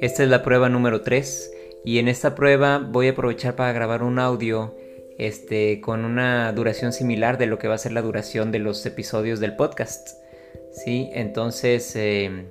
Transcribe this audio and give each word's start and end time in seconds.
Esta 0.00 0.22
es 0.22 0.28
la 0.28 0.42
prueba 0.42 0.68
número 0.68 1.00
3 1.00 1.52
y 1.84 1.98
en 1.98 2.08
esta 2.08 2.34
prueba 2.34 2.78
voy 2.78 3.08
a 3.08 3.12
aprovechar 3.12 3.56
para 3.56 3.72
grabar 3.72 4.02
un 4.02 4.18
audio 4.18 4.74
este, 5.18 5.80
con 5.80 6.04
una 6.04 6.52
duración 6.52 6.92
similar 6.92 7.38
de 7.38 7.46
lo 7.46 7.58
que 7.58 7.68
va 7.68 7.74
a 7.74 7.78
ser 7.78 7.92
la 7.92 8.02
duración 8.02 8.52
de 8.52 8.58
los 8.58 8.84
episodios 8.84 9.40
del 9.40 9.56
podcast. 9.56 10.08
¿sí? 10.72 11.08
Entonces, 11.12 11.96
eh, 11.96 12.46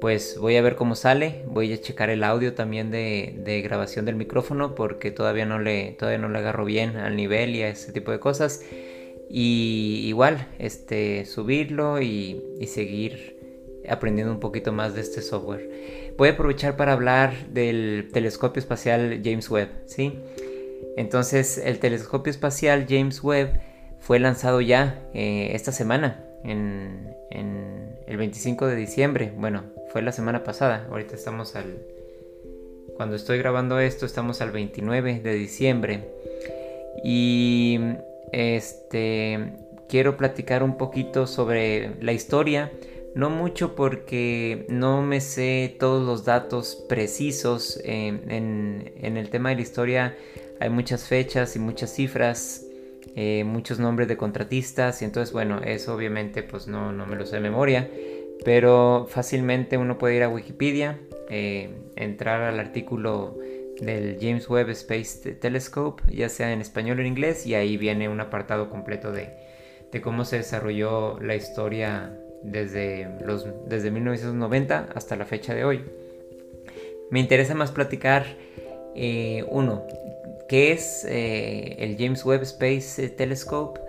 pues 0.00 0.36
voy 0.38 0.56
a 0.56 0.62
ver 0.62 0.76
cómo 0.76 0.94
sale. 0.94 1.42
Voy 1.46 1.72
a 1.72 1.80
checar 1.80 2.10
el 2.10 2.24
audio 2.24 2.54
también 2.54 2.90
de, 2.90 3.62
grabación 3.64 4.04
del 4.04 4.16
micrófono 4.16 4.74
porque 4.74 5.10
todavía 5.10 5.46
no, 5.46 5.58
le, 5.58 5.92
todavía 5.92 6.18
no 6.18 6.28
le 6.28 6.38
agarro 6.38 6.64
bien 6.64 6.96
al 6.96 7.16
nivel 7.16 7.54
y 7.56 7.62
a 7.62 7.68
ese 7.68 7.92
tipo 7.92 8.12
de 8.12 8.20
cosas. 8.20 8.62
Y 9.28 10.04
igual, 10.06 10.46
este, 10.58 11.24
subirlo 11.24 12.00
y, 12.00 12.42
seguir 12.66 13.36
aprendiendo 13.88 14.32
un 14.32 14.40
poquito 14.40 14.72
más 14.72 14.94
de 14.94 15.00
este 15.00 15.22
software. 15.22 16.14
Voy 16.16 16.28
a 16.28 16.32
aprovechar 16.32 16.76
para 16.76 16.92
hablar 16.92 17.48
del 17.48 18.08
telescopio 18.12 18.60
espacial 18.60 19.20
James 19.22 19.48
Webb, 19.50 19.68
¿sí? 19.86 20.12
Entonces, 20.96 21.58
el 21.58 21.78
telescopio 21.78 22.30
espacial 22.30 22.86
James 22.88 23.22
Webb 23.22 23.60
fue 24.00 24.18
lanzado 24.18 24.60
ya 24.60 25.02
eh, 25.14 25.50
esta 25.52 25.72
semana, 25.72 26.24
en, 26.44 27.14
el 28.06 28.16
25 28.16 28.66
de 28.68 28.76
diciembre. 28.76 29.32
Bueno, 29.36 29.64
fue 29.88 30.00
la 30.00 30.12
semana 30.12 30.44
pasada. 30.44 30.86
Ahorita 30.90 31.16
estamos 31.16 31.56
al... 31.56 31.82
Cuando 32.96 33.16
estoy 33.16 33.38
grabando 33.38 33.80
esto, 33.80 34.06
estamos 34.06 34.40
al 34.40 34.52
29 34.52 35.20
de 35.20 35.34
diciembre. 35.34 36.08
Y 37.04 37.78
este 38.36 39.54
quiero 39.88 40.16
platicar 40.16 40.62
un 40.62 40.76
poquito 40.76 41.26
sobre 41.26 42.02
la 42.02 42.12
historia 42.12 42.70
no 43.16 43.30
mucho 43.30 43.74
porque 43.74 44.66
no 44.68 45.00
me 45.00 45.22
sé 45.22 45.74
todos 45.80 46.04
los 46.06 46.26
datos 46.26 46.84
precisos. 46.86 47.80
en, 47.82 48.92
el 49.00 49.30
tema 49.30 49.48
de 49.48 49.54
la 49.56 49.62
historia 49.62 50.16
hay 50.60 50.68
muchas 50.68 51.08
fechas 51.08 51.56
y 51.56 51.58
muchas 51.58 51.94
cifras, 51.94 52.66
eh, 53.14 53.42
muchos 53.44 53.78
nombres 53.78 54.06
de 54.08 54.18
contratistas 54.18 55.00
y 55.00 55.06
entonces 55.06 55.32
bueno, 55.32 55.62
eso 55.64 55.94
obviamente 55.94 56.42
pues 56.42 56.68
no, 56.68 56.92
me 56.92 57.16
lo 57.16 57.24
sé 57.24 57.36
de 57.36 57.42
memoria. 57.42 57.90
Pero 58.44 59.06
fácilmente 59.08 59.78
uno 59.78 59.96
puede 59.96 60.16
ir 60.16 60.22
a 60.22 60.28
Wikipedia, 60.28 61.00
eh, 61.30 61.70
entrar 61.96 62.42
al 62.42 62.60
artículo 62.60 63.38
del 63.80 64.18
James 64.20 64.48
Webb 64.48 64.70
Space 64.70 65.34
Telescope, 65.34 66.02
ya 66.12 66.28
sea 66.28 66.52
en 66.52 66.60
español 66.60 66.98
o 66.98 67.00
en 67.02 67.08
inglés, 67.08 67.46
y 67.46 67.54
ahí 67.54 67.76
viene 67.76 68.08
un 68.08 68.20
apartado 68.20 68.70
completo 68.70 69.12
de, 69.12 69.30
de 69.92 70.00
cómo 70.00 70.24
se 70.24 70.38
desarrolló 70.38 71.20
la 71.20 71.34
historia 71.34 72.12
desde, 72.42 73.08
los, 73.24 73.46
desde 73.68 73.90
1990 73.90 74.88
hasta 74.94 75.16
la 75.16 75.24
fecha 75.24 75.54
de 75.54 75.64
hoy. 75.64 75.84
Me 77.10 77.20
interesa 77.20 77.54
más 77.54 77.70
platicar, 77.70 78.24
eh, 78.94 79.44
uno, 79.48 79.84
¿qué 80.48 80.72
es 80.72 81.04
eh, 81.08 81.76
el 81.78 81.96
James 81.98 82.24
Webb 82.24 82.42
Space 82.42 83.08
Telescope? 83.10 83.80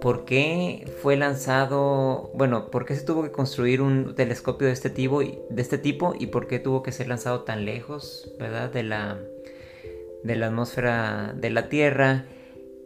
¿Por 0.00 0.24
qué 0.24 0.90
fue 1.02 1.16
lanzado, 1.16 2.30
bueno, 2.34 2.70
por 2.70 2.84
qué 2.84 2.94
se 2.94 3.04
tuvo 3.04 3.22
que 3.22 3.32
construir 3.32 3.80
un 3.80 4.14
telescopio 4.14 4.66
de 4.66 4.72
este 4.72 4.90
tipo, 4.90 5.20
de 5.20 5.62
este 5.62 5.78
tipo 5.78 6.14
y 6.18 6.26
por 6.26 6.46
qué 6.46 6.58
tuvo 6.58 6.82
que 6.82 6.92
ser 6.92 7.08
lanzado 7.08 7.42
tan 7.42 7.64
lejos, 7.64 8.32
¿verdad? 8.38 8.70
De 8.70 8.82
la, 8.82 9.18
de 10.22 10.36
la 10.36 10.48
atmósfera 10.48 11.34
de 11.36 11.50
la 11.50 11.68
Tierra. 11.68 12.26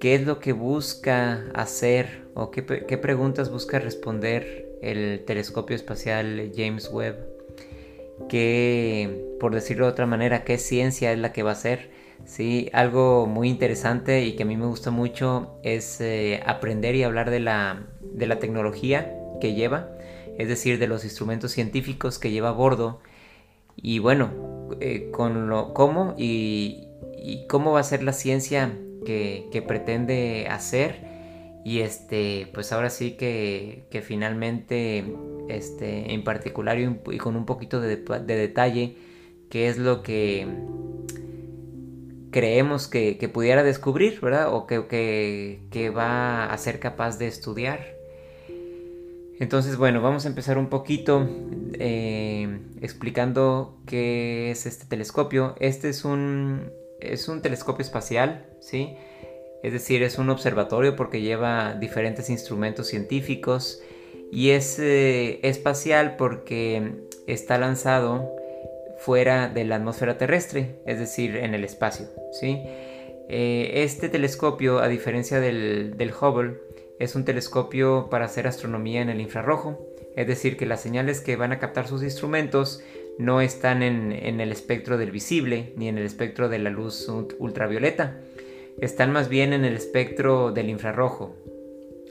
¿Qué 0.00 0.14
es 0.14 0.25
lo 0.25 0.38
que 0.38 0.53
busca 0.53 1.44
hacer 1.55 2.25
o 2.34 2.50
qué, 2.50 2.64
qué 2.64 2.97
preguntas 2.97 3.50
busca 3.50 3.78
responder 3.78 4.70
el 4.81 5.25
telescopio 5.27 5.77
espacial 5.77 6.53
James 6.55 6.88
Webb, 6.91 7.16
que, 8.28 9.36
por 9.38 9.55
decirlo 9.55 9.86
de 9.86 9.92
otra 9.92 10.06
manera, 10.06 10.44
qué 10.44 10.58
ciencia 10.58 11.12
es 11.12 11.19
la 11.19 11.33
que 11.33 11.42
va 11.42 11.53
a 11.53 11.56
ser. 11.56 11.91
Sí, 12.24 12.70
algo 12.72 13.26
muy 13.26 13.48
interesante 13.48 14.25
y 14.25 14.36
que 14.36 14.44
a 14.44 14.47
mí 14.47 14.56
me 14.56 14.66
gusta 14.66 14.91
mucho 14.91 15.58
es 15.62 16.00
eh, 16.00 16.41
aprender 16.47 16.94
y 16.94 17.03
hablar 17.03 17.31
de 17.31 17.41
la, 17.41 17.86
de 18.00 18.26
la 18.26 18.38
tecnología 18.38 19.16
que 19.41 19.54
lleva, 19.54 19.91
es 20.38 20.48
decir, 20.48 20.78
de 20.78 20.86
los 20.86 21.04
instrumentos 21.04 21.53
científicos 21.53 22.19
que 22.19 22.30
lleva 22.30 22.50
a 22.50 22.53
bordo. 22.53 23.00
Y 23.76 23.98
bueno, 23.98 24.30
eh, 24.80 25.10
con 25.10 25.48
lo 25.48 25.75
cómo 25.75 26.14
y, 26.16 26.86
cómo 27.48 27.72
va 27.72 27.80
a 27.80 27.84
ser 27.84 28.03
la 28.03 28.12
ciencia 28.12 28.72
que, 29.04 29.48
que 29.50 29.62
pretende 29.62 30.47
hacer. 30.48 31.09
Y 31.64 31.80
este, 31.80 32.48
pues 32.54 32.72
ahora 32.72 32.88
sí 32.91 33.12
que, 33.12 33.84
que 33.91 34.00
finalmente, 34.00 35.04
este, 35.48 36.14
en 36.14 36.25
particular 36.25 36.78
y, 36.78 37.19
con 37.19 37.36
un 37.36 37.44
poquito 37.44 37.80
de, 37.80 37.97
detalle, 37.97 38.97
qué 39.50 39.69
es 39.69 39.76
lo 39.76 40.03
que 40.03 40.47
creemos 42.30 42.88
que, 42.88 43.16
pudiera 43.32 43.62
descubrir, 43.62 44.20
¿verdad? 44.20 44.52
O 44.54 44.66
que, 44.66 45.60
que, 45.70 45.91
va 45.91 46.46
a 46.46 46.58
ser 46.58 46.80
capaz 46.80 47.18
de 47.18 47.26
estudiar. 47.26 47.96
Entonces, 49.38 49.76
bueno, 49.76 50.02
vamos 50.02 50.26
a 50.26 50.28
empezar 50.28 50.58
un 50.58 50.68
poquito 50.68 51.26
eh, 51.74 52.60
explicando 52.82 53.78
qué 53.86 54.50
es 54.50 54.66
este 54.66 54.84
telescopio. 54.84 55.54
Este 55.60 55.88
es 55.88 56.04
un, 56.04 56.70
es 57.00 57.28
un 57.28 57.41
telescopio 57.41 57.82
espacial, 57.82 58.47
¿sí? 58.60 58.97
es 59.62 59.72
decir, 59.72 60.02
es 60.02 60.18
un 60.18 60.30
observatorio 60.30 60.97
porque 60.97 61.20
lleva 61.20 61.74
diferentes 61.74 62.30
instrumentos 62.30 62.88
científicos 62.88 63.82
y 64.32 64.50
es 64.50 64.78
eh, 64.78 65.41
espacial 65.42 66.16
porque 66.16 67.06
está 67.26 67.58
lanzado 67.58 68.36
fuera 69.00 69.49
de 69.49 69.65
la 69.65 69.77
atmósfera 69.77 70.19
terrestre, 70.19 70.77
es 70.87 70.99
decir, 70.99 71.37
en 71.37 71.55
el 71.55 71.65
espacio. 71.65 72.06
¿sí? 72.33 72.62
Eh, 73.28 73.83
este 73.83 74.09
telescopio, 74.09 74.81
a 74.81 74.88
diferencia 74.88 75.41
del, 75.41 76.12
Hubble, 76.21 76.59
es 76.99 77.15
un 77.15 77.25
telescopio 77.25 78.09
para 78.10 78.27
hacer 78.27 78.47
astronomía 78.47 79.00
en 79.00 79.09
el 79.09 79.21
infrarrojo, 79.21 79.87
es 80.16 80.27
decir, 80.27 80.56
que 80.56 80.66
las 80.66 80.83
señales 80.83 81.21
que 81.21 81.37
van 81.37 81.53
a 81.53 81.59
captar 81.59 81.89
sus 81.89 82.03
instrumentos 82.03 82.83
no 83.19 83.41
están 83.41 83.83
en, 83.83 84.12
en 84.12 84.41
el 84.41 84.53
espectro 84.53 84.99
del 84.99 85.10
visible 85.10 85.72
ni 85.77 85.89
en 85.89 85.97
el 85.97 86.05
espectro 86.05 86.49
de 86.49 86.59
la 86.59 86.71
luz 86.71 87.09
ultravioleta, 87.39 88.21
están 88.81 89.12
más 89.12 89.28
bien 89.28 89.53
en 89.53 89.65
el 89.65 89.75
espectro 89.75 90.53
del 90.53 90.69
infrarrojo. 90.69 91.37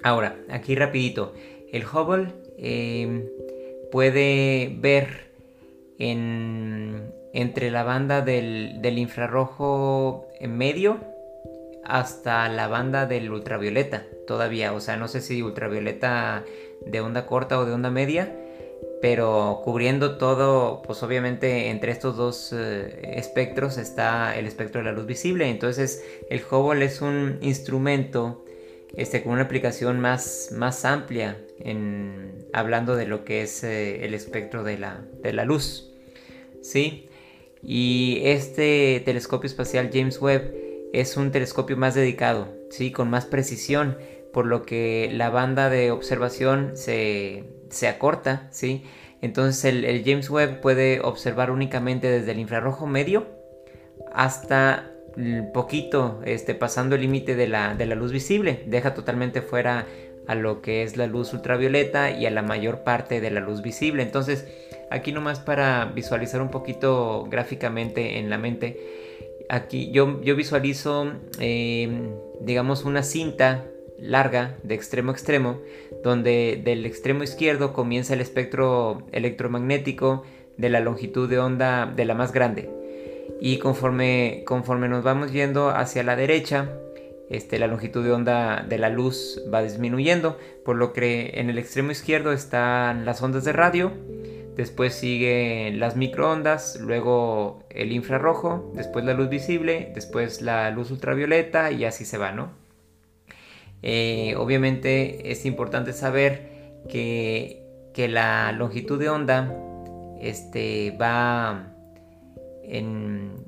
Ahora, 0.02 0.38
aquí 0.50 0.76
rapidito, 0.76 1.34
el 1.72 1.84
Hubble 1.86 2.34
em, 2.58 3.26
puede 3.92 4.76
ver 4.80 5.29
entre 6.00 7.72
la 7.72 7.84
banda 7.84 8.22
del, 8.22 8.82
del 8.82 8.98
infrarrojo 8.98 10.28
en 10.40 10.58
medio 10.58 10.98
hasta 11.84 12.48
la 12.50 12.68
banda 12.68 13.06
del 13.06 13.32
ultravioleta 13.32 14.06
todavía. 14.26 14.74
O 14.74 14.80
sea, 14.80 14.98
no 14.98 15.08
sé 15.08 15.22
si 15.22 15.42
ultravioleta 15.42 16.46
de 16.86 17.02
onda 17.02 17.26
corta 17.26 17.60
o 17.60 17.66
de 17.66 17.74
onda 17.74 17.92
media 17.92 18.34
pero 19.02 19.62
cubriendo 19.64 20.18
todo, 20.18 20.82
pues 20.82 21.02
obviamente 21.04 21.70
entre 21.70 21.92
estos 21.92 22.18
dos 22.18 22.54
eh, 22.54 23.14
espectros 23.16 23.78
está 23.78 24.38
el 24.38 24.46
espectro 24.46 24.82
de 24.82 24.86
la 24.86 24.92
luz 24.92 25.06
visible. 25.06 25.50
Entonces 25.50 26.04
el 26.30 26.42
Hubble 26.50 26.84
es 26.84 27.02
un 27.02 27.38
instrumento 27.42 28.44
este, 28.96 29.24
con 29.24 29.34
una 29.34 29.44
aplicación 29.44 30.00
más, 30.00 30.50
más 30.54 30.86
amplia 30.86 31.38
en, 31.60 32.48
hablando 32.54 32.96
de 32.96 33.06
lo 33.08 33.24
que 33.26 33.42
es 33.44 33.64
eh, 33.64 34.06
el 34.06 34.14
espectro 34.14 34.64
de 34.64 34.78
la, 34.78 35.02
de 35.22 35.34
la 35.34 35.46
luz. 35.46 35.92
¿sí? 36.62 37.10
Y 37.62 38.22
este 38.24 39.02
telescopio 39.06 39.48
espacial 39.48 39.90
James 39.94 40.22
Webb 40.22 40.54
es 40.94 41.18
un 41.18 41.32
telescopio 41.32 41.78
más 41.78 41.96
dedicado, 41.96 42.48
¿sí? 42.70 42.92
con 42.92 43.10
más 43.10 43.26
precisión, 43.26 43.98
por 44.34 44.46
lo 44.46 44.64
que 44.64 45.10
la 45.14 45.30
banda 45.30 45.70
de 45.70 45.92
observación 45.92 46.72
se 46.76 47.60
se 47.70 47.88
acorta, 47.88 48.48
¿sí? 48.52 48.84
Entonces 49.22 49.66
el, 49.66 50.04
James 50.06 50.30
Webb 50.30 50.62
puede 50.62 51.02
observar 51.02 51.52
únicamente 51.52 52.10
desde 52.10 52.32
el 52.32 52.40
infrarrojo 52.40 52.88
medio 52.88 53.28
hasta 54.14 54.92
poquito, 55.54 56.22
este, 56.26 56.56
pasando 56.56 56.96
el 56.96 57.02
límite 57.02 57.36
de 57.36 57.48
la, 57.48 57.76
de 57.76 57.86
la 57.86 57.96
luz 57.96 58.12
visible. 58.12 58.64
Deja 58.66 58.94
totalmente 58.94 59.42
fuera 59.42 59.86
a 60.28 60.36
lo 60.36 60.62
que 60.62 60.84
es 60.84 60.96
la 60.96 61.08
luz 61.08 61.34
ultravioleta 61.34 62.12
y 62.12 62.26
a 62.26 62.30
la 62.30 62.44
mayor 62.44 62.84
parte 62.84 63.20
de 63.20 63.32
la 63.32 63.40
luz 63.40 63.62
visible. 63.62 64.04
Entonces, 64.04 64.48
aquí 64.92 65.12
nomás 65.12 65.40
para 65.40 65.86
visualizar 65.86 66.42
un 66.42 66.50
poquito 66.50 67.26
gráficamente 67.30 68.20
en 68.20 68.30
la 68.30 68.38
mente, 68.38 68.78
aquí 69.50 69.90
yo, 69.92 70.22
yo 70.22 70.36
visualizo, 70.36 71.12
em, 71.40 72.12
digamos, 72.42 72.86
una 72.86 73.02
cinta 73.02 73.66
larga 73.98 74.56
de 74.64 74.76
extremo 74.76 75.12
a 75.12 75.14
extremo, 75.14 75.60
donde 76.04 76.62
del 76.64 76.86
extremo 76.86 77.24
izquierdo 77.24 77.74
comienza 77.74 78.14
el 78.14 78.22
espectro 78.22 79.08
electromagnético 79.12 80.24
de 80.58 80.70
la 80.70 80.80
longitud 80.80 81.30
de 81.30 81.40
onda 81.40 81.86
de 81.86 82.06
la 82.06 82.14
más 82.14 82.32
grande. 82.32 82.79
Y 83.42 83.58
conforme, 83.60 84.44
conforme 84.46 84.90
nos 84.90 85.04
vamos 85.04 85.32
yendo 85.32 85.70
hacia 85.70 86.04
la 86.04 86.16
derecha, 86.16 86.70
este, 87.30 87.60
la 87.60 87.68
longitud 87.68 88.04
de 88.04 88.12
onda 88.12 88.66
de 88.68 88.78
la 88.78 88.90
luz 88.90 89.42
va 89.54 89.62
disminuyendo, 89.62 90.38
por 90.66 90.76
lo 90.76 90.94
que 90.94 91.32
en 91.36 91.50
el 91.50 91.58
extremo 91.58 91.92
izquierdo 91.92 92.34
están 92.34 93.06
las 93.06 93.22
ondas 93.22 93.46
de 93.46 93.54
radio, 93.54 93.92
después 94.56 94.96
siguen 94.96 95.80
las 95.80 95.96
microondas, 95.96 96.80
luego 96.82 97.64
el 97.70 97.92
infrarrojo, 97.92 98.74
después 98.76 99.06
la 99.06 99.14
luz 99.14 99.30
visible, 99.30 99.92
después 99.94 100.42
la 100.42 100.70
luz 100.72 100.92
ultravioleta 100.92 101.72
y 101.72 101.86
así 101.86 102.04
se 102.04 102.18
va, 102.18 102.32
¿no? 102.32 102.50
Eh, 103.82 104.36
obviamente 104.38 105.32
es 105.32 105.46
importante 105.46 105.94
saber 105.94 106.82
que, 106.90 107.66
la 107.96 108.54
longitud 108.54 108.98
de 108.98 109.10
onda 109.10 109.54
este, 110.22 110.92
va 110.92 111.69
en, 112.70 113.46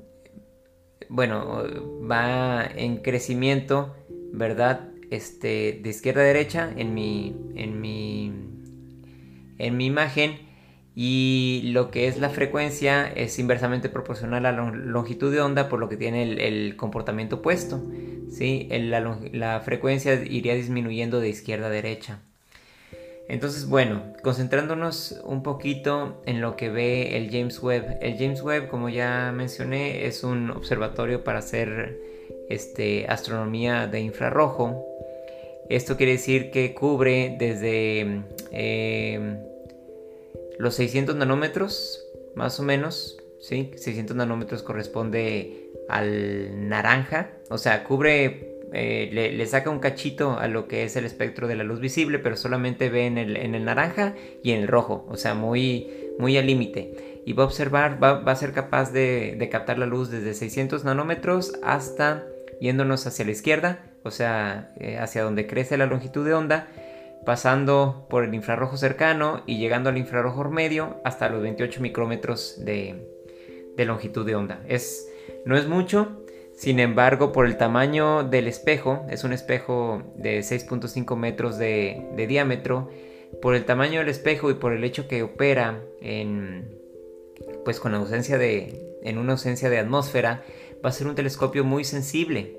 bueno, 1.08 1.64
va 2.08 2.64
en 2.64 2.98
crecimiento, 2.98 3.94
¿verdad? 4.32 4.88
Este, 5.10 5.80
de 5.82 5.90
izquierda 5.90 6.22
a 6.22 6.24
derecha 6.24 6.72
en 6.76 6.94
mi, 6.94 7.36
en 7.54 7.80
mi, 7.80 8.32
en 9.58 9.76
mi 9.76 9.86
imagen 9.86 10.52
y 10.94 11.70
lo 11.72 11.90
que 11.90 12.06
es 12.06 12.18
la 12.18 12.28
frecuencia 12.28 13.06
es 13.06 13.38
inversamente 13.38 13.88
proporcional 13.88 14.44
a 14.44 14.52
la 14.52 14.70
longitud 14.70 15.32
de 15.32 15.40
onda 15.40 15.68
por 15.68 15.80
lo 15.80 15.88
que 15.88 15.96
tiene 15.96 16.22
el, 16.22 16.76
comportamiento 16.76 17.36
opuesto. 17.36 17.82
¿sí? 18.30 18.68
La, 18.70 19.18
la, 19.32 19.60
frecuencia 19.60 20.14
iría 20.14 20.54
disminuyendo 20.54 21.20
de 21.20 21.30
izquierda 21.30 21.68
a 21.68 21.70
derecha. 21.70 22.22
Entonces, 23.32 23.66
bueno, 23.66 24.02
concentrándonos 24.22 25.22
un 25.24 25.42
poquito 25.42 26.20
en 26.26 26.42
lo 26.42 26.54
que 26.54 26.68
ve 26.68 27.16
el 27.16 27.30
James 27.30 27.62
Webb. 27.62 27.96
El 28.02 28.18
James 28.18 28.42
Webb, 28.42 28.68
como 28.68 28.90
ya 28.90 29.32
mencioné, 29.34 30.04
es 30.04 30.22
un 30.22 30.50
observatorio 30.50 31.24
para 31.24 31.38
hacer 31.38 31.98
este, 32.50 33.06
astronomía 33.08 33.86
de 33.86 34.00
infrarrojo. 34.00 34.84
Esto 35.70 35.96
quiere 35.96 36.12
decir 36.12 36.50
que 36.50 36.74
cubre 36.74 37.34
desde... 37.38 38.20
Eh, 38.50 39.38
los 40.58 40.74
600 40.74 41.16
nanómetros, 41.16 42.04
más 42.34 42.60
o 42.60 42.62
menos, 42.62 43.16
¿sí? 43.40 43.70
600 43.76 44.14
nanómetros 44.14 44.62
corresponde 44.62 45.70
al 45.88 46.68
naranja, 46.68 47.30
o 47.48 47.56
sea, 47.56 47.82
cubre, 47.82 48.51
eh, 48.72 49.08
le, 49.12 49.46
saca 49.46 49.70
un 49.70 49.78
cachito 49.78 50.38
a 50.38 50.48
lo 50.48 50.68
que 50.68 50.84
es 50.84 50.96
el 50.96 51.04
espectro 51.04 51.48
de 51.48 51.56
la 51.56 51.64
luz 51.64 51.80
visible, 51.80 52.18
pero 52.18 52.36
solamente 52.36 52.88
ve 52.88 53.06
en 53.06 53.18
el, 53.18 53.36
en 53.36 53.54
el 53.54 53.64
naranja 53.64 54.14
y 54.42 54.52
en 54.52 54.62
el 54.62 54.68
rojo, 54.68 55.06
o 55.08 55.16
sea, 55.16 55.34
muy, 55.34 55.88
muy 56.18 56.36
al 56.36 56.46
límite. 56.46 57.22
Y 57.24 57.34
va 57.34 57.44
a 57.44 57.46
observar, 57.46 58.02
va, 58.02 58.18
a 58.18 58.36
ser 58.36 58.52
capaz 58.52 58.92
de, 58.92 59.48
captar 59.50 59.78
la 59.78 59.86
luz 59.86 60.10
desde 60.10 60.34
600 60.34 60.84
nanómetros 60.84 61.52
hasta 61.62 62.24
yéndonos 62.60 63.06
hacia 63.06 63.24
la 63.24 63.30
izquierda, 63.30 63.80
o 64.02 64.10
sea, 64.10 64.72
eh, 64.78 64.98
hacia 64.98 65.22
donde 65.22 65.46
crece 65.46 65.76
la 65.76 65.86
longitud 65.86 66.24
de 66.24 66.34
onda, 66.34 66.68
pasando 67.24 68.06
por 68.10 68.24
el 68.24 68.34
infrarrojo 68.34 68.76
cercano 68.76 69.42
y 69.46 69.58
llegando 69.58 69.90
al 69.90 69.98
infrarrojo 69.98 70.48
medio 70.50 71.00
hasta 71.04 71.28
los 71.28 71.42
28 71.42 71.80
micrómetros 71.80 72.64
de, 72.64 73.08
longitud 73.78 74.26
de 74.26 74.34
onda. 74.34 74.60
Es, 74.68 75.08
no 75.44 75.56
es 75.56 75.66
mucho, 75.66 76.21
sin 76.62 76.78
embargo, 76.78 77.32
por 77.32 77.46
el 77.46 77.56
tamaño 77.56 78.22
del 78.22 78.46
espejo, 78.46 79.04
es 79.10 79.24
un 79.24 79.32
espejo 79.32 80.00
de 80.14 80.38
6.5 80.38 81.16
metros 81.16 81.58
de, 81.58 82.06
diámetro, 82.28 82.88
por 83.42 83.56
el 83.56 83.64
tamaño 83.64 83.98
del 83.98 84.08
espejo 84.08 84.48
y 84.48 84.54
por 84.54 84.72
el 84.72 84.84
hecho 84.84 85.08
que 85.08 85.24
opera 85.24 85.82
en, 86.00 86.78
pues 87.64 87.80
con 87.80 87.96
ausencia 87.96 88.38
de, 88.38 88.80
en 89.02 89.18
una 89.18 89.32
ausencia 89.32 89.70
de 89.70 89.80
atmósfera, 89.80 90.44
va 90.74 90.90
a 90.90 90.92
ser 90.92 91.08
un 91.08 91.16
telescopio 91.16 91.64
muy 91.64 91.82
sensible. 91.82 92.56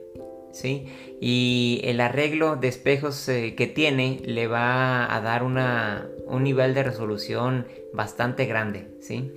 ¿sí? 0.51 0.85
Y 1.21 1.79
el 1.85 2.01
arreglo 2.01 2.57
de 2.57 2.67
espejos 2.67 3.29
eh, 3.29 3.55
que 3.55 3.67
tiene 3.67 4.19
le 4.25 4.47
va 4.47 5.15
a 5.15 5.21
dar 5.21 5.43
una, 5.43 6.09
un 6.27 6.43
nivel 6.43 6.73
de 6.73 6.83
resolución 6.83 7.67
bastante 7.93 8.47
grande, 8.47 8.89
¿sí? 8.99 9.31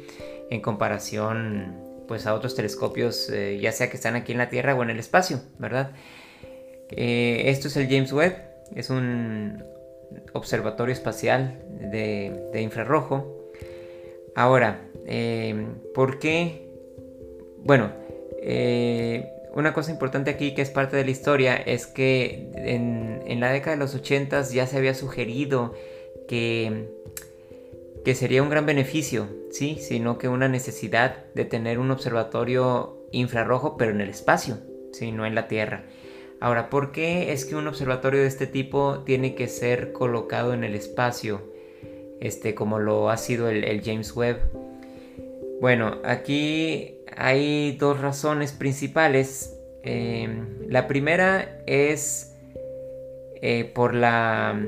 En 0.50 0.60
comparación 0.60 1.85
pues 2.06 2.26
a 2.26 2.34
otros 2.34 2.54
telescopios, 2.54 3.28
eh, 3.30 3.58
ya 3.60 3.72
sea 3.72 3.90
que 3.90 3.96
están 3.96 4.14
aquí 4.14 4.32
en 4.32 4.38
la 4.38 4.48
Tierra 4.48 4.74
o 4.74 4.82
en 4.82 4.90
el 4.90 4.98
espacio, 4.98 5.40
¿verdad? 5.58 5.92
Eh, 6.90 7.44
esto 7.46 7.68
es 7.68 7.76
el 7.76 7.88
James 7.88 8.12
Webb, 8.12 8.36
es 8.74 8.90
un 8.90 9.64
observatorio 10.32 10.92
espacial 10.92 11.62
de, 11.68 12.60
infrarrojo. 12.60 13.50
Ahora, 14.34 14.82
¿por 15.94 16.18
qué? 16.18 16.68
Bueno, 17.64 17.92
una 19.56 19.72
cosa 19.72 19.90
importante 19.90 20.30
aquí 20.30 20.54
que 20.54 20.60
es 20.60 20.68
parte 20.68 20.98
de 20.98 21.04
la 21.06 21.10
historia 21.10 21.56
es 21.56 21.86
que 21.86 22.50
en, 22.54 23.40
la 23.40 23.50
década 23.50 23.74
de 23.74 23.82
los 23.82 23.94
80 23.94 24.42
ya 24.50 24.66
se 24.66 24.76
había 24.76 24.92
sugerido 24.92 25.72
que, 26.28 26.95
que 28.06 28.14
sería 28.14 28.40
un 28.40 28.50
gran 28.50 28.66
beneficio, 28.66 29.26
¿sí? 29.50 29.78
sino 29.80 30.16
que 30.16 30.28
una 30.28 30.46
necesidad 30.46 31.24
de 31.34 31.44
tener 31.44 31.80
un 31.80 31.90
observatorio 31.90 33.00
infrarrojo 33.10 33.76
pero 33.76 33.90
en 33.90 34.00
el 34.00 34.10
espacio, 34.10 34.58
¿sí? 34.92 35.10
no 35.10 35.26
en 35.26 35.34
la 35.34 35.48
Tierra. 35.48 35.86
Ahora, 36.38 36.70
¿por 36.70 36.92
qué 36.92 37.32
es 37.32 37.44
que 37.44 37.56
un 37.56 37.66
observatorio 37.66 38.20
de 38.20 38.28
este 38.28 38.46
tipo 38.46 39.02
tiene 39.04 39.34
que 39.34 39.48
ser 39.48 39.92
colocado 39.92 40.54
en 40.54 40.62
el 40.62 40.76
espacio, 40.76 41.52
este, 42.20 42.54
como 42.54 42.78
lo 42.78 43.10
ha 43.10 43.16
sido 43.16 43.48
el 43.48 43.82
James 43.82 44.14
Webb? 44.14 44.38
Bueno, 45.60 45.96
aquí 46.04 46.98
hay 47.16 47.72
dos 47.72 48.00
razones 48.00 48.52
principales. 48.52 49.58
Em, 49.82 50.60
la 50.68 50.86
primera 50.86 51.58
es 51.66 52.36
eh, 53.42 53.64
por 53.64 53.94
la 53.94 54.64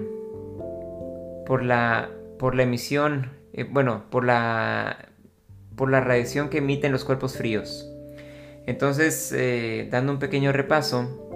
por 1.46 1.62
la 1.62 2.10
por 2.38 2.54
la 2.54 2.62
emisión, 2.62 3.32
eh, 3.52 3.64
bueno, 3.64 4.04
por 4.10 4.24
la 4.24 5.08
por 5.76 5.90
la 5.90 6.00
radiación 6.00 6.50
que 6.50 6.58
emiten 6.58 6.92
los 6.92 7.04
cuerpos 7.04 7.36
fríos. 7.36 7.88
Entonces, 8.66 9.32
eh, 9.32 9.88
dando 9.90 10.12
un 10.12 10.18
pequeño 10.18 10.52
repaso, 10.52 11.28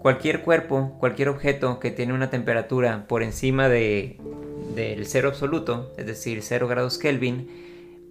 cualquier 0.00 0.42
cuerpo, 0.42 0.96
cualquier 0.98 1.28
objeto 1.28 1.78
que 1.78 1.90
tiene 1.90 2.12
una 2.12 2.28
temperatura 2.28 3.06
por 3.06 3.22
encima 3.22 3.68
de, 3.68 4.18
del 4.74 5.06
cero 5.06 5.28
absoluto, 5.28 5.92
es 5.96 6.06
decir, 6.06 6.42
0 6.42 6.68
grados 6.68 6.98
Kelvin, 6.98 7.48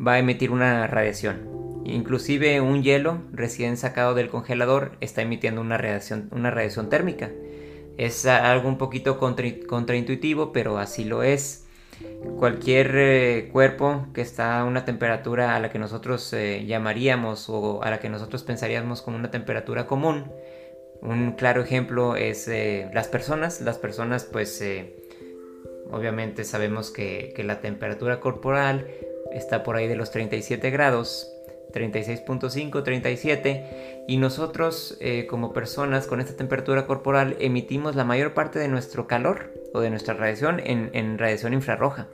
va 0.06 0.14
a 0.14 0.20
emitir 0.20 0.52
una 0.52 0.88
radiación. 0.88 1.60
Inclusive 1.86 2.62
un 2.62 2.84
hielo 2.84 3.22
recién 3.32 3.78
sacado 3.78 4.14
del 4.14 4.30
congelador 4.30 4.94
está 5.02 5.22
emitiendo 5.22 5.62
una 5.62 5.78
radiación, 5.78 6.30
una 6.32 6.52
radiación 6.52 6.90
térmica. 6.90 7.30
Es 7.98 8.26
algo 8.26 8.70
un 8.70 8.78
poquito 8.78 9.18
contraintuitivo, 9.18 10.54
pero 10.54 10.78
así 10.78 11.04
lo 11.04 11.24
es. 11.24 11.66
Cualquier 12.38 12.92
eh, 12.96 13.50
cuerpo 13.52 14.08
que 14.14 14.22
está 14.22 14.60
a 14.60 14.64
una 14.66 14.86
temperatura 14.86 15.56
a 15.56 15.60
la 15.60 15.70
que 15.70 15.80
nosotros 15.80 16.32
eh, 16.34 16.66
llamaríamos 16.66 17.50
o 17.50 17.84
a 17.84 17.90
la 17.90 18.00
que 18.00 18.10
nosotros 18.10 18.44
pensaríamos 18.44 19.02
como 19.02 19.18
una 19.18 19.32
temperatura 19.32 19.86
común. 19.86 20.32
Un 21.02 21.34
claro 21.34 21.62
ejemplo 21.62 22.16
es 22.16 22.48
eh, 22.48 22.90
las 22.94 23.08
personas. 23.08 23.62
Las 23.62 23.78
personas 23.78 24.24
pues 24.24 24.64
obviamente 25.92 26.44
sabemos 26.44 26.92
que, 26.92 27.34
que 27.36 27.44
la 27.44 27.62
temperatura 27.62 28.20
corporal 28.20 28.88
está 29.34 29.64
por 29.64 29.76
ahí 29.76 29.88
de 29.88 29.96
los 29.96 30.12
37 30.12 30.70
grados, 30.70 31.32
36.5, 31.74 32.84
37, 32.84 34.06
y 34.08 34.18
nosotros 34.18 34.98
eh, 35.00 35.28
como 35.28 35.54
personas 35.54 36.08
con 36.08 36.20
esta 36.20 36.36
temperatura 36.36 36.86
corporal 36.86 37.36
emitimos 37.40 37.96
la 37.96 38.06
mayor 38.06 38.34
parte 38.34 38.60
de 38.60 38.68
nuestro 38.68 39.08
calor 39.08 39.54
o 39.74 39.82
de 39.82 39.90
nuestra 39.90 40.14
radiación 40.14 40.60
en, 40.64 41.18
radiación 41.18 41.54
infrarroja. 41.54 42.08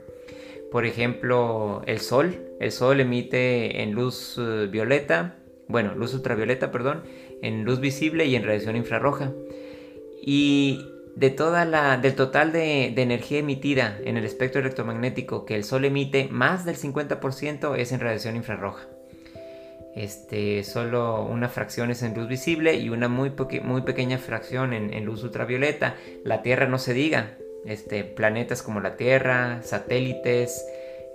Por 0.70 0.84
ejemplo, 0.84 1.82
el 1.86 2.00
sol, 2.00 2.36
el 2.60 2.72
sol 2.72 3.00
emite 3.00 3.82
en 3.82 3.92
luz 3.92 4.36
eh, 4.38 4.66
violeta, 4.70 5.36
bueno, 5.68 5.94
luz 5.94 6.14
ultravioleta, 6.14 6.70
perdón, 6.70 7.02
en 7.42 7.64
luz 7.64 7.80
visible 7.80 8.26
y 8.26 8.36
en 8.36 8.44
radiación 8.44 8.76
infrarroja. 8.76 9.32
Y 10.20 10.80
de 11.16 11.30
toda 11.30 11.64
la, 11.64 11.96
del 11.96 12.14
total 12.14 12.52
de, 12.52 12.88
energía 12.88 13.38
emitida 13.38 13.98
en 14.04 14.16
el 14.18 14.24
espectro 14.24 14.60
electromagnético 14.60 15.46
que 15.46 15.56
el 15.56 15.64
Sol 15.64 15.84
emite, 15.86 16.28
más 16.30 16.64
del 16.64 16.76
50% 16.76 17.76
es 17.76 17.92
en 17.92 18.00
radiación 18.00 18.36
infrarroja. 18.36 18.86
Este, 19.96 20.62
solo 20.62 21.24
una 21.24 21.48
fracción 21.48 21.90
es 21.90 22.02
en 22.02 22.14
luz 22.14 22.28
visible 22.28 22.74
y 22.74 22.90
una 22.90 23.08
muy, 23.08 23.32
muy 23.62 23.80
pequeña 23.80 24.18
fracción 24.18 24.72
en, 24.72 25.04
luz 25.04 25.24
ultravioleta. 25.24 25.96
La 26.22 26.42
Tierra 26.42 26.66
no 26.66 26.78
se 26.78 26.92
diga. 26.92 27.38
Este, 27.64 28.04
planetas 28.04 28.62
como 28.62 28.80
la 28.80 28.96
Tierra, 28.96 29.62
satélites, 29.64 30.64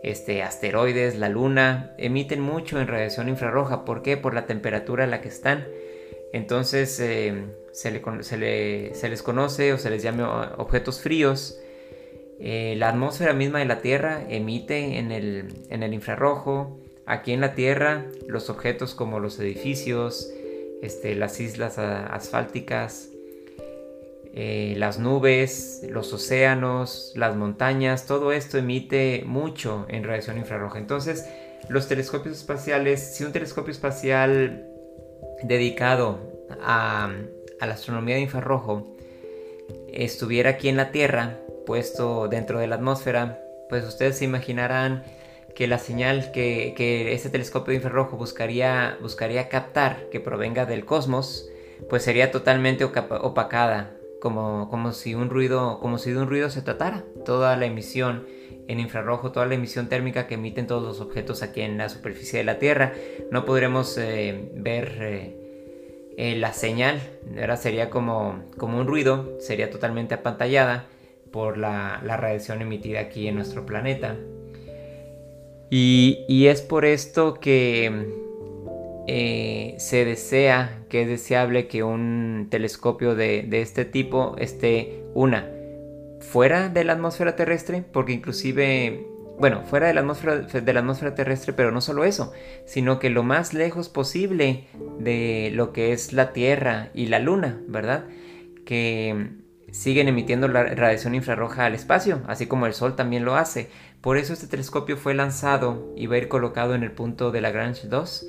este, 0.03 0.41
asteroides, 0.41 1.17
la 1.17 1.29
Luna, 1.29 1.93
emiten 1.97 2.41
mucho 2.41 2.81
en 2.81 2.87
radiación 2.87 3.29
infrarroja. 3.29 3.85
¿Por 3.85 4.01
qué? 4.01 4.17
Por 4.17 4.33
la 4.33 4.47
temperatura 4.47 5.03
a 5.03 5.07
la 5.07 5.21
que 5.21 5.29
están. 5.29 5.67
Entonces, 6.33 6.99
eh, 6.99 7.45
se, 7.71 7.91
les 7.91 9.21
conoce 9.21 9.73
o 9.73 9.77
se 9.77 9.89
les 9.89 10.03
llama 10.03 10.55
objetos 10.57 11.01
fríos. 11.01 11.59
Eh, 12.39 12.73
la 12.77 12.89
atmósfera 12.89 13.33
misma 13.33 13.59
de 13.59 13.65
la 13.65 13.81
Tierra 13.81 14.23
emite 14.27 14.97
en 14.97 15.11
el, 15.11 15.93
infrarrojo. 15.93 16.79
Aquí 17.05 17.33
en 17.33 17.41
la 17.41 17.55
Tierra, 17.55 18.05
los 18.27 18.49
objetos 18.49 18.93
como 18.93 19.19
los 19.19 19.39
edificios, 19.39 20.31
este, 20.81 21.15
las 21.15 21.39
islas 21.39 21.77
asfálticas, 21.77 23.09
eh, 24.33 24.75
las 24.77 24.97
nubes, 24.97 25.85
los 25.89 26.13
océanos, 26.13 27.11
las 27.15 27.35
montañas, 27.35 28.05
todo 28.05 28.31
esto 28.31 28.57
emite 28.57 29.23
mucho 29.25 29.85
en 29.89 30.03
radiación 30.03 30.37
infrarroja. 30.37 30.79
Entonces, 30.79 31.25
los 31.69 31.87
telescopios 31.87 32.37
espaciales, 32.37 33.15
si 33.15 33.23
un 33.23 33.33
telescopio 33.33 33.71
espacial 33.71 34.67
dedicado 35.43 36.19
a 36.63 37.11
la 37.59 37.73
astronomía 37.73 38.15
de 38.15 38.21
infrarrojo 38.21 38.95
estuviera 39.91 40.51
aquí 40.51 40.69
en 40.69 40.77
la 40.77 40.91
Tierra, 40.91 41.37
puesto 41.65 42.27
dentro 42.27 42.59
de 42.59 42.67
la 42.67 42.75
atmósfera, 42.75 43.43
pues 43.69 43.85
ustedes 43.85 44.17
se 44.17 44.25
imaginarán 44.25 45.03
que 45.55 45.67
la 45.67 45.79
señal 45.79 46.31
que, 46.31 46.73
que 46.75 47.13
este 47.13 47.29
telescopio 47.29 47.73
infrarrojo 47.73 48.17
buscaría, 48.17 48.97
buscaría 49.01 49.49
captar 49.49 50.09
que 50.09 50.19
provenga 50.19 50.65
del 50.65 50.85
cosmos, 50.85 51.49
pues 51.89 52.03
sería 52.03 52.31
totalmente 52.31 52.83
opacada, 52.85 53.97
como, 54.21 54.69
como, 54.69 54.93
si 54.93 55.15
un 55.15 55.29
ruido, 55.29 55.79
como 55.79 55.97
si 55.97 56.11
de 56.11 56.19
un 56.19 56.29
ruido 56.29 56.49
se 56.49 56.61
tratara. 56.61 57.03
Toda 57.25 57.57
la 57.57 57.65
emisión 57.65 58.27
en 58.67 58.79
infrarrojo, 58.79 59.31
toda 59.31 59.47
la 59.47 59.55
emisión 59.55 59.89
térmica 59.89 60.27
que 60.27 60.35
emiten 60.35 60.67
todos 60.67 60.83
los 60.83 61.01
objetos 61.01 61.41
aquí 61.41 61.61
en 61.61 61.77
la 61.77 61.89
superficie 61.89 62.39
de 62.39 62.45
la 62.45 62.59
Tierra, 62.59 62.93
no 63.31 63.45
podremos 63.45 63.97
eh, 63.97 64.51
ver 64.55 64.97
eh, 65.01 66.13
eh, 66.17 66.35
la 66.35 66.53
señal, 66.53 67.01
ahora 67.39 67.57
sería 67.57 67.89
como, 67.89 68.43
como 68.57 68.79
un 68.79 68.87
ruido, 68.87 69.37
sería 69.39 69.69
totalmente 69.69 70.13
apantallada 70.13 70.85
por 71.31 71.57
la 71.57 71.99
radiación 72.01 72.61
emitida 72.61 72.99
aquí 72.99 73.27
en 73.27 73.35
nuestro 73.35 73.65
planeta. 73.65 74.15
Y, 75.73 76.47
es 76.47 76.61
por 76.61 76.83
esto 76.83 77.35
que 77.35 78.05
eh, 79.07 79.75
se 79.77 80.03
desea, 80.03 80.83
que 80.89 81.03
es 81.03 81.07
deseable 81.07 81.67
que 81.67 81.81
un 81.81 82.47
telescopio 82.51 83.15
de, 83.15 83.47
este 83.53 83.85
tipo 83.85 84.35
esté 84.37 85.01
una 85.13 85.49
fuera 86.19 86.67
de 86.67 86.83
la 86.83 86.93
atmósfera 86.93 87.37
terrestre, 87.37 87.85
porque 87.89 88.11
inclusive, 88.11 89.07
bueno, 89.39 89.63
fuera 89.63 89.87
de 89.87 89.93
la 89.93 90.01
atmósfera, 90.01 90.39
de 90.39 90.73
la 90.73 90.81
atmósfera 90.81 91.15
terrestre, 91.15 91.53
pero 91.53 91.71
no 91.71 91.79
solo 91.79 92.03
eso, 92.03 92.33
sino 92.65 92.99
que 92.99 93.09
lo 93.09 93.23
más 93.23 93.53
lejos 93.53 93.87
posible 93.87 94.67
de 94.99 95.51
lo 95.53 95.71
que 95.71 95.93
es 95.93 96.11
la 96.11 96.33
Tierra 96.33 96.89
y 96.93 97.05
la 97.05 97.19
Luna, 97.19 97.61
¿verdad? 97.69 98.03
Que 98.65 99.39
siguen 99.71 100.09
emitiendo 100.09 100.49
la 100.49 100.63
radiación 100.63 101.15
infrarroja 101.15 101.65
al 101.65 101.75
espacio, 101.75 102.21
así 102.27 102.45
como 102.45 102.65
el 102.65 102.73
Sol 102.73 102.97
también 102.97 103.23
lo 103.23 103.35
hace. 103.35 103.69
Por 104.01 104.17
eso 104.17 104.33
este 104.33 104.47
telescopio 104.47 104.97
fue 104.97 105.13
lanzado 105.13 105.93
y 105.95 106.07
va 106.07 106.15
a 106.15 106.17
ir 106.17 106.27
colocado 106.27 106.73
en 106.73 106.83
el 106.83 106.91
punto 106.91 107.31
de 107.31 107.41
Lagrange 107.41 107.87
2. 107.87 108.25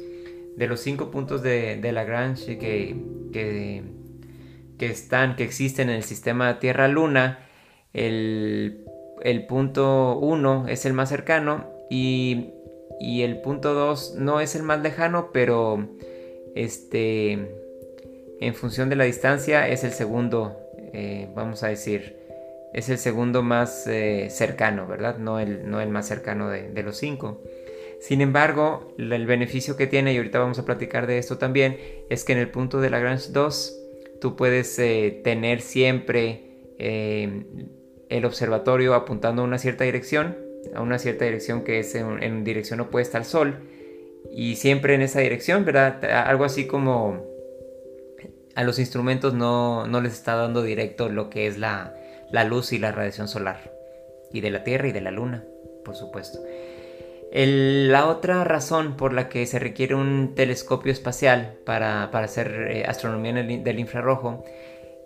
De 0.56 0.66
los 0.66 0.80
cinco 0.80 1.10
puntos 1.10 1.42
de, 1.42 1.80
Lagrange 1.92 2.58
que, 2.58 2.94
que, 3.32 4.86
están, 4.86 5.34
que 5.34 5.44
existen 5.44 5.88
en 5.88 5.96
el 5.96 6.02
sistema 6.02 6.58
Tierra-Luna, 6.58 7.48
el, 7.94 8.84
punto 9.48 10.18
1 10.18 10.66
es 10.68 10.84
el 10.84 10.92
más 10.92 11.08
cercano 11.08 11.70
y, 11.90 12.50
el 13.00 13.40
punto 13.40 13.72
2 13.72 14.16
no 14.18 14.40
es 14.40 14.54
el 14.54 14.62
más 14.62 14.82
lejano, 14.82 15.30
pero 15.32 15.88
este, 16.54 17.32
en 18.40 18.54
función 18.54 18.90
de 18.90 18.96
la 18.96 19.04
distancia 19.04 19.68
es 19.68 19.84
el 19.84 19.92
segundo, 19.92 20.58
eh, 20.92 21.30
vamos 21.34 21.62
a 21.62 21.68
decir, 21.68 22.21
es 22.72 22.88
el 22.88 22.98
segundo 22.98 23.42
más 23.42 23.86
eh, 23.86 24.28
cercano, 24.30 24.86
¿verdad? 24.86 25.18
No 25.18 25.38
el, 25.38 25.70
no 25.70 25.80
el 25.80 25.90
más 25.90 26.08
cercano 26.08 26.48
de, 26.48 26.82
los 26.82 26.96
cinco. 26.96 27.42
Sin 28.00 28.20
embargo, 28.20 28.94
el 28.98 29.26
beneficio 29.26 29.76
que 29.76 29.86
tiene, 29.86 30.12
y 30.12 30.16
ahorita 30.16 30.38
vamos 30.38 30.58
a 30.58 30.64
platicar 30.64 31.06
de 31.06 31.18
esto 31.18 31.38
también, 31.38 31.78
es 32.08 32.24
que 32.24 32.32
en 32.32 32.38
el 32.38 32.48
punto 32.48 32.80
de 32.80 32.90
Lagrange 32.90 33.30
2 33.30 33.78
tú 34.20 34.36
puedes 34.36 34.78
eh, 34.78 35.20
tener 35.22 35.60
siempre 35.60 36.74
eh, 36.78 37.44
el 38.08 38.24
observatorio 38.24 38.94
apuntando 38.94 39.42
a 39.42 39.44
una 39.44 39.58
cierta 39.58 39.84
dirección, 39.84 40.36
a 40.74 40.80
una 40.80 40.98
cierta 40.98 41.26
dirección 41.26 41.64
que 41.64 41.80
es 41.80 41.94
en, 41.94 42.42
dirección 42.42 42.80
opuesta 42.80 43.18
al 43.18 43.24
Sol, 43.24 43.68
y 44.32 44.56
siempre 44.56 44.94
en 44.94 45.02
esa 45.02 45.20
dirección, 45.20 45.64
¿verdad? 45.64 46.04
Algo 46.04 46.44
así 46.44 46.66
como 46.66 47.30
a 48.54 48.64
los 48.64 48.78
instrumentos 48.78 49.34
no, 49.34 49.86
no 49.86 50.00
les 50.00 50.14
está 50.14 50.34
dando 50.36 50.62
directo 50.62 51.08
lo 51.08 51.28
que 51.30 51.46
es 51.46 51.58
la, 51.58 51.94
la 52.32 52.44
luz 52.44 52.72
y 52.72 52.78
la 52.78 52.90
radiación 52.90 53.28
solar, 53.28 53.72
y 54.32 54.40
de 54.40 54.50
la 54.50 54.64
Tierra 54.64 54.88
y 54.88 54.92
de 54.92 55.02
la 55.02 55.10
Luna, 55.12 55.44
por 55.84 55.94
supuesto. 55.94 56.40
la 57.30 58.06
otra 58.08 58.42
razón 58.44 58.96
por 58.96 59.12
la 59.12 59.28
que 59.28 59.46
se 59.46 59.58
requiere 59.58 59.94
un 59.94 60.34
telescopio 60.34 60.92
espacial 60.92 61.58
para, 61.64 62.04
hacer 62.04 62.68
eh, 62.70 62.84
astronomía 62.86 63.32
del 63.34 63.78
infrarrojo 63.78 64.44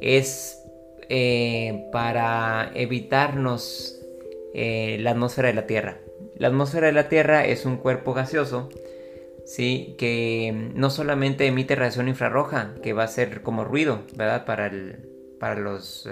es 0.00 0.62
eh, 1.09 1.88
para 1.92 2.71
evitarnos 2.75 4.00
eh, 4.54 4.99
la 5.00 5.11
atmósfera 5.11 5.49
de 5.49 5.54
la 5.54 5.66
Tierra. 5.66 5.99
La 6.37 6.49
atmósfera 6.49 6.88
de 6.88 6.92
la 6.92 7.09
Tierra 7.09 7.47
es 7.47 7.64
un 7.64 7.76
cuerpo 7.76 8.12
gaseoso 8.12 8.68
¿sí? 9.45 9.95
que 9.99 10.71
no 10.75 10.90
solamente 10.90 11.47
emite 11.47 11.75
radiación 11.75 12.09
infrarroja, 12.09 12.75
que 12.83 12.92
va 12.92 13.04
a 13.04 13.09
ser 13.09 13.42
como 13.42 13.64
ruido 13.64 14.02
¿verdad? 14.16 14.45
para, 14.45 14.71
para 15.38 15.61
los 15.61 16.09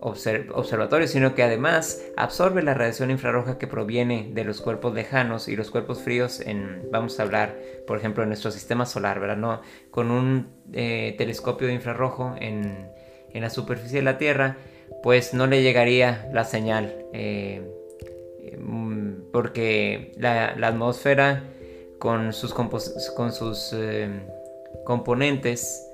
observatorio, 0.00 1.08
sino 1.08 1.34
que 1.34 1.42
además 1.42 2.02
absorbe 2.16 2.62
la 2.62 2.74
radiación 2.74 3.10
infrarroja 3.10 3.58
que 3.58 3.66
proviene 3.66 4.30
de 4.32 4.44
los 4.44 4.60
cuerpos 4.60 4.94
lejanos 4.94 5.48
y 5.48 5.56
los 5.56 5.70
cuerpos 5.70 6.02
fríos 6.02 6.40
en, 6.40 6.88
vamos 6.90 7.18
a 7.18 7.24
hablar, 7.24 7.56
por 7.86 7.98
ejemplo, 7.98 8.22
en 8.22 8.28
nuestro 8.28 8.50
sistema 8.50 8.86
solar, 8.86 9.18
¿verdad? 9.18 9.36
No, 9.36 9.60
con 9.90 10.10
un 10.10 10.48
eh, 10.72 11.14
telescopio 11.18 11.68
infrarrojo 11.70 12.34
en, 12.38 12.96
la 13.34 13.50
superficie 13.50 13.98
de 13.98 14.04
la 14.04 14.18
Tierra, 14.18 14.56
pues 15.02 15.32
no 15.32 15.46
le 15.46 15.62
llegaría 15.62 16.28
la 16.32 16.44
señal, 16.44 17.04
eh, 17.12 17.62
mm, 18.58 19.30
porque 19.32 20.12
la, 20.16 20.54
atmósfera 20.60 21.44
con 22.00 22.32
sus, 22.32 22.52
con 22.52 23.32
sus 23.32 23.72
eh, 23.74 24.08
componentes 24.84 25.87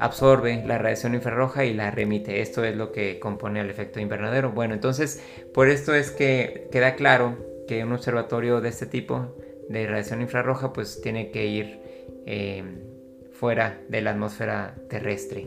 absorbe 0.00 0.62
la 0.66 0.78
radiación 0.78 1.14
infrarroja 1.14 1.64
y 1.64 1.74
la 1.74 1.90
remite. 1.90 2.40
Esto 2.40 2.64
es 2.64 2.76
lo 2.76 2.92
que 2.92 3.18
compone 3.18 3.60
el 3.60 3.70
efecto 3.70 4.00
invernadero. 4.00 4.52
Bueno, 4.52 4.74
entonces 4.74 5.22
por 5.52 5.68
esto 5.68 5.94
es 5.94 6.10
que 6.10 6.68
queda 6.70 6.94
claro 6.94 7.36
que 7.68 7.84
un 7.84 7.92
observatorio 7.92 8.60
de 8.60 8.68
este 8.68 8.86
tipo 8.86 9.36
de 9.68 9.86
radiación 9.86 10.20
infrarroja 10.20 10.72
pues 10.72 11.00
tiene 11.00 11.30
que 11.30 11.46
ir 11.46 11.80
eh, 12.26 12.64
fuera 13.32 13.80
de 13.88 14.02
la 14.02 14.10
atmósfera 14.10 14.74
terrestre. 14.88 15.46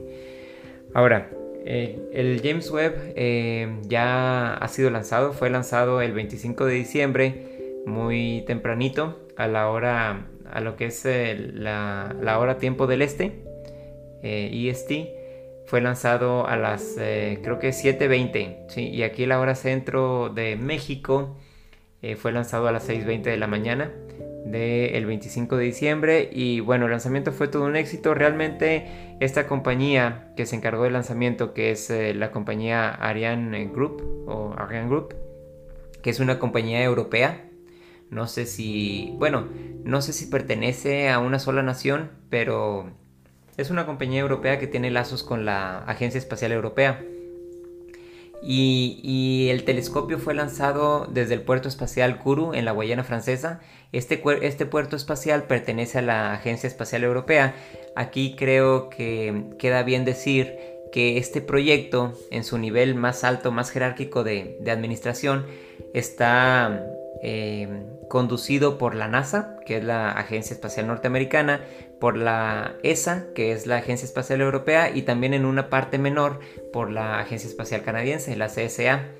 Ahora, 0.93 1.29
eh, 1.65 1.99
el 2.13 2.41
James 2.43 2.69
Webb 2.69 3.13
eh, 3.15 3.79
ya 3.83 4.53
ha 4.53 4.67
sido 4.67 4.89
lanzado, 4.91 5.33
fue 5.33 5.49
lanzado 5.49 6.01
el 6.01 6.13
25 6.13 6.65
de 6.65 6.73
diciembre, 6.73 7.81
muy 7.85 8.43
tempranito, 8.47 9.19
a 9.35 9.47
la 9.47 9.69
hora, 9.69 10.27
a 10.51 10.61
lo 10.61 10.75
que 10.75 10.85
es 10.85 11.05
la, 11.05 12.37
hora 12.39 12.57
tiempo 12.57 12.87
del 12.87 13.01
este 13.01 13.25
EST 13.25 13.44
eh, 14.25 14.49
e 14.51 15.65
fue 15.67 15.81
lanzado 15.81 16.47
a 16.47 16.57
las 16.57 16.97
eh, 16.99 17.39
creo 17.43 17.59
que 17.59 17.69
7.20 17.69 18.69
¿sí? 18.69 18.87
y 18.87 19.03
aquí 19.03 19.27
la 19.27 19.39
hora 19.39 19.53
centro 19.53 20.29
de 20.29 20.55
México 20.55 21.37
eh, 22.01 22.15
fue 22.15 22.31
lanzado 22.31 22.67
a 22.67 22.71
las 22.71 22.89
6.20 22.89 23.21
de 23.21 23.37
la 23.37 23.45
mañana 23.47 23.91
del 24.45 25.05
25 25.05 25.57
de 25.57 25.63
diciembre 25.63 26.29
y 26.31 26.59
bueno 26.59 26.85
el 26.85 26.91
lanzamiento 26.91 27.31
fue 27.31 27.47
todo 27.47 27.65
un 27.65 27.75
éxito 27.75 28.13
realmente 28.13 29.17
esta 29.19 29.47
compañía 29.47 30.33
que 30.35 30.45
se 30.45 30.55
encargó 30.55 30.83
del 30.83 30.93
lanzamiento 30.93 31.53
que 31.53 31.71
es 31.71 31.91
la 32.15 32.31
compañía 32.31 32.89
Ariane 32.89 33.67
Group 33.67 34.03
o 34.27 34.53
Ariane 34.57 34.87
Group 34.87 35.15
que 36.01 36.09
es 36.09 36.19
una 36.19 36.37
compañía 36.37 36.83
europea 36.83 37.43
no 38.11 38.27
sé 38.27 38.45
si 38.45 39.13
bueno 39.17 39.47
no 39.83 40.01
sé 40.01 40.13
si 40.13 40.27
pertenece 40.27 41.09
a 41.09 41.17
una 41.17 41.39
sola 41.39 41.63
nación 41.63 42.11
pero 42.29 42.91
es 43.57 43.69
una 43.69 43.85
compañía 43.85 44.21
europea 44.21 44.59
que 44.59 44.67
tiene 44.67 44.91
lazos 44.91 45.23
con 45.23 45.45
la 45.45 45.79
Agencia 45.79 46.17
Espacial 46.17 46.51
Europea. 46.51 47.03
Y, 48.47 49.47
el 49.49 49.63
telescopio 49.63 50.19
fue 50.19 50.35
lanzado 50.35 51.07
desde 51.11 51.33
el 51.33 51.41
puerto 51.41 51.67
espacial 51.67 52.19
Kourou 52.19 52.53
en 52.53 52.65
la 52.65 52.73
Guayana 52.73 53.03
francesa. 53.03 53.59
Este, 53.91 54.21
este 54.41 54.65
puerto 54.65 54.95
espacial 54.95 55.43
pertenece 55.43 55.99
a 55.99 56.01
la 56.03 56.33
Agencia 56.33 56.67
Espacial 56.67 57.03
Europea. 57.03 57.55
Aquí 57.95 58.35
creo 58.37 58.89
que 58.89 59.45
queda 59.57 59.81
bien 59.83 60.05
decir 60.05 60.57
que 60.91 61.17
este 61.17 61.41
proyecto, 61.41 62.13
en 62.29 62.43
su 62.43 62.57
nivel 62.57 62.95
más 62.95 63.23
alto, 63.23 63.51
más 63.51 63.71
jerárquico 63.71 64.23
de, 64.23 64.57
administración, 64.67 65.45
está 65.93 66.85
eh, 67.23 67.85
conducido 68.09 68.77
por 68.77 68.95
la 68.95 69.07
NASA, 69.07 69.57
que 69.65 69.77
es 69.77 69.83
la 69.83 70.11
Agencia 70.11 70.53
Espacial 70.53 70.87
Norteamericana, 70.87 71.61
por 71.99 72.17
la 72.17 72.75
ESA, 72.83 73.27
que 73.33 73.51
es 73.51 73.67
la 73.67 73.77
Agencia 73.77 74.05
Espacial 74.05 74.41
Europea, 74.41 74.91
y 74.93 75.03
también 75.03 75.33
en 75.33 75.45
una 75.45 75.69
parte 75.69 75.97
menor 75.97 76.39
por 76.73 76.91
la 76.91 77.19
Agencia 77.19 77.49
Espacial 77.49 77.83
Canadiense, 77.83 78.35
la 78.35 78.47
CSA. 78.47 79.11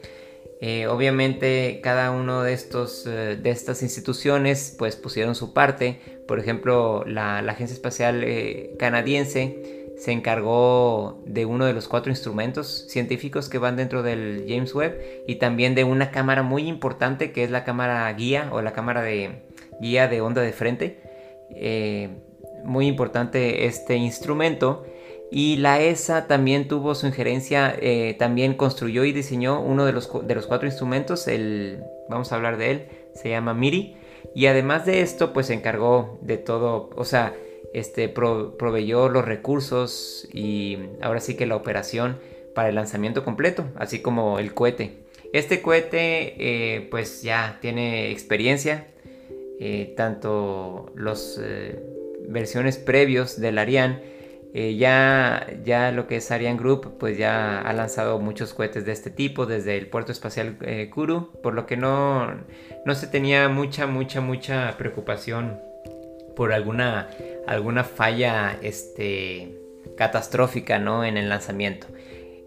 Eh, 0.61 0.87
obviamente 0.87 1.81
cada 1.83 2.11
uno 2.11 2.41
de, 2.41 2.53
estos, 2.53 3.05
eh, 3.05 3.35
de 3.35 3.49
estas 3.49 3.83
instituciones 3.83 4.75
pues 4.77 4.95
pusieron 4.95 5.35
su 5.35 5.53
parte. 5.53 5.99
Por 6.27 6.39
ejemplo, 6.39 7.03
la, 7.05 7.39
Agencia 7.39 7.73
Espacial 7.73 8.23
eh, 8.23 8.75
Canadiense 8.79 9.85
se 9.97 10.11
encargó 10.11 11.23
de 11.25 11.45
uno 11.45 11.65
de 11.65 11.73
los 11.73 11.87
cuatro 11.87 12.11
instrumentos 12.11 12.85
científicos 12.89 13.49
que 13.49 13.57
van 13.57 13.75
dentro 13.75 14.03
del 14.03 14.45
James 14.47 14.73
Webb 14.75 14.99
y 15.27 15.35
también 15.35 15.75
de 15.75 15.83
una 15.83 16.11
cámara 16.11 16.43
muy 16.43 16.67
importante 16.67 17.31
que 17.31 17.43
es 17.43 17.51
la 17.51 17.63
cámara 17.63 18.11
guía 18.13 18.49
o 18.51 18.61
la 18.61 18.73
cámara 18.73 19.01
de 19.01 19.43
guía 19.79 20.07
de 20.07 20.21
onda 20.21 20.41
de 20.41 20.53
frente. 20.53 20.99
Eh, 21.51 22.09
muy 22.65 22.87
importante 22.87 23.65
este 23.65 23.95
instrumento. 23.95 24.85
Y 25.31 25.57
la 25.57 25.81
ESA 25.81 26.27
también 26.27 26.67
tuvo 26.67 26.95
su 26.95 27.07
injerencia, 27.07 27.75
eh, 27.79 28.15
también 28.19 28.53
construyó 28.53 29.05
y 29.05 29.11
diseñó 29.11 29.59
uno 29.61 29.85
de 29.85 29.91
los, 29.91 30.09
de 30.27 30.35
los 30.35 30.45
cuatro 30.45 30.67
instrumentos, 30.67 31.27
el, 31.27 31.83
vamos 32.09 32.31
a 32.31 32.35
hablar 32.35 32.57
de 32.57 32.71
él, 32.71 32.85
se 33.13 33.29
llama 33.29 33.53
MIRI. 33.53 33.97
Y 34.33 34.47
además 34.47 34.85
de 34.85 35.01
esto, 35.01 35.33
pues 35.33 35.47
se 35.47 35.53
encargó 35.53 36.19
de 36.21 36.37
todo, 36.37 36.89
o 36.95 37.05
sea, 37.05 37.33
este, 37.73 38.07
proveyó 38.07 39.09
los 39.09 39.25
recursos 39.25 40.27
y 40.31 40.77
ahora 41.01 41.19
sí 41.19 41.35
que 41.35 41.45
la 41.45 41.55
operación 41.55 42.17
para 42.53 42.69
el 42.69 42.75
lanzamiento 42.75 43.25
completo, 43.25 43.65
así 43.75 44.01
como 44.01 44.39
el 44.39 44.53
cohete. 44.53 44.93
Este 45.33 45.61
cohete 45.61 46.35
eh, 46.39 46.87
pues 46.89 47.21
ya 47.21 47.57
tiene 47.61 48.11
experiencia, 48.11 48.87
eh, 49.59 49.93
tanto 49.97 50.91
los 50.95 51.39
versiones 52.29 52.77
previos 52.77 53.39
del 53.39 53.57
Ariane, 53.57 54.15
ya, 54.77 55.47
ya 55.65 55.91
lo 55.91 56.07
que 56.07 56.15
es 56.15 56.31
Ariane 56.31 56.57
Group 56.57 56.97
pues 56.97 57.17
ya 57.17 57.59
ha 57.59 57.73
lanzado 57.73 58.19
muchos 58.19 58.53
cohetes 58.53 58.85
de 58.85 58.93
este 58.93 59.09
tipo 59.09 59.45
desde 59.45 59.77
el 59.77 59.87
puerto 59.87 60.13
espacial 60.13 60.57
Kuru, 60.93 61.33
por 61.43 61.53
lo 61.53 61.65
que 61.65 61.75
no, 61.75 62.33
no 62.85 62.95
se 62.95 63.07
tenía 63.07 63.49
mucha, 63.49 63.85
mucha, 63.85 64.21
mucha 64.21 64.77
preocupación 64.77 65.59
por 66.35 66.53
alguna, 66.53 67.09
alguna 67.47 67.83
falla 67.83 68.57
este, 68.61 69.57
catastrófica 69.97 70.79
¿no? 70.79 71.03
en 71.03 71.17
el 71.17 71.29
lanzamiento. 71.29 71.87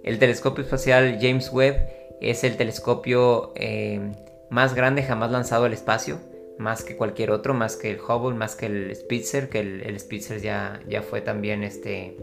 El 0.05 0.19
telescopio 0.19 0.65
espacial 0.65 1.19
James 1.21 1.51
Webb 1.53 1.77
es 2.21 2.45
el 2.45 2.57
telescopio 2.57 3.53
eh, 3.57 4.13
más 4.51 4.75
grande 4.75 5.03
jamás 5.03 5.31
lanzado 5.31 5.65
al 5.65 5.73
espacio, 5.73 6.19
más 6.59 6.85
que 6.85 6.97
cualquier 6.97 7.31
otro, 7.31 7.55
más 7.55 7.77
que 7.77 7.91
el 7.91 8.01
Hubble, 8.01 8.37
más 8.37 8.57
que 8.57 8.67
el 8.67 8.95
Spitzer, 8.95 9.49
que 9.49 9.61
el, 9.61 10.01
Spitzer 10.01 10.41
ya, 10.41 10.81
ya 10.89 11.03
fue 11.03 11.21
también 11.21 11.63
este... 11.63 12.17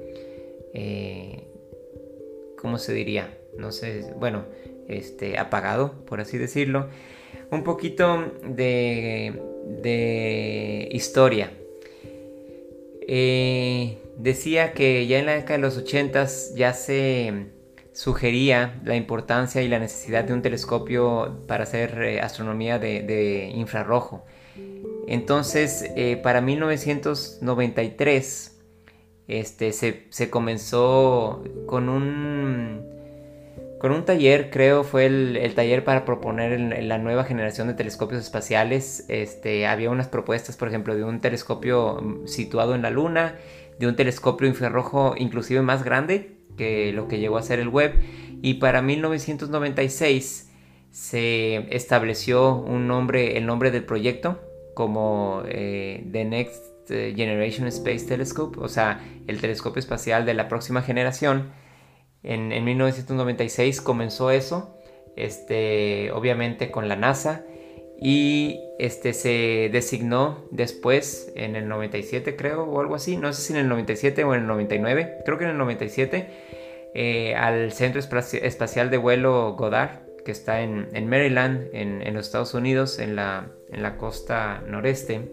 Eh, 0.74 1.48
¿Cómo 2.58 2.78
se 2.78 2.94
diría? 2.94 3.38
No 3.58 3.72
sé, 3.72 4.14
bueno, 4.18 4.46
este, 4.88 5.38
apagado, 5.38 6.06
por 6.06 6.20
así 6.20 6.38
decirlo. 6.38 6.90
Un 7.52 7.64
poquito 7.64 8.34
de 8.44 9.40
de 9.66 10.88
historia. 10.92 11.52
Eh, 13.08 13.98
decía 14.18 14.74
que 14.74 15.06
ya 15.08 15.20
en 15.20 15.26
la 15.26 15.34
década 15.34 15.58
de 15.58 15.62
los 15.62 15.78
80 15.78 16.28
ya 16.56 16.74
se 16.74 17.48
sugería 17.96 18.80
la 18.84 18.96
importancia 18.96 19.64
y 19.64 19.70
la 19.70 19.80
necesidad 19.80 20.26
de 20.26 20.34
un 20.34 20.42
telescopio 20.42 21.40
para 21.48 21.64
hacer 21.64 22.04
eh, 22.04 22.20
astronomía 22.22 22.78
de, 22.78 23.52
infrarrojo. 23.56 24.26
Entonces, 25.08 25.90
eh, 25.96 26.20
para 26.22 26.42
1993, 26.42 28.60
este, 29.28 29.72
se 29.72 30.30
comenzó 30.30 31.44
con 31.66 31.90
un 31.90 32.94
con 33.80 33.92
un 33.92 34.04
taller, 34.04 34.50
creo, 34.50 34.84
fue 34.84 35.06
el, 35.06 35.54
taller 35.54 35.84
para 35.84 36.06
proponer 36.06 36.60
la 36.84 36.98
nueva 36.98 37.24
generación 37.24 37.68
de 37.68 37.76
telescopios 37.76 38.24
espaciales. 38.24 39.06
Este, 39.10 39.68
había 39.68 39.92
unas 39.92 40.08
propuestas, 40.08 40.58
por 40.58 40.70
ejemplo, 40.70 40.96
de 40.96 41.04
un 41.04 41.22
telescopio 41.22 42.02
situado 42.26 42.74
en 42.74 42.82
la 42.82 42.90
Luna, 42.90 43.36
de 43.78 43.88
un 43.88 43.96
telescopio 43.96 44.48
infrarrojo 44.48 45.14
inclusive 45.18 45.62
más 45.62 45.84
grande 45.84 46.35
que 46.58 46.92
lo 46.94 47.08
que 47.08 47.20
llegó 47.20 47.38
a 47.38 47.44
ser 47.44 47.60
el 47.60 47.70
Webb. 47.70 47.94
Y 48.42 48.56
para 48.56 48.82
1996 48.82 50.52
se 50.92 51.76
estableció 51.76 52.56
un 52.56 52.88
nombre, 52.88 53.38
el 53.38 53.46
nombre 53.46 53.72
del 53.72 53.84
proyecto 53.84 54.40
como 54.74 55.44
eh, 55.48 56.06
The 56.12 56.26
Next 56.26 56.64
Generation 56.88 57.68
Space 57.68 58.06
Telescope, 58.06 58.60
o 58.60 58.68
sea, 58.68 59.04
el 59.26 59.42
telescopio 59.42 59.80
espacial 59.80 60.26
de 60.26 60.36
la 60.36 60.48
próxima 60.48 60.84
generación 60.84 61.52
en, 62.26 62.64
1996 62.64 63.82
comenzó 63.82 64.32
eso, 64.32 64.76
este, 65.16 66.12
obviamente 66.12 66.72
con 66.72 66.90
la 66.90 66.96
NASA, 66.96 67.44
y 68.00 68.60
este, 68.78 69.14
se 69.14 69.70
designó 69.72 70.46
después, 70.52 71.32
en 71.36 71.56
el 71.56 71.68
97 71.68 72.36
creo, 72.36 72.64
o 72.64 72.82
algo 72.82 72.96
así, 72.96 73.18
no 73.18 73.32
sé 73.34 73.42
si 73.42 73.54
en 73.54 73.60
el 73.60 73.70
97 73.70 74.24
o 74.24 74.34
en 74.34 74.42
el 74.42 74.48
99, 74.48 75.20
creo 75.26 75.38
que 75.38 75.46
en 75.46 75.52
el 75.52 75.58
97, 75.58 76.28
eh, 76.94 77.36
al 77.36 77.72
Centro 77.72 78.00
Espacial 78.00 78.90
de 78.90 78.98
Vuelo 78.98 79.56
Goddard, 79.58 80.02
que 80.26 80.32
está 80.32 80.62
en, 80.62 81.08
Maryland, 81.08 81.70
en, 81.72 82.14
los 82.14 82.26
Estados 82.26 82.54
Unidos, 82.56 83.00
en 83.00 83.16
la, 83.16 83.52
en 83.72 83.84
la 83.84 83.98
costa 83.98 84.64
noreste, 84.68 85.32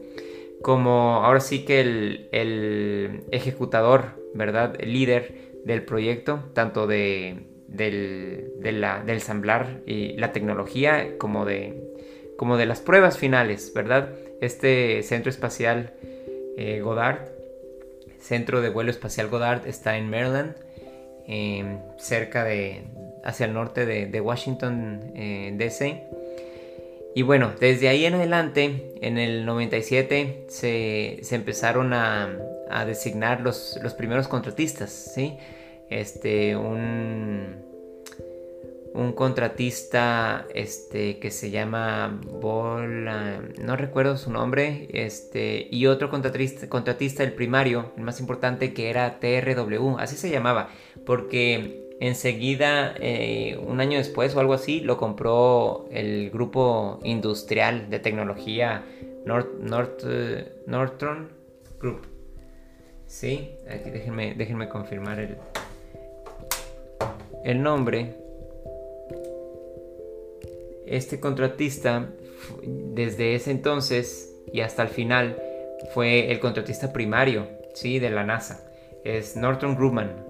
como 0.60 1.24
ahora 1.24 1.40
sí 1.40 1.64
que 1.64 1.80
el, 1.80 2.28
el 2.30 3.24
ejecutador, 3.32 4.22
¿verdad? 4.34 4.76
El 4.78 4.92
líder 4.92 5.52
del 5.64 5.82
proyecto, 5.84 6.50
tanto 6.52 6.86
de, 6.86 7.46
del, 7.68 8.52
del 8.60 8.84
ensamblar 9.08 9.80
y 9.86 10.16
la 10.18 10.32
tecnología 10.32 11.16
como 11.18 11.46
de, 11.46 11.91
como 12.42 12.56
de 12.56 12.66
las 12.66 12.80
pruebas 12.80 13.18
finales, 13.18 13.70
¿verdad? 13.72 14.08
Este 14.40 15.04
centro 15.04 15.30
espacial 15.30 15.92
eh, 16.56 16.80
Goddard, 16.80 17.28
centro 18.18 18.60
de 18.60 18.68
vuelo 18.68 18.90
espacial 18.90 19.28
Goddard, 19.28 19.68
está 19.68 19.96
en 19.96 20.10
Maryland, 20.10 20.56
em, 21.28 21.78
cerca 21.98 22.42
de, 22.42 22.82
hacia 23.22 23.46
el 23.46 23.54
norte 23.54 23.86
de, 23.86 24.20
Washington, 24.20 25.12
eh, 25.14 25.52
D.C. 25.54 26.02
Y 27.14 27.22
bueno, 27.22 27.52
desde 27.60 27.88
ahí 27.88 28.06
en 28.06 28.14
adelante, 28.14 28.92
en 29.00 29.18
el 29.18 29.46
97, 29.46 30.46
se, 30.48 31.20
empezaron 31.30 31.92
a, 31.92 32.38
a 32.72 32.84
designar 32.84 33.40
los, 33.40 33.78
los, 33.84 33.94
primeros 33.94 34.26
contratistas, 34.26 34.90
¿sí? 34.90 35.38
Este, 35.90 36.56
un, 36.56 37.71
un 38.94 39.12
contratista 39.12 40.46
este, 40.54 41.18
que 41.18 41.30
se 41.30 41.50
llama 41.50 42.20
Bola, 42.26 43.40
no 43.60 43.76
recuerdo 43.76 44.16
su 44.16 44.30
nombre, 44.30 44.88
este, 44.92 45.66
y 45.70 45.86
otro 45.86 46.10
contratista, 46.10 46.68
contratista, 46.68 47.22
el 47.22 47.32
primario, 47.32 47.92
el 47.96 48.02
más 48.02 48.20
importante, 48.20 48.74
que 48.74 48.90
era 48.90 49.18
TRW, 49.18 49.96
así 49.98 50.16
se 50.16 50.30
llamaba, 50.30 50.68
porque 51.06 51.82
enseguida, 52.00 52.94
eh, 52.98 53.58
un 53.64 53.80
año 53.80 53.98
después 53.98 54.34
o 54.34 54.40
algo 54.40 54.54
así, 54.54 54.80
lo 54.80 54.96
compró 54.96 55.86
el 55.90 56.30
grupo 56.30 56.98
industrial 57.04 57.88
de 57.90 57.98
tecnología 58.00 58.84
North, 59.24 59.54
North, 59.60 60.04
Northron 60.66 61.30
Group. 61.80 62.06
Sí, 63.06 63.52
aquí 63.70 63.90
déjenme, 63.90 64.34
déjenme 64.34 64.68
confirmar 64.68 65.20
el, 65.20 65.36
el 67.44 67.62
nombre. 67.62 68.21
Este 70.86 71.20
contratista, 71.20 72.10
desde 72.62 73.34
ese 73.34 73.50
entonces 73.50 74.34
y 74.52 74.60
hasta 74.60 74.82
el 74.82 74.88
final, 74.88 75.40
fue 75.94 76.30
el 76.30 76.40
contratista 76.40 76.92
primario 76.92 77.46
¿sí? 77.74 77.98
de 77.98 78.10
la 78.10 78.24
NASA. 78.24 78.70
Es 79.04 79.36
Northrop 79.36 79.76
Grumman. 79.76 80.24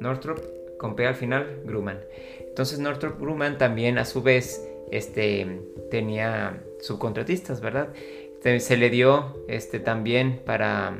Northrop, 0.00 0.38
con 0.78 0.96
P 0.96 1.06
al 1.06 1.14
final, 1.14 1.60
Grumman. 1.64 2.00
Entonces 2.40 2.78
Northrop 2.78 3.20
Grumman 3.20 3.58
también 3.58 3.98
a 3.98 4.04
su 4.04 4.22
vez 4.22 4.68
este, 4.90 5.60
tenía 5.90 6.62
subcontratistas, 6.80 7.60
¿verdad? 7.60 7.92
Se 8.58 8.76
le 8.76 8.90
dio 8.90 9.44
este, 9.48 9.78
también 9.78 10.40
para 10.44 10.98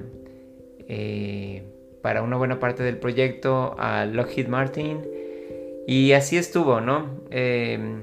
eh, 0.88 1.64
para 2.02 2.22
una 2.22 2.36
buena 2.36 2.58
parte 2.58 2.82
del 2.82 2.98
proyecto 2.98 3.74
a 3.78 4.04
Lockheed 4.04 4.48
Martin. 4.48 5.06
Y 5.86 6.12
así 6.12 6.36
estuvo, 6.36 6.80
¿no? 6.80 7.22
Eh, 7.30 8.02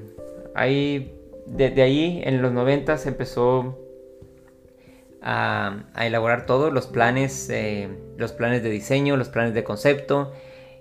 ahí, 0.54 1.14
desde 1.46 1.82
ahí, 1.82 2.22
en 2.24 2.42
los 2.42 2.52
90 2.52 2.96
se 2.98 3.08
empezó 3.08 3.78
a, 5.22 5.84
elaborar 5.98 6.46
todos 6.46 6.72
los 6.72 6.86
planes, 6.86 7.48
eh, 7.50 7.88
los 8.16 8.32
planes 8.32 8.62
de 8.62 8.70
diseño, 8.70 9.16
los 9.16 9.28
planes 9.28 9.54
de 9.54 9.64
concepto. 9.64 10.32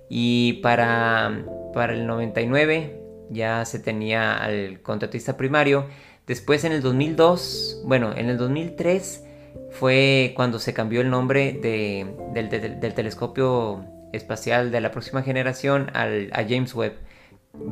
Y 0.10 0.54
para, 0.64 1.46
para 1.74 1.94
el 1.94 2.08
99 2.08 3.00
ya 3.30 3.64
se 3.66 3.80
tenía 3.80 4.38
al 4.38 4.82
contratista 4.82 5.38
primario. 5.38 5.86
Después 6.26 6.64
en 6.64 6.72
el 6.72 6.82
2002, 6.82 7.84
bueno, 7.86 8.14
en 8.16 8.30
el 8.30 8.38
2003 8.38 9.26
fue 9.72 10.34
cuando 10.36 10.60
se 10.60 10.74
cambió 10.74 11.02
el 11.02 11.10
nombre 11.10 11.54
del, 11.54 12.94
telescopio 12.94 13.86
espacial 14.14 14.72
de 14.72 14.82
la 14.82 14.92
próxima 14.92 15.22
generación 15.22 15.90
al, 15.94 16.30
a 16.34 16.44
James 16.44 16.74
Webb. 16.74 16.94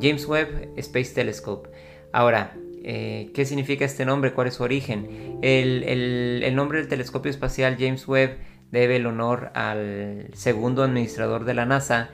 James 0.02 0.26
Webb 0.26 0.74
Space 0.78 1.14
Telescope. 1.14 1.70
Ahora, 2.18 2.54
eh, 2.84 3.30
¿qué 3.36 3.46
significa 3.46 3.86
este 3.86 4.04
nombre? 4.04 4.34
¿Cuál 4.34 4.48
es 4.48 4.56
su 4.56 4.64
origen? 4.64 5.38
El, 5.44 6.52
nombre 6.56 6.80
del 6.80 6.88
telescopio 6.88 7.30
espacial 7.30 7.76
James 7.78 8.08
Webb 8.08 8.40
debe 8.72 8.96
el 8.96 9.06
honor 9.06 9.52
al 9.54 10.26
segundo 10.34 10.82
administrador 10.82 11.46
de 11.46 11.54
la 11.54 11.68
NASA, 11.68 12.10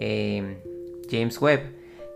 eh, 0.00 0.56
James 1.10 1.38
Webb, 1.38 1.60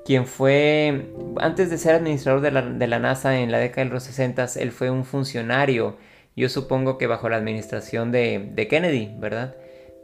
quien 0.06 0.24
fue, 0.24 1.12
antes 1.36 1.68
de 1.68 1.76
ser 1.76 1.96
administrador 1.96 2.40
de 2.40 2.52
la, 2.86 2.98
NASA 2.98 3.38
en 3.38 3.52
la 3.52 3.58
década 3.58 3.84
de 3.86 3.92
los 3.92 4.04
60, 4.04 4.46
él 4.58 4.72
fue 4.72 4.88
un 4.88 5.04
funcionario, 5.04 5.98
yo 6.36 6.48
supongo 6.48 6.96
que 6.96 7.06
bajo 7.06 7.28
la 7.28 7.36
administración 7.36 8.12
de, 8.12 8.48
de 8.54 8.66
Kennedy, 8.66 9.14
¿verdad? 9.18 9.56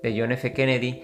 De 0.02 0.14
John 0.20 0.32
F. 0.32 0.52
Kennedy. 0.52 1.00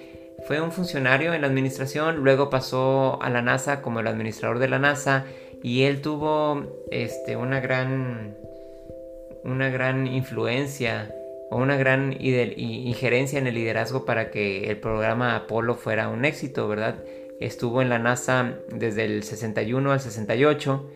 Fue 0.47 0.61
un 0.61 0.73
funcionario 0.73 1.33
en 1.33 1.41
la 1.41 1.47
administración, 1.47 2.23
luego 2.23 2.49
pasó 2.51 3.21
a 3.23 3.31
la 3.31 3.41
NASA 3.43 3.81
como 3.81 4.01
el 4.01 4.07
administrador 4.07 4.59
de 4.59 4.69
la 4.69 4.79
NASA 4.79 5.25
y 5.62 5.83
él 5.83 6.01
tuvo 6.01 6.87
este, 6.90 7.37
una 7.37 7.61
gran 7.61 8.37
una 9.44 9.71
gran 9.71 10.07
influencia 10.07 11.14
o 11.51 11.57
una 11.57 11.77
gran 11.77 12.14
injerencia 12.21 13.38
en 13.38 13.47
el 13.47 13.55
liderazgo 13.55 14.05
para 14.05 14.31
que 14.31 14.71
el 14.71 14.77
programa 14.79 15.35
Apolo 15.35 15.75
fuera 15.75 16.09
un 16.09 16.25
éxito, 16.25 16.68
¿verdad? 16.68 17.03
Estuvo 17.40 17.81
en 17.81 17.88
la 17.88 17.99
NASA 17.99 18.59
desde 18.71 19.05
el 19.05 19.23
61 19.23 19.92
al 19.92 20.01
68 20.01 20.90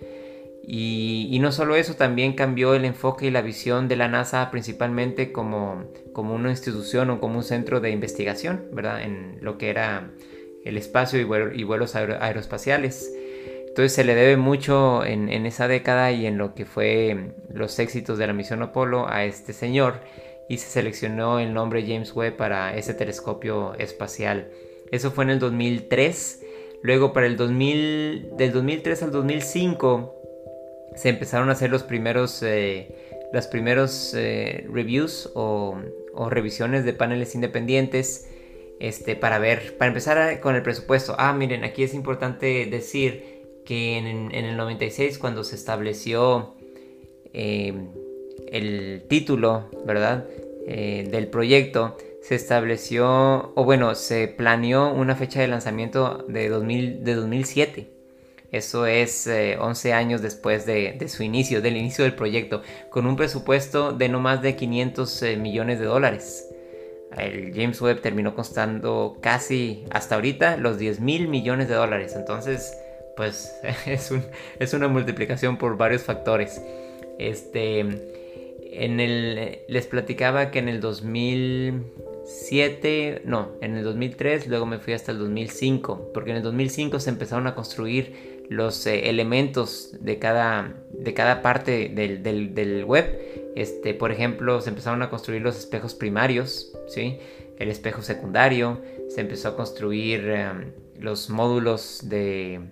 y, 0.64 1.38
no 1.40 1.50
solo 1.50 1.74
eso, 1.74 1.94
también 1.94 2.34
cambió 2.34 2.74
el 2.74 2.84
enfoque 2.84 3.26
y 3.26 3.30
la 3.30 3.42
visión 3.42 3.88
de 3.88 3.96
la 3.96 4.08
NASA 4.08 4.50
principalmente 4.50 5.32
como, 5.32 5.84
como 6.12 6.34
una 6.34 6.50
institución 6.50 7.10
o 7.10 7.20
como 7.20 7.38
un 7.38 7.44
centro 7.44 7.80
de 7.80 7.90
investigación, 7.90 8.66
¿verdad? 8.72 9.02
En 9.02 9.38
lo 9.40 9.58
que 9.58 9.70
era 9.70 10.10
el 10.64 10.76
espacio 10.76 11.18
y, 11.18 11.24
vuelos 11.64 11.96
aeroespaciales. 11.96 13.12
Entonces 13.72 13.94
se 13.94 14.04
le 14.04 14.14
debe 14.14 14.36
mucho 14.36 15.02
en, 15.02 15.30
esa 15.46 15.66
década 15.66 16.12
y 16.12 16.26
en 16.26 16.36
lo 16.36 16.54
que 16.54 16.66
fue 16.66 17.32
los 17.50 17.78
éxitos 17.78 18.18
de 18.18 18.26
la 18.26 18.34
misión 18.34 18.60
Apolo 18.60 19.08
a 19.08 19.24
este 19.24 19.54
señor 19.54 19.94
y 20.46 20.58
se 20.58 20.68
seleccionó 20.68 21.38
el 21.38 21.54
nombre 21.54 21.82
James 21.86 22.14
Webb 22.14 22.36
para 22.36 22.76
ese 22.76 22.92
telescopio 22.92 23.72
espacial. 23.78 24.50
Eso 24.90 25.10
fue 25.10 25.24
en 25.24 25.30
el 25.30 25.38
2003. 25.38 26.42
Luego 26.82 27.14
para 27.14 27.24
el 27.24 27.38
2000, 27.38 28.36
del 28.36 28.52
2003 28.52 29.04
al 29.04 29.10
2005 29.10 30.16
se 30.94 31.08
empezaron 31.08 31.48
a 31.48 31.52
hacer 31.52 31.70
los 31.70 31.82
primeros, 31.82 32.42
eh, 32.42 32.94
los 33.32 33.46
primeros 33.46 34.12
eh, 34.14 34.66
reviews 34.70 35.30
o, 35.34 35.80
revisiones 36.28 36.84
de 36.84 36.92
paneles 36.92 37.34
independientes 37.34 38.28
este, 38.80 39.16
para 39.16 39.38
ver, 39.38 39.78
para 39.78 39.88
empezar 39.88 40.40
con 40.40 40.56
el 40.56 40.62
presupuesto. 40.62 41.14
Ah, 41.16 41.32
miren, 41.32 41.64
aquí 41.64 41.84
es 41.84 41.94
importante 41.94 42.66
decir 42.66 43.31
que 43.64 43.98
en, 43.98 44.32
el 44.32 44.56
96 44.56 45.18
cuando 45.18 45.44
se 45.44 45.56
estableció 45.56 46.54
eh, 47.32 47.72
el 48.50 49.04
título, 49.08 49.68
¿verdad? 49.86 50.26
Eh, 50.66 51.08
del 51.10 51.28
proyecto, 51.28 51.96
se 52.22 52.34
estableció, 52.36 53.52
o 53.54 53.64
bueno, 53.64 53.94
se 53.94 54.28
planeó 54.28 54.92
una 54.92 55.16
fecha 55.16 55.40
de 55.40 55.48
lanzamiento 55.48 56.24
de, 56.28 56.48
2000, 56.48 57.04
de 57.04 57.14
2007. 57.14 57.90
Eso 58.52 58.86
es 58.86 59.26
11 59.26 59.88
eh, 59.88 59.92
años 59.92 60.20
después 60.20 60.66
de, 60.66 61.08
su 61.08 61.22
inicio, 61.22 61.62
del 61.62 61.76
inicio 61.76 62.04
del 62.04 62.14
proyecto, 62.14 62.62
con 62.90 63.06
un 63.06 63.16
presupuesto 63.16 63.92
de 63.92 64.08
no 64.08 64.20
más 64.20 64.42
de 64.42 64.56
500 64.56 65.22
millones 65.38 65.78
de 65.80 65.86
dólares. 65.86 66.48
El 67.16 67.52
James 67.54 67.80
Webb 67.80 68.00
terminó 68.00 68.34
costando 68.34 69.18
casi 69.20 69.84
hasta 69.90 70.14
ahorita 70.14 70.56
los 70.56 70.78
10 70.78 71.00
mil 71.00 71.28
millones 71.28 71.68
de 71.68 71.74
dólares. 71.74 72.14
Entonces, 72.16 72.76
pues 73.16 73.54
es, 73.86 74.12
es 74.58 74.74
una 74.74 74.88
multiplicación 74.88 75.58
por 75.58 75.76
varios 75.76 76.02
factores. 76.02 76.60
Este, 77.18 77.84
en 78.72 79.00
el, 79.00 79.58
les 79.68 79.86
platicaba 79.86 80.50
que 80.50 80.58
en 80.58 80.68
el 80.68 80.80
2007, 80.80 83.22
no, 83.24 83.52
en 83.60 83.76
el 83.76 83.84
2003, 83.84 84.48
luego 84.48 84.66
me 84.66 84.78
fui 84.78 84.94
hasta 84.94 85.12
el 85.12 85.18
2005, 85.18 86.10
porque 86.14 86.30
en 86.30 86.38
el 86.38 86.42
2005 86.42 86.98
se 86.98 87.10
empezaron 87.10 87.46
a 87.46 87.54
construir 87.54 88.42
los 88.48 88.86
eh, 88.86 89.10
elementos 89.10 89.94
de 90.00 90.18
cada, 90.18 90.74
de 90.92 91.12
cada 91.14 91.42
parte 91.42 91.90
del, 91.90 92.84
web. 92.84 93.52
Este, 93.54 93.92
por 93.92 94.10
ejemplo, 94.10 94.62
se 94.62 94.70
empezaron 94.70 95.02
a 95.02 95.10
construir 95.10 95.42
los 95.42 95.58
espejos 95.58 95.94
primarios, 95.94 96.72
¿sí? 96.88 97.18
el 97.58 97.70
espejo 97.70 98.00
secundario, 98.02 98.80
se 99.08 99.20
empezó 99.20 99.48
a 99.48 99.56
construir 99.56 100.30
em, 100.30 100.72
los 100.98 101.28
módulos 101.28 102.00
de 102.04 102.62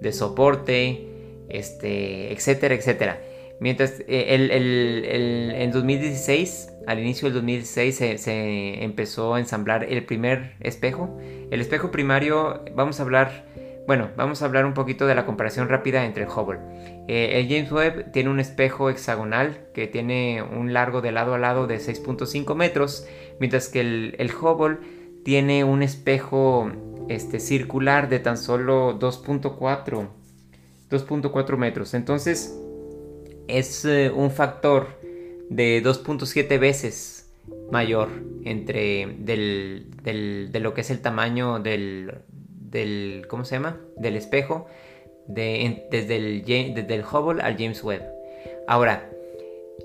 de 0.00 0.12
soporte, 0.12 1.08
este, 1.48 2.32
etcétera, 2.32 2.74
etcétera. 2.74 3.20
Mientras 3.58 4.00
eh, 4.06 4.34
el, 4.34 5.54
en 5.54 5.70
2016, 5.70 6.72
al 6.86 6.98
inicio 6.98 7.26
del 7.26 7.34
2016, 7.34 7.96
se, 7.96 8.84
empezó 8.84 9.34
a 9.34 9.40
ensamblar 9.40 9.84
el 9.84 10.04
primer 10.04 10.56
espejo. 10.60 11.16
El 11.50 11.60
espejo 11.60 11.90
primario, 11.90 12.64
vamos 12.74 13.00
a 13.00 13.04
hablar, 13.04 13.46
bueno, 13.86 14.10
vamos 14.16 14.42
a 14.42 14.44
hablar 14.44 14.66
un 14.66 14.74
poquito 14.74 15.06
de 15.06 15.14
la 15.14 15.24
comparación 15.24 15.68
rápida 15.68 16.04
entre 16.04 16.24
el 16.24 16.28
Hubble. 16.28 16.58
Eh, 17.08 17.40
el 17.40 17.48
James 17.48 17.72
Webb 17.72 18.12
tiene 18.12 18.28
un 18.28 18.40
espejo 18.40 18.90
hexagonal 18.90 19.68
que 19.72 19.86
tiene 19.86 20.42
un 20.42 20.74
largo 20.74 21.00
de 21.00 21.12
lado 21.12 21.34
a 21.34 21.38
lado 21.38 21.66
de 21.66 21.76
6.5 21.76 22.54
metros, 22.54 23.08
mientras 23.40 23.68
que 23.68 23.80
el, 23.80 24.16
el 24.18 24.30
Hubble 24.34 24.78
tiene 25.24 25.64
un 25.64 25.82
espejo 25.82 26.70
este, 27.08 27.40
circular 27.40 28.08
de 28.08 28.18
tan 28.18 28.36
solo 28.36 28.98
2.4 28.98 30.08
2.4 30.90 31.56
metros. 31.56 31.94
Entonces 31.94 32.58
es 33.48 33.84
eh, 33.84 34.10
un 34.14 34.30
factor 34.30 34.88
de 35.50 35.82
2.7 35.82 36.58
veces 36.58 37.32
mayor 37.70 38.08
entre 38.44 39.06
del, 39.18 39.90
de 40.02 40.60
lo 40.60 40.74
que 40.74 40.80
es 40.80 40.90
el 40.90 41.00
tamaño 41.00 41.60
del, 41.60 42.18
del 42.48 43.26
¿cómo 43.28 43.44
se 43.44 43.56
llama? 43.56 43.80
del 43.96 44.16
espejo 44.16 44.66
de, 45.28 45.86
desde, 45.90 46.16
el, 46.16 46.44
desde 46.44 46.94
el 46.94 47.04
Hubble 47.04 47.42
al 47.42 47.56
James 47.56 47.82
Webb. 47.82 48.02
Ahora, 48.68 49.10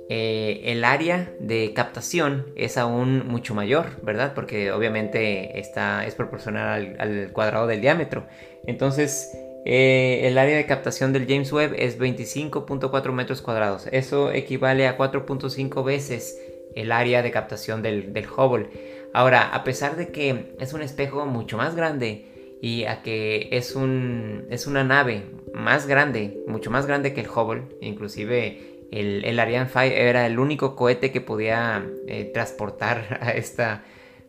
eh, 0.10 0.62
el 0.72 0.84
área 0.84 1.34
de 1.40 1.74
captación 1.74 2.48
es 2.56 2.78
aún 2.78 3.28
mucho 3.28 3.56
mayor, 3.56 4.02
¿verdad? 4.04 4.34
Porque 4.34 4.72
obviamente 4.72 5.58
está, 5.60 6.06
es 6.06 6.16
proporcional 6.16 6.98
al, 7.00 7.32
cuadrado 7.32 7.68
del 7.68 7.82
diámetro. 7.82 8.28
Entonces, 8.66 9.32
eh, 9.66 10.22
el 10.24 10.38
área 10.38 10.58
de 10.58 10.66
captación 10.66 11.14
del 11.14 11.28
James 11.28 11.52
Webb 11.54 11.76
es 11.78 11.98
25.4 11.98 13.12
metros 13.14 13.42
cuadrados. 13.42 13.88
Eso 13.92 14.32
equivale 14.32 14.88
a 14.88 14.98
4.5 14.98 15.84
veces 15.84 16.38
el 16.76 16.92
área 16.92 17.22
de 17.22 17.32
captación 17.32 17.82
del, 17.82 18.12
del 18.14 18.28
Hubble. 18.28 18.70
Ahora, 19.14 19.54
a 19.54 19.64
pesar 19.64 19.96
de 19.96 20.10
que 20.10 20.56
es 20.60 20.74
un 20.74 20.82
espejo 20.82 21.26
mucho 21.26 21.58
más 21.58 21.76
grande 21.76 22.58
y 22.62 22.86
a 22.86 23.02
que 23.02 23.50
es, 23.52 23.76
un, 23.76 24.46
es 24.50 24.68
una 24.68 24.84
nave 24.84 25.24
más 25.54 25.88
grande, 25.88 26.44
mucho 26.48 26.70
más 26.70 26.86
grande 26.86 27.14
que 27.14 27.22
el 27.22 27.30
Hubble, 27.30 27.64
inclusive 27.82 28.71
el, 28.92 29.40
Ariane 29.40 29.70
5 29.70 29.80
era 29.80 30.26
el 30.28 30.38
único 30.38 30.76
cohete 30.76 31.12
que 31.12 31.22
podía 31.22 31.86
eh, 32.08 32.30
transportar 32.34 33.20
a 33.22 33.32
esta, 33.32 33.84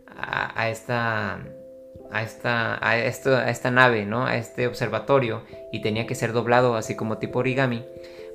a, 0.07 0.68
esta, 0.68 1.40
a 2.11 2.22
esta, 2.22 2.75
a, 2.75 2.90
a 2.90 3.51
esta 3.51 3.70
nave, 3.70 4.07
¿no? 4.07 4.25
A 4.25 4.37
este 4.37 4.66
observatorio 4.66 5.42
y 5.72 5.83
tenía 5.83 6.07
que 6.07 6.14
ser 6.14 6.33
doblado 6.33 6.77
así 6.77 6.94
como 6.94 7.18
tipo 7.18 7.40
origami. 7.40 7.85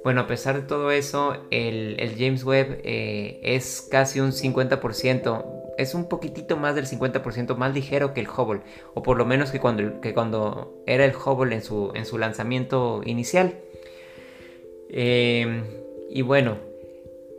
Bueno, 0.04 0.22
a 0.22 0.28
pesar 0.28 0.56
de 0.56 0.62
todo 0.62 0.92
eso, 0.92 1.48
el, 1.50 2.16
James 2.18 2.44
Webb 2.44 2.82
eh, 2.84 3.40
es 3.44 3.82
casi 3.90 4.20
un 4.20 4.32
50%, 4.32 5.74
es 5.78 5.94
un 5.96 6.08
poquitito 6.08 6.56
más 6.56 6.76
del 6.76 6.86
50% 6.86 7.56
más 7.56 7.74
ligero 7.74 8.14
que 8.14 8.22
el 8.22 8.28
Hubble, 8.30 8.62
o 8.94 9.04
por 9.04 9.18
lo 9.18 9.26
menos 9.26 9.52
que 9.52 9.60
cuando, 9.60 10.00
que 10.02 10.14
cuando 10.14 10.82
era 10.86 11.04
el 11.04 11.14
Hubble 11.16 11.56
en 11.56 11.62
su, 11.62 11.92
en 11.96 12.06
su 12.06 12.18
lanzamiento 12.18 13.02
inicial. 13.06 13.60
Eh, 14.90 15.87
y 16.10 16.22
bueno, 16.22 16.58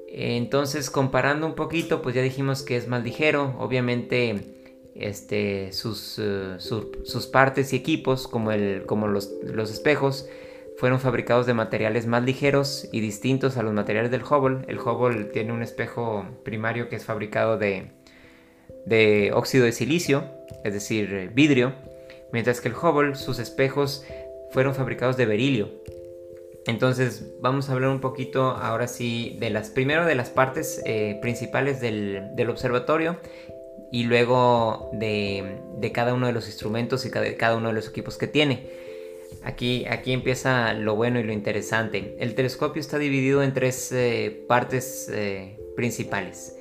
entonces 0.08 0.90
comparando 0.90 1.46
un 1.46 1.54
poquito, 1.54 2.02
pues 2.02 2.14
ya 2.14 2.22
dijimos 2.22 2.62
que 2.62 2.76
es 2.76 2.88
más 2.88 3.04
ligero. 3.04 3.54
Obviamente 3.58 4.58
este, 4.94 5.72
sus, 5.72 6.18
eh, 6.18 6.56
sus 6.58 7.26
partes 7.26 7.72
y 7.72 7.76
equipos, 7.76 8.26
como, 8.26 8.50
el, 8.50 8.84
como 8.86 9.06
los, 9.06 9.30
los, 9.42 9.70
espejos, 9.70 10.28
fueron 10.76 10.98
fabricados 10.98 11.46
de 11.46 11.54
materiales 11.54 12.06
más 12.06 12.24
ligeros 12.24 12.88
y 12.92 13.00
distintos 13.00 13.56
a 13.56 13.62
los 13.62 13.72
materiales 13.72 14.10
del 14.10 14.22
Hubble. 14.22 14.64
El 14.66 14.78
Hubble 14.80 15.24
tiene 15.24 15.52
un 15.52 15.62
espejo 15.62 16.26
primario 16.44 16.88
que 16.88 16.96
es 16.96 17.04
fabricado 17.04 17.58
de, 17.58 17.92
de 18.86 19.30
óxido 19.34 19.64
de 19.64 19.72
silicio, 19.72 20.24
es 20.64 20.72
decir, 20.72 21.30
vidrio, 21.34 21.74
mientras 22.32 22.60
que 22.60 22.68
el 22.68 22.74
Hubble, 22.74 23.14
sus 23.14 23.38
espejos 23.38 24.04
fueron 24.50 24.74
fabricados 24.74 25.16
de 25.16 25.26
berilio, 25.26 25.70
entonces 26.68 27.24
vamos 27.40 27.70
a 27.70 27.72
hablar 27.72 27.88
un 27.88 28.00
poquito 28.00 28.50
ahora 28.50 28.88
sí 28.88 29.38
de 29.40 29.48
las, 29.48 29.70
primero 29.70 30.04
de 30.04 30.14
las 30.14 30.28
partes 30.28 30.82
eh, 30.84 31.18
principales 31.22 31.80
del, 31.80 32.46
observatorio 32.50 33.18
y 33.90 34.04
luego 34.04 34.90
de, 34.92 35.90
cada 35.94 36.12
uno 36.12 36.26
de 36.26 36.34
los 36.34 36.46
instrumentos 36.46 37.06
y 37.06 37.10
cada, 37.10 37.34
cada, 37.36 37.56
uno 37.56 37.68
de 37.68 37.74
los 37.74 37.88
equipos 37.88 38.18
que 38.18 38.26
tiene. 38.26 38.68
Aquí, 39.44 39.86
aquí 39.86 40.12
empieza 40.12 40.74
lo 40.74 40.94
bueno 40.94 41.18
y 41.18 41.22
lo 41.22 41.32
interesante. 41.32 42.16
El 42.20 42.34
telescopio 42.34 42.80
está 42.80 42.98
dividido 42.98 43.42
en 43.42 43.54
tres 43.54 43.90
eh, 43.92 44.44
partes 44.46 45.10
eh, 45.10 45.58
principales. 45.74 46.54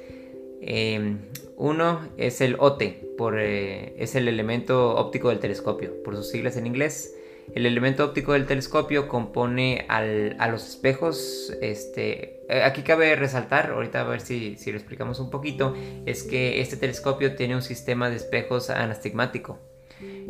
Em, 0.62 1.20
Uno 1.58 2.08
es 2.16 2.40
el 2.40 2.56
OT, 2.60 2.84
por, 3.18 3.38
es 3.40 4.16
el 4.16 4.30
elemento 4.30 4.96
óptico 4.96 5.30
del 5.30 5.40
telescopio, 5.40 6.02
por 6.02 6.16
sus 6.16 6.30
siglas 6.30 6.56
en 6.56 6.66
inglés. 6.66 7.17
El 7.54 7.66
elemento 7.66 8.06
óptico 8.06 8.34
del 8.34 8.46
telescopio 8.46 9.08
compone 9.08 9.86
a 9.88 10.48
los 10.50 10.68
espejos. 10.68 11.54
Este, 11.62 12.42
eh, 12.50 12.64
aquí 12.64 12.82
cabe 12.84 13.16
resaltar, 13.16 13.72
ahorita 13.72 14.02
a 14.02 14.04
ver 14.04 14.22
si, 14.22 14.58
si, 14.58 14.72
lo 14.72 14.78
explicamos 14.78 15.20
un 15.20 15.30
poquito, 15.30 15.76
es 16.06 16.24
que 16.24 16.62
este 16.62 16.78
telescopio 16.78 17.36
tiene 17.36 17.56
un 17.56 17.62
sistema 17.62 18.10
de 18.10 18.18
espejos 18.18 18.70
anastigmático. 18.70 19.60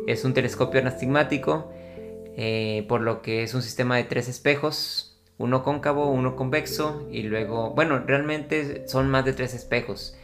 Es 0.06 0.24
un 0.24 0.32
telescopio 0.32 0.80
anastigmático, 0.80 1.70
eh, 2.36 2.86
por 2.88 3.02
lo 3.02 3.20
que 3.20 3.42
es 3.42 3.52
un 3.52 3.62
sistema 3.62 3.96
de 3.96 4.04
tres 4.04 4.28
espejos, 4.28 5.18
uno 5.38 5.62
cóncavo, 5.62 6.10
uno 6.10 6.36
convexo 6.36 7.06
y 7.10 7.24
luego, 7.24 7.70
bueno, 7.74 7.98
realmente 8.06 8.88
son 8.88 9.10
más 9.10 9.24
de 9.24 9.32
tres 9.32 9.54
espejos, 9.54 10.16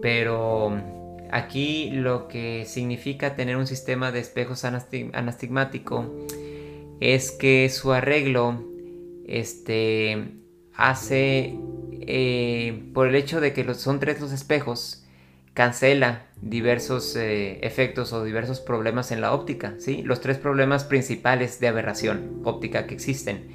pero 0.00 1.01
Aquí 1.32 1.88
lo 1.90 2.28
que 2.28 2.66
significa 2.66 3.34
tener 3.34 3.56
un 3.56 3.66
sistema 3.66 4.12
de 4.12 4.20
espejos 4.20 4.66
anastigmático 4.66 6.14
es 7.00 7.30
que 7.30 7.70
su 7.70 7.92
arreglo 7.92 8.62
este, 9.26 10.34
hace, 10.74 11.58
eh, 12.02 12.82
por 12.92 13.08
el 13.08 13.14
hecho 13.14 13.40
de 13.40 13.54
que 13.54 13.72
son 13.72 13.98
tres 13.98 14.20
los 14.20 14.30
espejos, 14.30 15.06
cancela 15.54 16.26
diversos 16.42 17.16
eh, 17.16 17.60
efectos 17.62 18.12
o 18.12 18.22
diversos 18.24 18.60
problemas 18.60 19.10
en 19.10 19.22
la 19.22 19.32
óptica, 19.32 19.76
¿sí? 19.78 20.02
los 20.02 20.20
tres 20.20 20.36
problemas 20.36 20.84
principales 20.84 21.60
de 21.60 21.68
aberración 21.68 22.42
óptica 22.44 22.86
que 22.86 22.92
existen. 22.92 23.48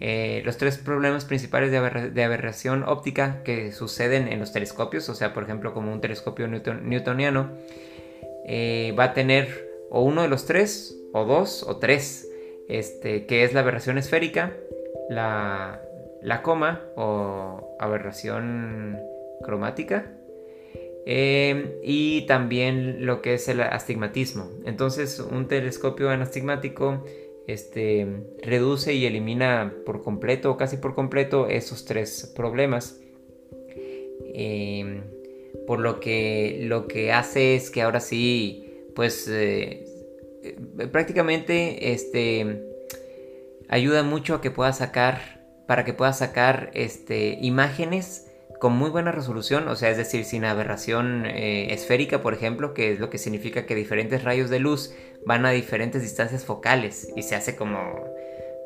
Eh, 0.00 0.42
los 0.44 0.56
tres 0.56 0.78
problemas 0.78 1.24
principales 1.24 1.70
de, 1.70 2.24
aberración 2.24 2.82
óptica 2.82 3.42
que 3.44 3.72
suceden 3.72 4.28
en 4.28 4.40
los 4.40 4.52
telescopios, 4.52 5.08
o 5.08 5.14
sea, 5.14 5.32
por 5.32 5.44
ejemplo, 5.44 5.72
como 5.72 5.92
un 5.92 6.00
telescopio 6.00 6.48
newtoniano, 6.48 7.50
eh, 8.46 8.94
va 8.98 9.04
a 9.04 9.14
tener 9.14 9.70
o 9.90 10.02
uno 10.02 10.22
de 10.22 10.28
los 10.28 10.44
tres, 10.46 10.98
o 11.12 11.24
dos, 11.24 11.62
o 11.62 11.76
tres, 11.76 12.28
este, 12.68 13.26
que 13.26 13.44
es 13.44 13.54
la 13.54 13.60
aberración 13.60 13.96
esférica, 13.96 14.52
la, 15.08 15.80
coma 16.42 16.82
o 16.96 17.76
aberración 17.78 18.98
cromática, 19.42 20.10
eh, 21.06 21.80
y 21.84 22.26
también 22.26 23.06
lo 23.06 23.22
que 23.22 23.34
es 23.34 23.46
el 23.48 23.60
astigmatismo. 23.60 24.50
Entonces, 24.64 25.20
un 25.20 25.46
telescopio 25.46 26.10
anastigmático 26.10 27.04
este, 27.46 28.06
reduce 28.42 28.94
y 28.94 29.06
elimina 29.06 29.74
por 29.84 30.02
completo 30.02 30.50
o 30.50 30.56
casi 30.56 30.76
por 30.76 30.94
completo 30.94 31.48
esos 31.48 31.84
tres 31.84 32.32
problemas. 32.34 33.00
Em, 34.34 35.02
por 35.66 35.80
lo 35.80 36.00
que 36.00 36.58
lo 36.62 36.88
que 36.88 37.12
hace 37.12 37.54
es 37.54 37.70
que 37.70 37.82
ahora 37.82 38.00
sí, 38.00 38.84
pues 38.94 39.28
eh, 39.28 39.84
eh, 40.42 40.56
prácticamente 40.90 41.92
este, 41.92 42.62
ayuda 43.68 44.02
mucho 44.02 44.34
a 44.34 44.40
que 44.40 44.50
pueda 44.50 44.72
sacar, 44.72 45.42
para 45.66 45.84
que 45.84 45.94
pueda 45.94 46.12
sacar 46.12 46.70
este, 46.74 47.38
imágenes 47.40 48.30
con 48.60 48.72
muy 48.72 48.90
buena 48.90 49.12
resolución, 49.12 49.68
o 49.68 49.76
sea, 49.76 49.90
es 49.90 49.96
decir, 49.96 50.24
sin 50.24 50.44
aberración 50.44 51.26
eh, 51.26 51.72
esférica, 51.72 52.22
por 52.22 52.34
ejemplo, 52.34 52.72
que 52.72 52.92
es 52.92 52.98
lo 52.98 53.10
que 53.10 53.18
significa 53.18 53.66
que 53.66 53.74
diferentes 53.74 54.24
rayos 54.24 54.48
de 54.48 54.58
luz 54.58 54.94
van 55.26 55.46
a 55.46 55.50
diferentes 55.50 56.02
distancias 56.02 56.44
focales 56.44 57.12
y 57.16 57.22
se 57.22 57.34
hace 57.34 57.56
como, 57.56 58.04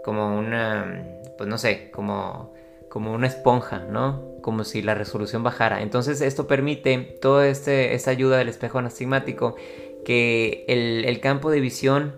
como 0.05 0.39
una, 0.39 1.05
pues 1.37 1.49
no 1.49 1.59
sé, 1.59 1.91
como, 1.91 2.53
como 2.89 3.13
una 3.13 3.27
esponja, 3.27 3.81
¿no? 3.81 4.23
Como 4.43 4.65
si 4.65 4.83
la 4.83 4.95
resolución 4.95 5.43
bajara. 5.43 5.83
Entonces 5.83 6.21
esto 6.21 6.47
permite 6.47 6.99
toda 7.21 7.49
este, 7.49 7.95
esta 7.95 8.11
ayuda 8.11 8.39
del 8.39 8.49
espejo 8.49 8.79
anastigmático 8.79 9.57
que 10.05 10.65
el, 10.69 11.21
campo 11.21 11.51
de 11.51 11.61
visión 11.61 12.15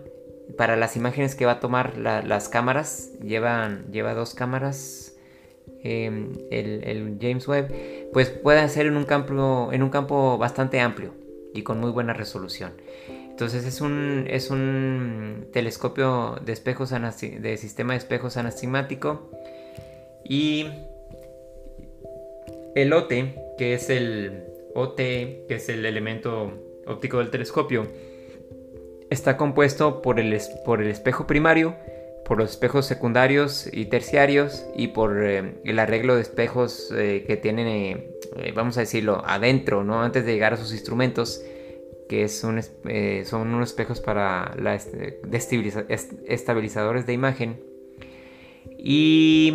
para 0.57 0.75
las 0.75 0.95
imágenes 0.95 1.35
que 1.35 1.45
va 1.45 1.53
a 1.53 1.59
tomar 1.59 1.97
las 1.97 2.49
cámaras, 2.49 3.11
llevan, 3.21 3.91
lleva 3.91 4.13
dos 4.13 4.33
cámaras, 4.33 5.15
em, 5.83 6.33
el, 6.51 6.83
el, 6.83 7.17
James 7.19 7.47
Webb, 7.47 8.11
pues 8.13 8.29
puede 8.29 8.67
ser 8.69 8.85
en 8.85 8.97
un 8.97 9.05
campo, 9.05 9.69
en 9.71 9.83
un 9.83 9.89
campo 9.89 10.37
bastante 10.37 10.79
amplio 10.79 11.13
y 11.53 11.63
con 11.63 11.79
muy 11.79 11.91
buena 11.91 12.13
resolución. 12.13 12.71
Entonces 13.41 13.65
es 13.65 13.81
un, 13.81 14.27
es 14.29 14.51
un 14.51 15.47
telescopio 15.51 16.37
de, 16.45 16.53
espejos 16.53 16.91
de 16.91 17.57
sistema 17.57 17.93
de 17.93 17.97
espejos 17.97 18.37
anastigmático. 18.37 19.31
Y 20.23 20.67
el 22.75 22.93
OT, 22.93 23.09
que 23.57 23.73
es 23.73 23.89
el 23.89 24.43
OT, 24.75 24.95
que 24.97 25.55
es 25.55 25.69
el 25.69 25.87
elemento 25.87 26.51
óptico 26.85 27.17
del 27.17 27.31
telescopio, 27.31 27.87
está 29.09 29.37
compuesto 29.37 30.03
por 30.03 30.19
el, 30.19 30.39
por 30.63 30.83
el 30.83 30.89
espejo 30.89 31.25
primario, 31.25 31.75
por 32.23 32.37
los 32.37 32.51
espejos 32.51 32.85
secundarios 32.85 33.67
y 33.73 33.85
terciarios 33.85 34.67
y 34.75 34.89
por 34.89 35.25
eh, 35.25 35.55
el 35.65 35.79
arreglo 35.79 36.13
de 36.13 36.21
espejos 36.21 36.93
eh, 36.95 37.23
que 37.25 37.37
tienen, 37.37 37.67
eh, 37.67 38.51
vamos 38.53 38.77
a 38.77 38.81
decirlo, 38.81 39.23
adentro, 39.25 39.83
¿no? 39.83 40.03
Antes 40.03 40.27
de 40.27 40.33
llegar 40.33 40.53
a 40.53 40.57
sus 40.57 40.73
instrumentos 40.73 41.41
que 42.11 42.25
eh, 42.25 43.23
son 43.23 43.53
unos 43.53 43.69
espejos 43.69 44.01
para 44.01 44.53
la 44.59 44.75
estabilizadores 44.75 47.05
de 47.05 47.13
imagen. 47.13 47.63
Y... 48.77 49.53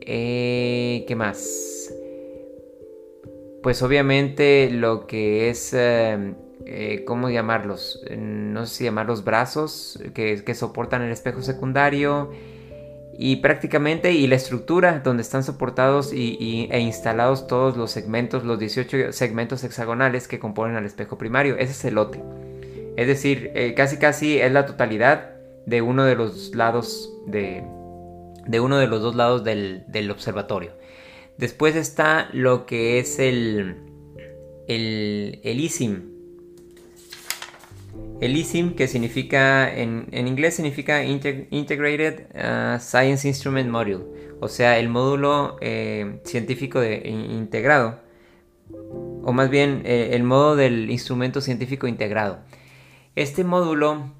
Eh, 0.00 1.04
¿Qué 1.06 1.14
más? 1.14 1.92
Pues 3.62 3.82
obviamente 3.82 4.70
lo 4.70 5.06
que 5.06 5.50
es... 5.50 5.74
Eh, 5.74 6.32
¿Cómo 7.06 7.28
llamarlos? 7.28 8.02
No 8.16 8.64
sé 8.64 8.76
si 8.76 8.84
llamarlos 8.84 9.22
brazos 9.22 10.02
que, 10.14 10.42
que 10.42 10.54
soportan 10.54 11.02
el 11.02 11.12
espejo 11.12 11.42
secundario 11.42 12.30
y 13.16 13.36
prácticamente 13.36 14.12
y 14.12 14.26
la 14.26 14.36
estructura 14.36 15.00
donde 15.00 15.22
están 15.22 15.44
soportados 15.44 16.12
y, 16.12 16.68
e 16.70 16.80
instalados 16.80 17.46
todos 17.46 17.76
los 17.76 17.90
segmentos, 17.90 18.44
los 18.44 18.58
18 18.58 19.12
segmentos 19.12 19.62
hexagonales 19.64 20.28
que 20.28 20.38
componen 20.38 20.76
al 20.76 20.86
espejo 20.86 21.18
primario. 21.18 21.56
Ese 21.56 21.72
es 21.72 21.84
el 21.84 21.94
lote. 21.94 22.22
Es 22.96 23.06
decir, 23.06 23.50
eh, 23.54 23.74
casi 23.74 23.98
casi 23.98 24.40
es 24.40 24.52
la 24.52 24.66
totalidad 24.66 25.30
de 25.66 25.82
uno 25.82 26.04
de 26.04 26.16
los 26.16 26.54
lados 26.54 27.12
de, 27.26 27.64
de 28.46 28.60
uno 28.60 28.78
de 28.78 28.86
los 28.86 29.00
dos 29.02 29.14
lados 29.14 29.44
del, 29.44 29.84
del, 29.88 30.10
observatorio. 30.10 30.72
Después 31.36 31.76
está 31.76 32.28
lo 32.32 32.66
que 32.66 32.98
es 32.98 33.18
el, 33.18 33.76
el, 34.66 35.40
el 35.42 35.60
ISIM, 35.60 36.09
el 38.20 38.36
ISIM, 38.36 38.74
que 38.74 38.86
significa, 38.86 39.74
en, 39.74 40.06
inglés 40.12 40.54
significa 40.54 41.02
Integrated 41.04 42.26
uh, 42.34 42.78
Science 42.78 43.26
Instrument 43.26 43.70
Module, 43.70 44.04
o 44.40 44.48
sea, 44.48 44.78
el 44.78 44.88
módulo 44.88 45.56
eh, 45.60 46.20
científico 46.24 46.84
integrado, 46.84 48.00
o 49.22 49.32
más 49.32 49.48
bien 49.48 49.82
eh, 49.84 50.10
el 50.12 50.22
modo 50.22 50.56
del 50.56 50.90
instrumento 50.90 51.40
científico 51.40 51.86
integrado. 51.86 52.40
Este 53.16 53.42
módulo 53.42 54.12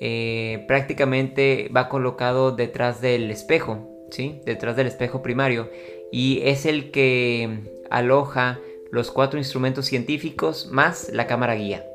eh, 0.00 0.64
prácticamente 0.66 1.70
va 1.74 1.88
colocado 1.90 2.52
detrás 2.52 3.02
del 3.02 3.30
espejo, 3.30 3.88
¿sí? 4.10 4.40
detrás 4.46 4.76
del 4.76 4.86
espejo 4.86 5.22
primario, 5.22 5.70
y 6.10 6.40
es 6.44 6.64
el 6.64 6.90
que 6.90 7.70
aloja 7.90 8.58
los 8.90 9.10
cuatro 9.10 9.38
instrumentos 9.38 9.86
científicos 9.86 10.68
más 10.70 11.10
la 11.12 11.26
cámara 11.26 11.54
guía. 11.54 11.86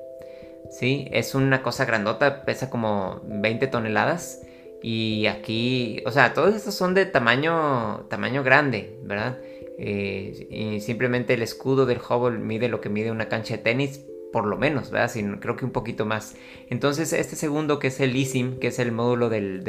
Sí, 0.69 1.07
es 1.11 1.35
una 1.35 1.63
cosa 1.63 1.85
grandota, 1.85 2.43
pesa 2.45 2.69
como 2.69 3.21
20 3.25 3.67
toneladas. 3.67 4.41
Y 4.81 5.25
aquí, 5.25 6.03
o 6.05 6.11
sea, 6.11 6.33
todos 6.33 6.55
estos 6.55 6.75
son 6.75 6.93
de 6.93 7.05
tamaño, 7.05 8.05
tamaño 8.09 8.43
grande, 8.43 8.99
¿verdad? 9.03 9.37
Eh, 9.79 10.47
y 10.49 10.81
simplemente 10.81 11.33
el 11.33 11.41
escudo 11.41 11.85
del 11.85 11.99
Hubble 11.99 12.39
mide 12.39 12.67
lo 12.67 12.81
que 12.81 12.89
mide 12.89 13.11
una 13.11 13.27
cancha 13.27 13.57
de 13.57 13.63
tenis, 13.63 14.05
por 14.31 14.45
lo 14.45 14.57
menos, 14.57 14.91
¿verdad? 14.91 15.11
creo 15.39 15.55
que 15.55 15.65
un 15.65 15.71
poquito 15.71 16.05
más. 16.05 16.35
Entonces, 16.69 17.13
este 17.13 17.35
segundo, 17.35 17.79
que 17.79 17.87
es 17.87 17.99
el 17.99 18.15
ISIM, 18.15 18.59
que 18.59 18.67
es 18.67 18.79
el 18.79 18.91
módulo 18.91 19.29
del, 19.29 19.63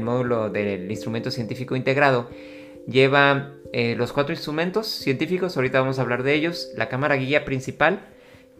módulo 0.00 0.50
del 0.50 0.90
instrumento 0.90 1.30
científico 1.30 1.76
integrado, 1.76 2.30
lleva 2.86 3.52
eh, 3.72 3.96
los 3.96 4.12
cuatro 4.12 4.32
instrumentos 4.32 4.86
científicos, 4.86 5.56
ahorita 5.56 5.80
vamos 5.80 5.98
a 5.98 6.02
hablar 6.02 6.22
de 6.22 6.34
ellos, 6.34 6.70
la 6.76 6.88
cámara 6.88 7.16
guía 7.16 7.44
principal, 7.44 8.00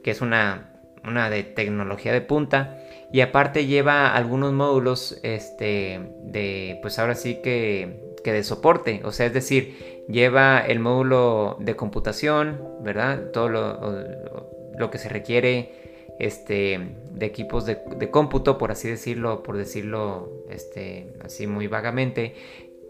que 0.02 0.10
es 0.10 0.20
una 0.20 0.77
una 1.04 1.30
de 1.30 1.42
tecnología 1.42 2.12
de 2.12 2.20
punta 2.20 2.78
y 3.12 3.20
aparte 3.20 3.66
lleva 3.66 4.14
algunos 4.14 4.52
módulos 4.52 5.18
este 5.22 6.00
de 6.22 6.78
pues 6.82 6.98
ahora 6.98 7.14
sí 7.14 7.40
que, 7.42 8.14
que 8.22 8.32
de 8.32 8.44
soporte. 8.44 9.00
O 9.04 9.12
sea 9.12 9.26
es 9.26 9.32
decir 9.32 10.04
lleva 10.08 10.60
el 10.60 10.80
módulo 10.80 11.56
de 11.60 11.76
computación 11.76 12.60
verdad 12.82 13.30
todo 13.32 13.48
lo, 13.48 14.90
que 14.90 14.98
se 14.98 15.08
requiere 15.08 15.72
este 16.18 16.96
de 17.10 17.26
equipos 17.26 17.64
de, 17.66 17.78
de, 17.96 18.10
cómputo 18.10 18.58
por 18.58 18.70
así 18.70 18.88
decirlo 18.88 19.42
por 19.42 19.56
decirlo 19.56 20.44
este 20.50 21.14
así 21.24 21.46
muy 21.46 21.66
vagamente. 21.66 22.34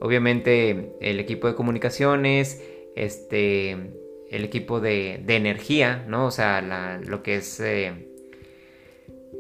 Obviamente 0.01 0.93
el 1.01 1.21
equipo 1.21 1.49
de 1.49 1.55
comunicaciones 1.55 2.63
este 2.97 3.98
el 4.31 4.45
equipo 4.45 4.81
de, 4.81 5.23
energía, 5.29 6.05
¿no? 6.07 6.27
O 6.27 6.31
sea, 6.31 6.61
lo 7.05 7.23
que 7.23 7.37
es 7.37 7.61
eh, 7.61 7.93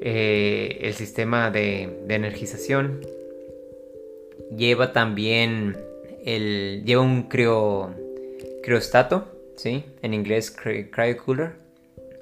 eh, 0.01 0.79
el 0.83 0.95
sistema 0.95 1.51
de, 1.51 2.05
energización. 2.09 3.01
Lleva 4.57 4.93
también 4.93 5.77
el, 6.25 6.83
lleva 6.85 7.03
un 7.03 7.25
crio, 7.25 7.95
criostato, 8.63 9.29
¿sí? 9.57 9.85
En 10.03 10.15
inglés 10.15 10.51
cryocooler 10.51 11.53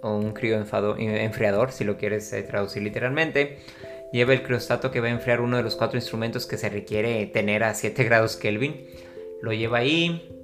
o 0.03 0.17
un 0.17 0.35
enfriador, 0.41 1.73
si 1.73 1.85
lo 1.85 1.97
quieres 1.97 2.33
eh, 2.33 2.43
traducir 2.43 2.83
literalmente. 2.83 3.59
Lleva 4.13 4.33
el 4.33 4.43
criostato 4.43 4.91
que 4.91 5.01
va 5.01 5.09
a 5.09 5.11
enfriar 5.11 5.41
uno 5.41 5.57
de 5.57 5.63
los 5.63 5.77
cuatro 5.77 5.99
instrumentos 5.99 6.47
que 6.47 6.57
se 6.57 6.69
requiere 6.69 7.27
tener 7.27 7.63
a 7.63 7.75
7 7.75 8.05
grados 8.05 8.37
Kelvin. 8.37 8.87
Lo 9.43 9.53
lleva 9.53 9.79
ahí. 9.79 10.36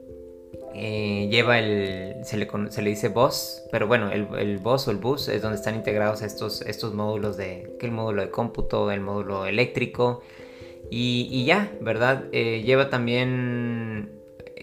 Eh, 0.74 1.28
lleva 1.30 1.58
el. 1.58 2.24
Se 2.24 2.36
le, 2.36 2.48
se 2.70 2.82
le, 2.82 2.90
dice 2.90 3.08
bus, 3.08 3.62
pero 3.70 3.86
bueno, 3.86 4.10
el, 4.10 4.28
el 4.38 4.58
bus 4.58 4.88
o 4.88 4.90
el 4.90 4.96
bus 4.96 5.28
es 5.28 5.42
donde 5.42 5.56
están 5.56 5.74
integrados 5.74 6.22
estos, 6.22 6.62
estos 6.62 6.94
módulos 6.94 7.36
de. 7.36 7.76
El 7.80 7.90
módulo 7.90 8.22
de 8.22 8.30
cómputo, 8.30 8.90
el 8.90 9.00
módulo 9.00 9.46
eléctrico. 9.46 10.22
Y, 10.90 11.44
ya, 11.46 11.72
¿verdad? 11.80 12.24
Eh, 12.32 12.62
lleva 12.64 12.90
también. 12.90 14.12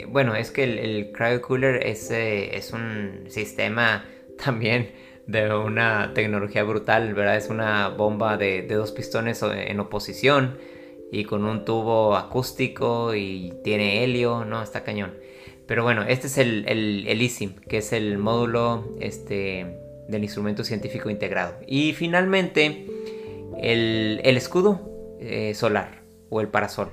bueno, 0.09 0.35
es 0.35 0.51
que 0.51 0.63
el, 0.63 0.77
el 0.77 1.11
cryo 1.11 1.41
cooler 1.41 1.85
es, 1.87 2.11
es 2.11 2.71
un 2.71 3.25
sistema 3.29 4.05
también 4.43 4.89
de 5.29 5.53
una 5.53 6.11
tecnología 6.15 6.63
brutal, 6.63 7.13
¿verdad? 7.13 7.37
Es 7.37 7.49
una 7.49 7.89
bomba 7.89 8.35
de, 8.35 8.63
dos 8.63 8.91
pistones 8.91 9.43
en 9.43 9.79
oposición 9.79 10.57
y 11.11 11.23
con 11.25 11.45
un 11.45 11.65
tubo 11.65 12.15
acústico 12.15 13.13
y 13.13 13.53
tiene 13.63 14.03
helio, 14.03 14.43
¿no? 14.43 14.63
Está 14.63 14.83
cañón. 14.83 15.13
Pero 15.69 15.83
bueno, 15.83 16.01
este 16.01 16.25
es 16.25 16.39
el, 16.39 16.65
el, 16.67 17.21
ISIM, 17.21 17.53
que 17.53 17.77
es 17.77 17.93
el 17.93 18.17
módulo 18.17 18.97
este, 18.99 19.77
del 20.07 20.23
instrumento 20.23 20.63
científico 20.63 21.11
integrado. 21.11 21.57
Y 21.67 21.93
finalmente, 21.93 22.87
el, 23.61 24.19
escudo 24.23 24.81
eh, 25.19 25.53
solar 25.53 26.01
o 26.31 26.41
el 26.41 26.47
parasol. 26.47 26.89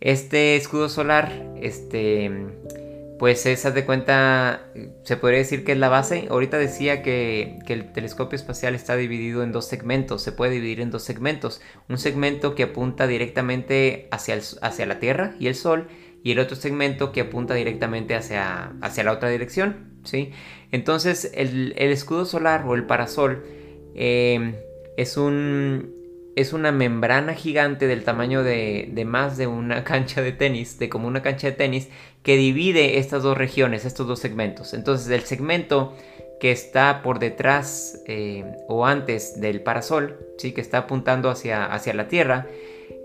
Este 0.00 0.54
escudo 0.54 0.88
solar, 0.88 1.32
este 1.60 2.30
pues 3.18 3.46
esa 3.46 3.70
de 3.70 3.84
cuenta, 3.84 4.68
se 5.02 5.16
podría 5.16 5.38
decir 5.38 5.64
que 5.64 5.72
es 5.72 5.78
la 5.78 5.88
base. 5.88 6.28
Ahorita 6.30 6.58
decía 6.58 7.02
que, 7.02 7.58
el 7.66 7.92
telescopio 7.92 8.36
espacial 8.36 8.76
está 8.76 8.94
dividido 8.94 9.42
en 9.42 9.50
dos 9.50 9.66
segmentos, 9.66 10.22
se 10.22 10.30
puede 10.30 10.52
dividir 10.52 10.80
en 10.80 10.90
dos 10.90 11.02
segmentos. 11.02 11.60
Un 11.88 11.98
segmento 11.98 12.54
que 12.54 12.64
apunta 12.64 13.08
directamente 13.08 14.08
hacia 14.12 14.86
la 14.86 14.98
Tierra 15.00 15.34
y 15.40 15.48
el 15.48 15.56
Sol 15.56 15.88
y 16.22 16.32
el 16.32 16.38
otro 16.38 16.56
segmento 16.56 17.12
que 17.12 17.22
apunta 17.22 17.54
directamente 17.54 18.14
hacia, 18.14 18.72
hacia 18.80 19.04
la 19.04 19.12
otra 19.12 19.28
dirección. 19.28 20.00
¿sí? 20.04 20.32
Entonces 20.72 21.30
el, 21.34 21.74
escudo 21.78 22.24
solar 22.24 22.64
o 22.66 22.74
el 22.74 22.84
parasol 22.84 23.44
eh, 23.94 24.54
es 24.96 25.16
un, 25.16 25.94
es 26.36 26.52
una 26.52 26.70
membrana 26.70 27.34
gigante 27.34 27.86
del 27.86 28.04
tamaño 28.04 28.42
de, 28.42 29.04
más 29.06 29.36
de 29.36 29.46
una 29.46 29.84
cancha 29.84 30.22
de 30.22 30.32
tenis, 30.32 30.78
de 30.78 30.88
como 30.88 31.08
una 31.08 31.22
cancha 31.22 31.48
de 31.48 31.54
tenis, 31.54 31.88
que 32.22 32.36
divide 32.36 32.98
estas 32.98 33.22
dos 33.22 33.36
regiones, 33.36 33.84
estos 33.84 34.06
dos 34.06 34.20
segmentos. 34.20 34.74
Entonces 34.74 35.08
el 35.08 35.22
segmento 35.22 35.96
que 36.40 36.52
está 36.52 37.02
por 37.02 37.18
detrás 37.18 38.02
eh, 38.06 38.44
o 38.68 38.84
antes 38.84 39.40
del 39.40 39.62
parasol, 39.62 40.18
¿sí? 40.36 40.52
que 40.52 40.60
está 40.60 40.78
apuntando 40.78 41.30
hacia, 41.30 41.64
hacia 41.64 41.94
la 41.94 42.08
Tierra, 42.08 42.46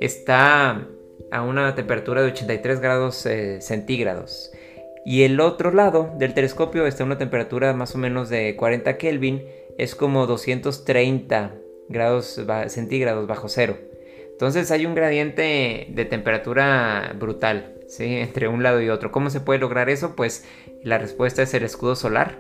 está 0.02 0.86
a 1.32 1.42
una 1.42 1.74
temperatura 1.76 2.22
de 2.22 2.32
83 2.32 2.80
grados 2.80 3.26
eh, 3.26 3.62
centígrados. 3.62 4.52
Y 5.06 5.24
el 5.24 5.40
otro 5.40 5.72
lado 5.72 6.14
del 6.18 6.34
telescopio 6.34 6.86
está 6.86 7.04
a 7.04 7.08
una 7.08 7.18
temperatura 7.18 7.74
más 7.74 7.96
o 7.96 7.98
menos 7.98 8.30
de 8.30 8.56
40 8.56 8.98
Kelvin, 8.98 9.44
es 9.78 9.96
como 9.96 10.28
230 10.28 11.56
grados 11.90 12.40
centígrados 12.68 13.28
bajo 13.28 13.50
cero. 13.50 13.78
Entonces 14.32 14.72
hay 14.72 14.86
un 14.86 14.96
gradiente 14.96 15.88
de 15.90 16.06
temperatura 16.06 17.16
brutal 17.18 17.76
¿sí? 17.88 18.06
entre 18.18 18.48
un 18.48 18.64
lado 18.64 18.82
y 18.82 18.90
otro. 18.90 19.12
¿Cómo 19.12 19.30
se 19.30 19.40
puede 19.40 19.60
lograr 19.60 19.90
eso? 19.90 20.16
Pues 20.16 20.46
la 20.84 20.98
respuesta 20.98 21.42
es 21.44 21.54
el 21.54 21.64
escudo 21.64 21.96
solar. 21.96 22.40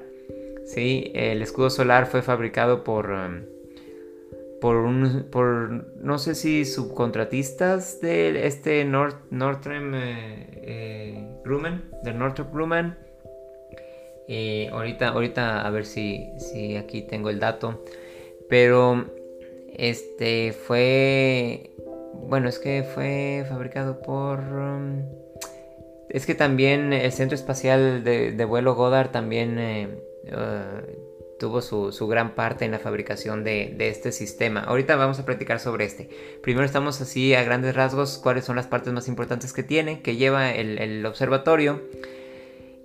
¿sí? 0.66 1.12
El 1.14 1.42
escudo 1.42 1.70
solar 1.70 2.08
fue 2.08 2.22
fabricado 2.22 2.84
por, 2.84 3.12
um, 3.12 3.42
por, 4.62 4.78
un, 4.78 5.28
por 5.32 5.72
no 5.98 6.20
sé 6.20 6.36
si 6.36 6.64
subcontratistas 6.66 8.00
de 8.00 8.48
este 8.48 8.86
Northrop 8.86 9.94
eh, 9.94 10.62
eh, 10.64 11.28
Grumman, 11.44 11.90
del 12.04 12.20
Northrop 12.20 12.54
Grumman. 12.54 12.98
Eh, 14.28 14.70
ahorita, 14.72 15.10
ahorita 15.10 15.68
a 15.68 15.70
ver 15.72 15.86
si, 15.86 16.30
si 16.38 16.78
aquí 16.78 17.02
tengo 17.02 17.30
el 17.30 17.40
dato. 17.40 17.84
Pero 18.48 19.06
este 19.74 20.54
fue. 20.54 21.72
Bueno, 22.14 22.48
es 22.48 22.60
que 22.60 22.84
fue 22.84 23.46
fabricado 23.50 24.02
por. 24.02 24.40
Um, 24.40 25.04
es 26.10 26.26
que 26.26 26.36
también 26.36 26.94
el 26.94 27.12
Centro 27.12 27.36
Espacial 27.36 28.04
de, 28.04 28.46
Vuelo 28.46 28.76
Goddard 28.76 29.12
también 29.12 29.58
eh, 29.58 29.88
uh, 30.28 31.01
tuvo 31.42 31.64
su, 31.64 32.08
gran 32.08 32.36
parte 32.36 32.66
en 32.66 32.72
la 32.72 32.78
fabricación 32.78 33.44
de, 33.44 33.76
este 33.80 34.12
sistema. 34.12 34.60
Ahorita 34.60 34.96
vamos 34.96 35.18
a 35.18 35.26
platicar 35.26 35.60
sobre 35.60 35.86
este. 35.86 36.08
Primero 36.44 36.68
estamos 36.68 37.02
así 37.02 37.34
a 37.34 37.42
grandes 37.42 37.74
rasgos 37.74 38.20
cuáles 38.20 38.46
son 38.46 38.56
las 38.58 38.68
partes 38.68 38.94
más 38.94 39.08
importantes 39.08 39.52
que 39.52 39.64
tiene, 39.64 40.04
que 40.04 40.18
lleva 40.18 40.52
el, 40.52 41.04
observatorio. 41.04 41.82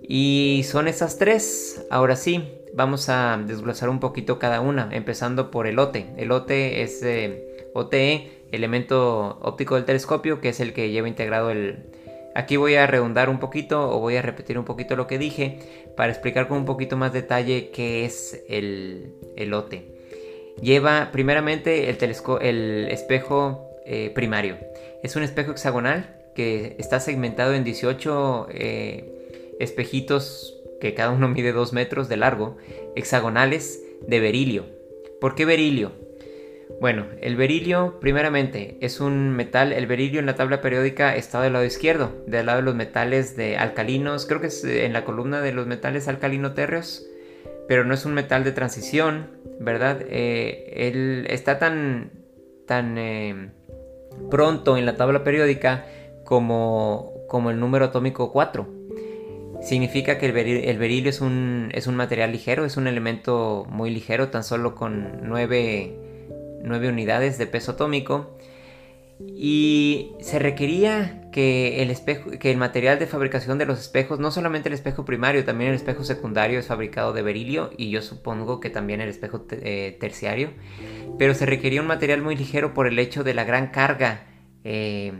Y 0.01 0.65
son 0.65 0.87
esas 0.87 1.19
tres. 1.19 1.85
Ahora 1.91 2.15
sí, 2.15 2.51
vamos 2.73 3.09
a 3.09 3.39
desglosar 3.45 3.89
un 3.89 3.99
poquito 3.99 4.39
cada 4.39 4.59
una, 4.59 4.89
empezando 4.91 5.51
por 5.51 5.67
el 5.67 5.77
OTE. 5.77 6.15
El 6.17 6.31
OTE 6.31 6.81
es 6.81 7.03
eh, 7.03 7.69
OTE, 7.75 8.47
elemento 8.51 9.37
óptico 9.39 9.75
del 9.75 9.85
telescopio, 9.85 10.41
que 10.41 10.49
es 10.49 10.59
el 10.59 10.73
que 10.73 10.89
lleva 10.89 11.07
integrado 11.07 11.51
el... 11.51 11.91
Aquí 12.37 12.55
voy 12.55 12.75
a 12.75 12.85
redundar 12.85 13.29
un 13.29 13.39
poquito 13.39 13.89
o 13.89 13.99
voy 13.99 14.15
a 14.15 14.21
repetir 14.21 14.59
un 14.59 14.63
poquito 14.63 14.95
lo 14.95 15.07
que 15.07 15.17
dije 15.17 15.57
para 15.95 16.11
explicar 16.11 16.47
con 16.47 16.59
un 16.59 16.65
poquito 16.65 16.95
más 16.95 17.11
detalle 17.11 17.71
qué 17.71 18.05
es 18.05 18.43
el, 18.47 19.15
el 19.35 19.55
OTE. 19.55 20.53
Lleva 20.61 21.09
primeramente 21.11 21.89
el, 21.89 21.97
el 22.41 22.89
espejo 22.91 23.71
eh, 23.87 24.11
primario. 24.13 24.59
Es 25.01 25.15
un 25.15 25.23
espejo 25.23 25.49
hexagonal 25.49 26.15
que 26.35 26.75
está 26.77 26.99
segmentado 26.99 27.55
en 27.55 27.63
18 27.63 28.49
eh, 28.51 29.55
espejitos 29.59 30.61
que 30.79 30.93
cada 30.93 31.09
uno 31.09 31.27
mide 31.29 31.53
2 31.53 31.73
metros 31.73 32.07
de 32.07 32.17
largo, 32.17 32.57
hexagonales 32.95 33.81
de 34.05 34.19
berilio. 34.19 34.65
¿Por 35.19 35.33
qué 35.33 35.45
berilio? 35.45 35.91
Bueno, 36.79 37.05
el 37.21 37.35
berilio 37.35 37.99
primeramente 37.99 38.77
es 38.81 38.99
un 38.99 39.31
metal, 39.31 39.73
el 39.73 39.87
berilio 39.87 40.19
en 40.19 40.27
la 40.27 40.35
tabla 40.35 40.61
periódica 40.61 41.15
está 41.15 41.41
del 41.41 41.53
lado 41.53 41.65
izquierdo, 41.65 42.23
del 42.27 42.45
lado 42.45 42.59
de 42.59 42.65
los 42.65 42.75
metales 42.75 43.35
de 43.35 43.57
alcalinos, 43.57 44.27
creo 44.27 44.41
que 44.41 44.47
es 44.47 44.63
eh, 44.63 44.85
en 44.85 44.93
la 44.93 45.03
columna 45.03 45.41
de 45.41 45.53
los 45.53 45.65
metales 45.65 46.07
alcalino-térreos, 46.07 47.07
pero 47.67 47.83
no 47.83 47.95
es 47.95 48.05
un 48.05 48.13
metal 48.13 48.43
de 48.43 48.51
transición, 48.51 49.31
¿verdad? 49.59 50.01
Eh, 50.07 50.87
él 50.87 51.25
está 51.29 51.57
tan, 51.57 52.11
tan 52.67 52.97
eh, 52.99 53.49
pronto 54.29 54.77
en 54.77 54.85
la 54.85 54.95
tabla 54.95 55.23
periódica 55.23 55.85
como, 56.25 57.11
como 57.27 57.49
el 57.49 57.59
número 57.59 57.85
atómico 57.85 58.31
4 58.31 58.77
significa 59.61 60.17
que 60.17 60.27
el, 60.27 60.77
berilio 60.77 61.09
es 61.09 61.21
un, 61.21 61.69
es 61.73 61.87
un 61.87 61.95
material 61.95 62.31
ligero, 62.31 62.65
es 62.65 62.77
un 62.77 62.87
elemento 62.87 63.65
muy 63.69 63.89
ligero, 63.89 64.29
tan 64.29 64.43
solo 64.43 64.75
con 64.75 65.21
9, 65.23 66.06
unidades 66.63 67.37
de 67.37 67.47
peso 67.47 67.73
atómico. 67.73 68.37
Y 69.19 70.11
se 70.19 70.37
requería 70.37 71.27
que 71.31 71.81
el, 71.81 71.95
que 72.39 72.51
el 72.51 72.57
material 72.57 72.99
de 72.99 73.07
fabricación 73.07 73.57
de 73.57 73.65
los 73.65 73.79
espejos, 73.79 74.19
no 74.19 74.31
solamente 74.31 74.69
el 74.69 74.73
espejo 74.73 75.05
primario, 75.05 75.43
también 75.43 75.69
el 75.69 75.75
espejo 75.75 76.03
secundario 76.03 76.59
es 76.59 76.67
fabricado 76.67 77.13
de 77.13 77.23
berilio 77.23 77.71
y 77.77 77.89
yo 77.89 78.01
supongo 78.01 78.59
que 78.59 78.69
también 78.69 79.01
el 79.01 79.09
espejo 79.09 79.45
eh, 79.51 79.97
terciario, 79.99 80.51
pero 81.17 81.33
se 81.33 81.45
requería 81.47 81.81
un 81.81 81.87
material 81.87 82.21
muy 82.21 82.35
ligero 82.35 82.73
por 82.73 82.87
el 82.87 82.99
hecho 82.99 83.23
de 83.23 83.33
la 83.33 83.43
gran 83.43 83.67
carga, 83.67 84.27
eh, 84.63 85.13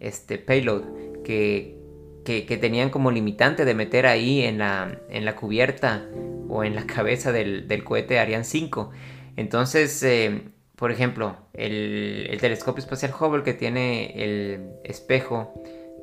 este 0.00 0.38
payload, 0.38 0.82
que, 1.24 1.78
que, 2.24 2.56
tenían 2.56 2.90
como 2.90 3.10
limitante 3.10 3.64
de 3.64 3.74
meter 3.74 4.06
ahí 4.06 4.42
en 4.42 4.58
la, 4.58 4.98
en 5.10 5.24
la 5.24 5.36
cubierta 5.36 6.06
o 6.48 6.64
en 6.64 6.74
la 6.74 6.86
cabeza 6.86 7.32
del, 7.32 7.84
cohete 7.84 8.18
Ariane 8.18 8.44
5. 8.44 8.90
Entonces, 9.36 10.02
eh, 10.02 10.42
por 10.76 10.90
ejemplo, 10.90 11.36
el, 11.52 12.36
telescopio 12.40 12.80
espacial 12.82 13.12
Hubble 13.18 13.42
que 13.42 13.54
tiene 13.54 14.12
el 14.22 14.70
espejo 14.84 15.54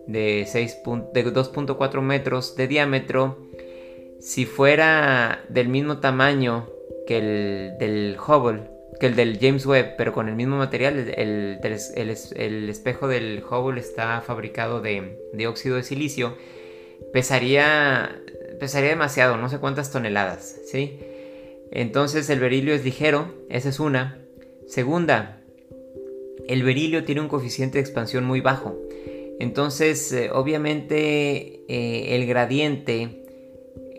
de, 0.07 0.47
de 1.13 1.25
2.4 1.25 2.01
metros 2.01 2.55
de 2.55 2.67
diámetro, 2.67 3.37
si 4.19 4.45
fuera 4.45 5.43
del 5.49 5.67
mismo 5.67 5.99
tamaño 5.99 6.69
que 7.07 7.17
el 7.17 7.77
del 7.79 8.17
Hubble, 8.19 8.63
que 8.99 9.07
el 9.07 9.15
del 9.15 9.39
James 9.39 9.65
Webb, 9.65 9.95
pero 9.97 10.13
con 10.13 10.29
el 10.29 10.35
mismo 10.35 10.57
material. 10.57 11.11
El, 11.17 11.59
el, 11.63 12.69
espejo 12.69 13.07
del 13.07 13.43
Hubble 13.43 13.81
está 13.81 14.21
fabricado 14.21 14.79
de, 14.79 15.47
óxido 15.47 15.75
de 15.75 15.83
silicio. 15.83 16.37
Pesaría 17.11 18.15
pesaría 18.59 18.89
demasiado, 18.89 19.37
no 19.37 19.49
sé 19.49 19.57
cuántas 19.57 19.91
toneladas, 19.91 20.55
¿sí? 20.67 20.99
Entonces 21.71 22.29
el 22.29 22.39
berilio 22.39 22.75
es 22.75 22.85
ligero, 22.85 23.33
esa 23.49 23.69
es 23.69 23.79
una. 23.79 24.20
Segunda, 24.67 25.41
el 26.47 26.63
berilio 26.63 27.03
tiene 27.03 27.21
un 27.21 27.27
coeficiente 27.27 27.77
de 27.77 27.81
expansión 27.81 28.25
muy 28.25 28.41
bajo. 28.41 28.77
Entonces, 29.39 30.11
eh, 30.13 30.29
obviamente, 30.31 31.63
eh, 31.67 32.15
el 32.15 32.27
gradiente, 32.27 33.23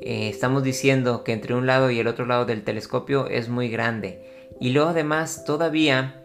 eh, 0.00 0.28
estamos 0.28 0.62
diciendo 0.62 1.24
que 1.24 1.32
entre 1.32 1.54
un 1.54 1.66
lado 1.66 1.90
y 1.90 1.98
el 1.98 2.06
otro 2.06 2.26
lado 2.26 2.44
del 2.44 2.62
telescopio 2.62 3.26
es 3.26 3.48
muy 3.48 3.68
grande. 3.68 4.22
Y 4.60 4.70
luego 4.70 4.90
además, 4.90 5.44
todavía 5.44 6.22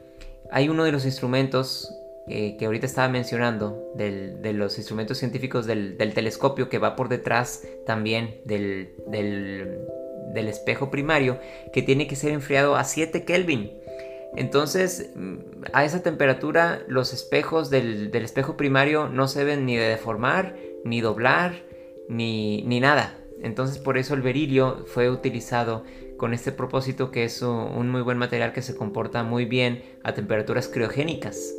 hay 0.51 0.69
uno 0.69 0.83
de 0.83 0.91
los 0.91 1.05
instrumentos 1.05 1.91
que 2.27 2.65
ahorita 2.65 2.85
estaba 2.85 3.07
mencionando, 3.07 3.93
de 3.95 4.51
los 4.53 4.77
instrumentos 4.77 5.17
científicos 5.17 5.65
del, 5.65 5.95
telescopio 5.97 6.67
que 6.67 6.77
va 6.77 6.97
por 6.97 7.07
detrás 7.07 7.63
también 7.85 8.41
del, 8.43 8.89
del 9.07 10.47
espejo 10.49 10.91
primario, 10.91 11.39
que 11.71 11.81
tiene 11.81 12.05
que 12.05 12.17
ser 12.17 12.33
enfriado 12.33 12.75
a 12.75 12.83
7 12.83 13.23
Kelvin. 13.23 13.71
Entonces, 14.35 15.11
a 15.73 15.85
esa 15.85 16.03
temperatura 16.03 16.81
los 16.87 17.13
espejos 17.13 17.69
del, 17.69 18.11
espejo 18.13 18.57
primario 18.57 19.07
no 19.09 19.27
se 19.27 19.43
ven 19.43 19.65
ni 19.65 19.75
de 19.75 19.87
deformar, 19.87 20.55
ni 20.83 21.01
doblar, 21.01 21.63
ni, 22.09 22.61
nada. 22.79 23.17
Entonces 23.41 23.77
por 23.77 23.97
eso 23.97 24.13
el 24.13 24.21
berilio 24.21 24.85
fue 24.87 25.09
utilizado 25.09 25.83
con 26.17 26.33
este 26.33 26.51
propósito 26.51 27.11
que 27.11 27.23
es 27.23 27.41
un 27.41 27.89
muy 27.89 28.01
buen 28.01 28.17
material 28.17 28.51
que 28.51 28.63
se 28.63 28.75
comporta 28.75 29.23
muy 29.23 29.45
bien 29.45 29.83
a 30.03 30.13
temperaturas 30.13 30.67
criogénicas. 30.67 31.53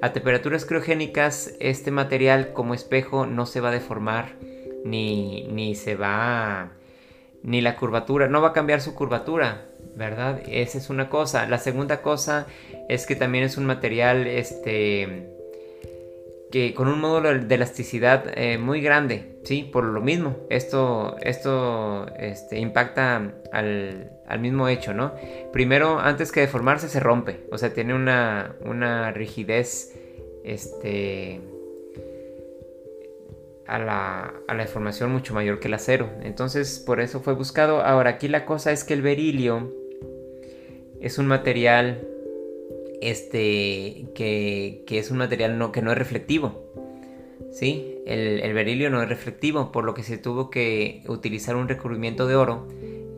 A 0.00 0.12
temperaturas 0.12 0.64
criogénicas 0.64 1.54
este 1.60 1.90
material 1.90 2.52
como 2.52 2.74
espejo 2.74 3.26
no 3.26 3.46
se 3.46 3.60
va 3.60 3.68
a 3.68 3.72
deformar 3.72 4.36
ni, 4.84 5.42
ni 5.48 5.74
se 5.74 5.96
va 5.96 6.72
ni 7.42 7.60
la 7.60 7.76
curvatura, 7.76 8.28
no 8.28 8.40
va 8.40 8.48
a 8.48 8.52
cambiar 8.52 8.80
su 8.80 8.94
curvatura, 8.94 9.68
¿verdad? 9.98 10.40
Esa 10.46 10.78
es 10.78 10.88
una 10.88 11.10
cosa. 11.10 11.46
La 11.46 11.58
segunda 11.58 12.00
cosa 12.00 12.46
es 12.88 13.04
que 13.04 13.16
también 13.16 13.44
es 13.44 13.58
un 13.58 13.66
material 13.66 14.26
este 14.26 15.34
que 16.50 16.72
con 16.72 16.88
un 16.88 16.98
módulo 16.98 17.38
de 17.38 17.54
elasticidad 17.54 18.24
eh, 18.34 18.56
muy 18.56 18.80
grande, 18.80 19.38
¿sí? 19.44 19.68
Por 19.70 19.84
lo 19.84 20.00
mismo, 20.00 20.46
esto, 20.48 21.18
esto 21.20 22.06
este, 22.16 22.58
impacta 22.58 23.34
al, 23.52 24.12
al, 24.26 24.40
mismo 24.40 24.66
hecho, 24.68 24.94
¿no? 24.94 25.12
Primero, 25.52 25.98
antes 25.98 26.32
que 26.32 26.40
deformarse, 26.40 26.88
se 26.88 27.00
rompe, 27.00 27.40
o 27.52 27.58
sea, 27.58 27.74
tiene 27.74 27.92
una, 27.92 28.56
una 28.64 29.12
rigidez, 29.12 29.94
este, 30.42 31.42
a 33.66 33.78
la, 33.78 34.32
a 34.48 34.54
la 34.54 34.62
deformación 34.62 35.12
mucho 35.12 35.34
mayor 35.34 35.60
que 35.60 35.68
el 35.68 35.74
acero. 35.74 36.08
Entonces 36.22 36.82
por 36.84 37.00
eso 37.00 37.20
fue 37.20 37.34
buscado. 37.34 37.82
Ahora 37.82 38.10
aquí 38.10 38.26
la 38.26 38.46
cosa 38.46 38.72
es 38.72 38.82
que 38.82 38.94
el 38.94 39.02
berilio 39.02 39.70
es 41.00 41.18
un 41.18 41.26
material 41.26 42.06
este 43.00 44.06
que, 44.14 44.84
que 44.86 44.98
es 44.98 45.10
un 45.10 45.18
material 45.18 45.58
no, 45.58 45.72
que 45.72 45.82
no 45.82 45.92
es 45.92 45.98
reflectivo. 45.98 46.64
¿Sí? 47.52 47.96
El, 48.06 48.52
berilio 48.52 48.90
no 48.90 49.02
es 49.02 49.08
reflectivo, 49.08 49.72
por 49.72 49.84
lo 49.84 49.94
que 49.94 50.02
se 50.02 50.18
tuvo 50.18 50.50
que 50.50 51.02
utilizar 51.08 51.56
un 51.56 51.68
recubrimiento 51.68 52.26
de 52.26 52.36
oro. 52.36 52.68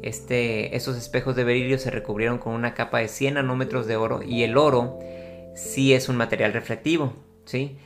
Este, 0.03 0.77
estos 0.77 0.97
espejos 0.97 1.37
de 1.37 1.45
berilio 1.45 1.79
se 1.79 1.91
recubrieron 1.91 2.39
con 2.39 2.55
una 2.55 2.75
capa 2.75 2.99
de 2.99 3.09
100 3.09 3.35
nanómetros 3.35 3.87
de 3.87 3.97
oro 3.97 4.23
y 4.23 4.45
el 4.45 4.57
oro 4.57 4.99
sí 5.55 5.93
es 5.93 6.09
un 6.09 6.17
material 6.17 6.53
reflectivo. 6.53 7.13
¿sí? 7.45 7.77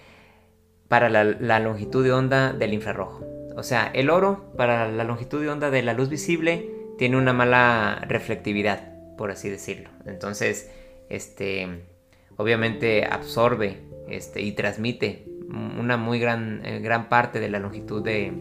para 0.88 1.08
la, 1.08 1.58
longitud 1.58 2.04
de 2.04 2.12
onda 2.12 2.52
del 2.52 2.72
infrarrojo. 2.72 3.24
O 3.56 3.64
sea, 3.64 3.90
el 3.94 4.10
oro 4.10 4.52
para 4.56 4.88
la 4.88 5.02
longitud 5.02 5.40
de 5.40 5.50
onda 5.50 5.70
de 5.70 5.82
la 5.82 5.92
luz 5.92 6.08
visible 6.08 6.70
tiene 6.98 7.16
una 7.16 7.32
mala 7.32 8.04
reflectividad, 8.06 8.92
por 9.16 9.30
así 9.30 9.48
decirlo. 9.48 9.90
Entonces, 10.06 10.70
este, 11.08 11.84
obviamente 12.36 13.04
absorbe 13.04 13.78
este, 14.08 14.42
y 14.42 14.52
transmite 14.52 15.26
una 15.48 15.96
muy 15.96 16.18
gran, 16.18 16.64
eh, 16.64 16.80
gran 16.80 17.08
parte 17.08 17.40
de 17.40 17.48
la 17.48 17.58
longitud 17.58 18.02
de, 18.02 18.32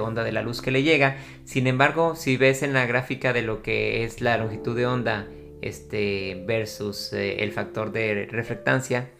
onda 0.00 0.24
de 0.24 0.32
la 0.32 0.42
luz 0.42 0.62
que 0.62 0.70
le 0.70 0.82
llega. 0.82 1.16
Sin 1.44 1.66
embargo, 1.66 2.16
si 2.16 2.36
ves 2.36 2.62
en 2.62 2.72
la 2.72 2.86
gráfica 2.86 3.32
de 3.32 3.42
lo 3.42 3.62
que 3.62 4.04
es 4.04 4.20
la 4.20 4.36
longitud 4.36 4.76
de 4.76 4.86
onda 4.86 5.28
este, 5.62 6.42
versus 6.46 7.12
eh, 7.12 7.44
el 7.44 7.52
factor 7.52 7.92
de 7.92 8.26
reflectancia, 8.30 9.10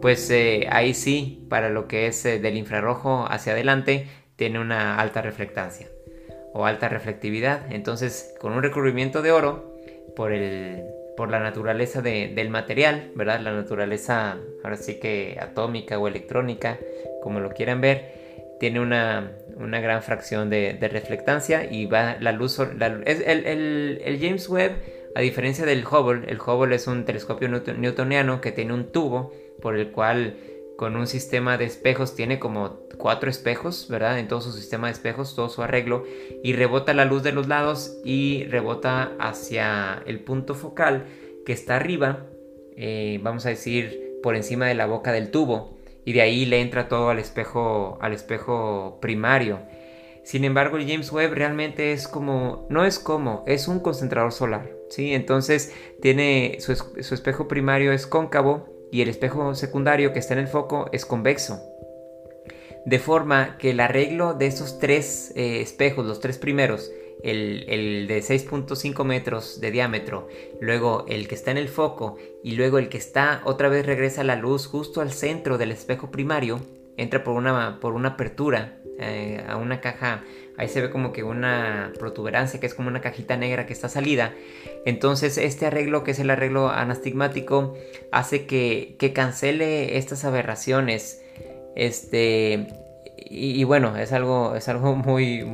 pues 0.00 0.30
eh, 0.30 0.66
ahí 0.70 0.94
sí, 0.94 1.44
para 1.48 1.68
lo 1.68 1.86
que 1.88 2.06
es 2.06 2.22
del 2.24 2.56
infrarrojo 2.56 3.26
hacia 3.28 3.52
adelante, 3.52 4.06
tiene 4.36 4.58
una 4.60 4.98
alta 4.98 5.20
reflectancia 5.20 5.88
o 6.54 6.64
alta 6.64 6.88
reflectividad. 6.88 7.70
Entonces, 7.70 8.34
con 8.40 8.52
un 8.52 8.62
recubrimiento 8.62 9.22
de 9.22 9.32
oro, 9.32 9.77
por, 10.18 10.32
el, 10.32 10.82
por 11.16 11.30
la 11.30 11.38
naturaleza 11.38 12.02
del 12.02 12.50
material, 12.50 13.12
¿verdad? 13.14 13.38
La 13.38 13.52
naturaleza, 13.52 14.36
ahora 14.64 14.76
sí 14.76 14.98
que 14.98 15.38
atómica 15.40 15.96
o 15.96 16.08
electrónica, 16.08 16.76
como 17.22 17.38
lo 17.38 17.50
quieran 17.50 17.80
ver, 17.80 18.56
tiene 18.58 18.80
una, 18.80 19.30
gran 19.56 20.02
fracción 20.02 20.50
de, 20.50 20.76
reflectancia 20.90 21.70
y 21.70 21.86
va 21.86 22.16
la 22.18 22.32
luz... 22.32 22.58
el, 22.58 24.02
el 24.04 24.18
James 24.20 24.48
Webb, 24.48 24.72
a 25.14 25.20
diferencia 25.20 25.64
del 25.64 25.86
Hubble, 25.86 26.28
el 26.28 26.40
Hubble 26.40 26.74
es 26.74 26.88
un 26.88 27.04
telescopio 27.04 27.48
newtoniano 27.48 28.40
que 28.40 28.50
tiene 28.50 28.74
un 28.74 28.90
tubo 28.90 29.32
por 29.62 29.76
el 29.76 29.92
cual 29.92 30.34
con 30.78 30.94
un 30.94 31.08
sistema 31.08 31.58
de 31.58 31.64
espejos 31.64 32.14
tiene 32.14 32.38
como 32.38 32.78
cuatro 32.98 33.28
espejos, 33.28 33.88
¿verdad? 33.90 34.20
En 34.20 34.28
todo 34.28 34.40
su 34.40 34.52
sistema 34.52 34.86
de 34.86 34.92
espejos, 34.92 35.34
todo 35.34 35.48
su 35.48 35.60
arreglo, 35.60 36.04
y 36.44 36.52
rebota 36.52 36.94
la 36.94 37.04
luz 37.04 37.24
de 37.24 37.32
los 37.32 37.48
lados 37.48 37.98
y 38.04 38.44
rebota 38.44 39.10
hacia 39.18 40.04
el 40.06 40.20
punto 40.20 40.54
focal 40.54 41.06
que 41.44 41.52
está 41.52 41.74
arriba, 41.74 42.26
eh, 42.76 43.18
vamos 43.24 43.44
a 43.44 43.48
decir, 43.48 44.20
por 44.22 44.36
encima 44.36 44.66
de 44.66 44.76
la 44.76 44.86
boca 44.86 45.10
del 45.10 45.32
tubo, 45.32 45.76
y 46.04 46.12
de 46.12 46.20
ahí 46.20 46.46
le 46.46 46.60
entra 46.60 46.86
todo 46.86 47.10
al 47.10 47.18
espejo, 47.18 47.98
al 48.00 48.12
espejo 48.12 49.00
primario. 49.02 49.58
Sin 50.22 50.44
embargo, 50.44 50.76
el 50.76 50.88
James 50.88 51.10
Webb 51.10 51.32
realmente 51.32 51.90
es 51.90 52.06
como, 52.06 52.68
no 52.70 52.84
es 52.84 53.00
como, 53.00 53.42
es 53.48 53.66
un 53.66 53.80
concentrador 53.80 54.30
solar, 54.30 54.70
¿sí? 54.90 55.12
Entonces 55.12 55.74
tiene 56.00 56.58
su, 56.60 56.76
su 56.76 57.14
espejo 57.14 57.48
primario 57.48 57.90
es 57.90 58.06
cóncavo, 58.06 58.77
y 58.90 59.02
el 59.02 59.08
espejo 59.08 59.54
secundario 59.54 60.12
que 60.12 60.18
está 60.18 60.34
en 60.34 60.40
el 60.40 60.48
foco 60.48 60.88
es 60.92 61.04
convexo. 61.04 61.60
De 62.86 62.98
forma 62.98 63.58
que 63.58 63.70
el 63.70 63.80
arreglo 63.80 64.34
de 64.34 64.46
estos 64.46 64.78
tres 64.78 65.32
eh, 65.36 65.60
espejos, 65.60 66.06
los 66.06 66.20
tres 66.20 66.38
primeros, 66.38 66.90
el, 67.22 68.06
de 68.06 68.20
6.5 68.20 69.04
metros 69.04 69.60
de 69.60 69.70
diámetro, 69.70 70.28
luego 70.60 71.04
el 71.08 71.28
que 71.28 71.34
está 71.34 71.50
en 71.50 71.58
el 71.58 71.68
foco 71.68 72.16
y 72.42 72.52
luego 72.52 72.78
el 72.78 72.88
que 72.88 72.98
está 72.98 73.42
otra 73.44 73.68
vez 73.68 73.84
regresa 73.84 74.24
la 74.24 74.36
luz 74.36 74.66
justo 74.66 75.00
al 75.00 75.12
centro 75.12 75.58
del 75.58 75.72
espejo 75.72 76.10
primario, 76.10 76.60
entra 76.96 77.24
por 77.24 77.34
una, 77.34 77.80
por 77.80 77.94
una 77.94 78.10
apertura 78.10 78.80
eh, 78.98 79.44
a 79.48 79.56
una 79.56 79.80
caja 79.80 80.24
Ahí 80.58 80.68
se 80.68 80.80
ve 80.80 80.90
como 80.90 81.12
que 81.12 81.22
una 81.22 81.92
protuberancia 82.00 82.58
que 82.58 82.66
es 82.66 82.74
como 82.74 82.88
una 82.88 83.00
cajita 83.00 83.36
negra 83.36 83.64
que 83.64 83.72
está 83.72 83.88
salida. 83.88 84.34
Entonces 84.84 85.38
este 85.38 85.66
arreglo, 85.66 86.02
que 86.02 86.10
es 86.10 86.18
el 86.18 86.30
arreglo 86.30 86.68
anastigmático, 86.68 87.74
hace 88.10 88.46
que, 88.46 88.96
cancele 89.14 89.98
estas 89.98 90.24
aberraciones. 90.24 91.22
Este, 91.76 92.66
y, 93.16 93.62
bueno, 93.62 93.96
es 93.96 94.12
algo, 94.12 94.56
es 94.56 94.68
algo 94.68 94.96
muy, 94.96 95.46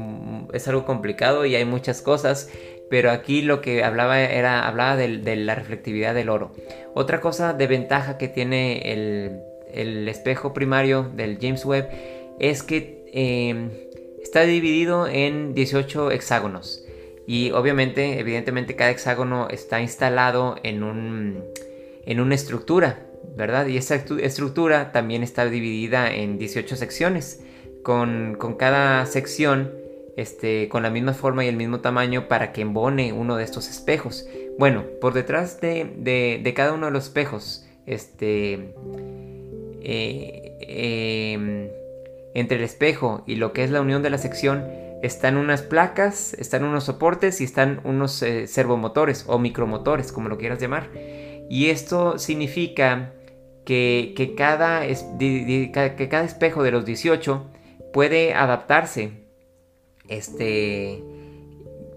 es 0.55 0.69
algo 0.69 0.87
complicado 0.87 1.45
y 1.45 1.55
hay 1.55 1.67
muchas 1.67 2.01
cosas. 2.01 2.49
Pero 2.89 3.11
aquí 3.11 3.43
lo 3.43 3.61
que 3.61 3.85
hablaba 3.85 4.23
era, 4.23 4.67
hablaba 4.67 4.97
de, 4.97 5.37
la 5.37 5.55
reflectividad 5.55 6.15
del 6.15 6.31
oro. 6.31 6.53
Otra 6.95 7.21
cosa 7.21 7.53
de 7.53 7.67
ventaja 7.67 8.17
que 8.17 8.29
tiene 8.29 8.91
el, 8.91 10.09
espejo 10.09 10.55
primario 10.55 11.03
del 11.15 11.39
James 11.41 11.65
Webb 11.67 11.89
es 12.39 12.63
que 12.63 13.05
em, 13.13 13.71
Está 14.25 14.41
dividido 14.47 15.07
en 15.07 15.53
18 15.53 16.11
hexágonos 16.11 16.83
y 17.27 17.51
obviamente, 17.51 18.19
evidentemente 18.19 18.75
cada 18.75 18.91
hexágono 18.91 19.49
está 19.51 19.83
instalado 19.83 20.57
en, 20.63 20.83
un, 20.83 21.45
en 22.07 22.21
una 22.21 22.35
estructura, 22.35 23.07
¿verdad? 23.37 23.67
Y 23.67 23.77
esa 23.77 23.97
estructura 23.97 24.93
también 24.93 25.23
está 25.23 25.45
dividida 25.45 26.11
en 26.13 26.39
18 26.39 26.75
secciones, 26.75 27.45
con, 27.83 28.39
cada 28.59 29.05
sección 29.05 29.71
este, 30.17 30.71
con 30.71 30.83
la 30.83 30.91
misma 30.91 31.13
forma 31.13 31.45
y 31.45 31.49
el 31.49 31.57
mismo 31.57 31.81
tamaño 31.81 32.27
para 32.27 32.51
que 32.53 32.63
embone 32.63 33.13
uno 33.13 33.37
de 33.37 33.45
estos 33.45 33.69
espejos. 33.69 34.27
Bueno, 34.59 34.85
por 35.03 35.13
detrás 35.13 35.61
de, 35.61 36.53
cada 36.57 36.73
uno 36.73 36.87
de 36.87 36.93
los 36.93 37.05
espejos, 37.05 37.67
este, 37.85 38.75
eh, 39.83 40.57
em, 40.63 41.69
entre 42.35 42.59
el 42.59 42.65
espejo 42.65 43.23
y 43.27 43.37
lo 43.37 43.53
que 43.53 43.65
es 43.65 43.71
la 43.71 43.81
unión 43.81 44.03
de 44.03 44.11
la 44.11 44.19
sección 44.19 44.65
están 45.03 45.37
unas 45.37 45.63
placas, 45.63 46.35
están 46.35 46.65
unos 46.65 46.85
soportes 46.85 47.41
y 47.41 47.45
están 47.45 47.81
unos 47.85 48.23
eh, 48.23 48.47
servomotores 48.47 49.25
o 49.29 49.39
micromotores, 49.39 50.13
como 50.13 50.29
lo 50.29 50.39
quieras 50.39 50.61
llamar. 50.61 50.89
Y 51.49 51.67
esto 51.67 52.19
significa 52.19 53.13
que, 53.65 54.35
cada, 54.37 54.83
que 54.87 56.09
cada 56.11 56.25
espejo 56.25 56.63
de 56.63 56.71
los 56.71 56.85
18 56.85 57.51
puede 57.93 58.35
adaptarse 58.35 59.25
este, 60.09 61.03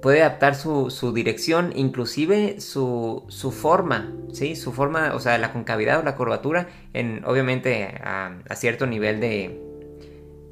puede 0.01 0.21
adaptar 0.21 0.55
su, 0.55 1.11
dirección, 1.13 1.73
inclusive 1.75 2.61
su, 2.61 3.25
forma, 3.51 4.13
¿sí? 4.31 4.55
Su 4.55 4.71
forma, 4.71 5.13
o 5.13 5.19
sea, 5.19 5.37
la 5.37 5.51
concavidad 5.51 5.99
o 5.99 6.03
la 6.03 6.15
curvatura, 6.15 6.69
en, 6.93 7.23
obviamente 7.25 7.99
a, 8.03 8.37
cierto 8.55 8.87
nivel 8.87 9.19
de, 9.19 9.61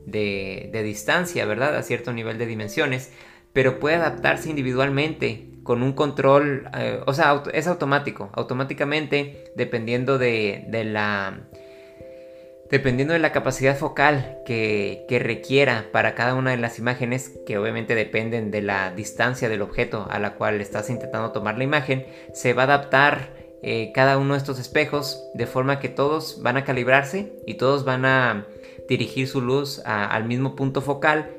de, 0.06 0.82
distancia, 0.84 1.46
¿verdad? 1.46 1.76
A 1.76 1.84
cierto 1.84 2.14
nivel 2.14 2.38
de 2.38 2.46
dimensiones, 2.46 3.12
pero 3.54 3.80
puede 3.80 3.96
adaptarse 3.96 4.50
individualmente 4.50 5.50
con 5.64 5.82
un 5.82 5.94
control, 5.94 6.70
eh, 6.78 7.02
o 7.06 7.14
sea, 7.14 7.44
es 7.54 7.68
automático, 7.68 8.30
automáticamente, 8.34 9.46
dependiendo 9.56 10.18
de, 10.18 10.66
de 10.68 10.84
la 10.84 11.40
dependiendo 12.70 13.14
de 13.14 13.20
la 13.20 13.32
capacidad 13.32 13.78
focal 13.78 14.40
que, 14.46 15.06
requiera 15.22 15.86
para 15.92 16.16
cada 16.16 16.36
una 16.36 16.52
de 16.52 16.58
las 16.58 16.80
imágenes, 16.80 17.32
que 17.46 17.58
obviamente 17.58 17.96
dependen 17.96 18.52
de 18.52 18.62
la 18.62 18.92
distancia 18.92 19.50
del 19.50 19.62
objeto 19.62 20.08
a 20.10 20.20
la 20.20 20.36
cual 20.36 20.62
estás 20.62 20.90
intentando 20.90 21.32
tomar 21.32 21.58
la 21.58 21.64
imagen, 21.64 22.06
se 22.34 22.54
va 22.54 22.64
a 22.64 22.66
adaptar 22.66 23.30
eh, 23.62 23.92
cada 23.94 24.18
uno 24.18 24.34
de 24.34 24.40
estos 24.40 24.60
espejos 24.60 25.24
de 25.34 25.48
forma 25.48 25.80
que 25.80 25.90
todos 25.90 26.42
van 26.42 26.58
a 26.58 26.66
calibrarse 26.66 27.34
y 27.46 27.56
todos 27.56 27.86
van 27.86 28.06
a 28.06 28.46
dirigir 28.88 29.28
su 29.28 29.42
luz 29.42 29.82
al 29.86 30.26
mismo 30.26 30.56
punto 30.56 30.82
focal 30.82 31.32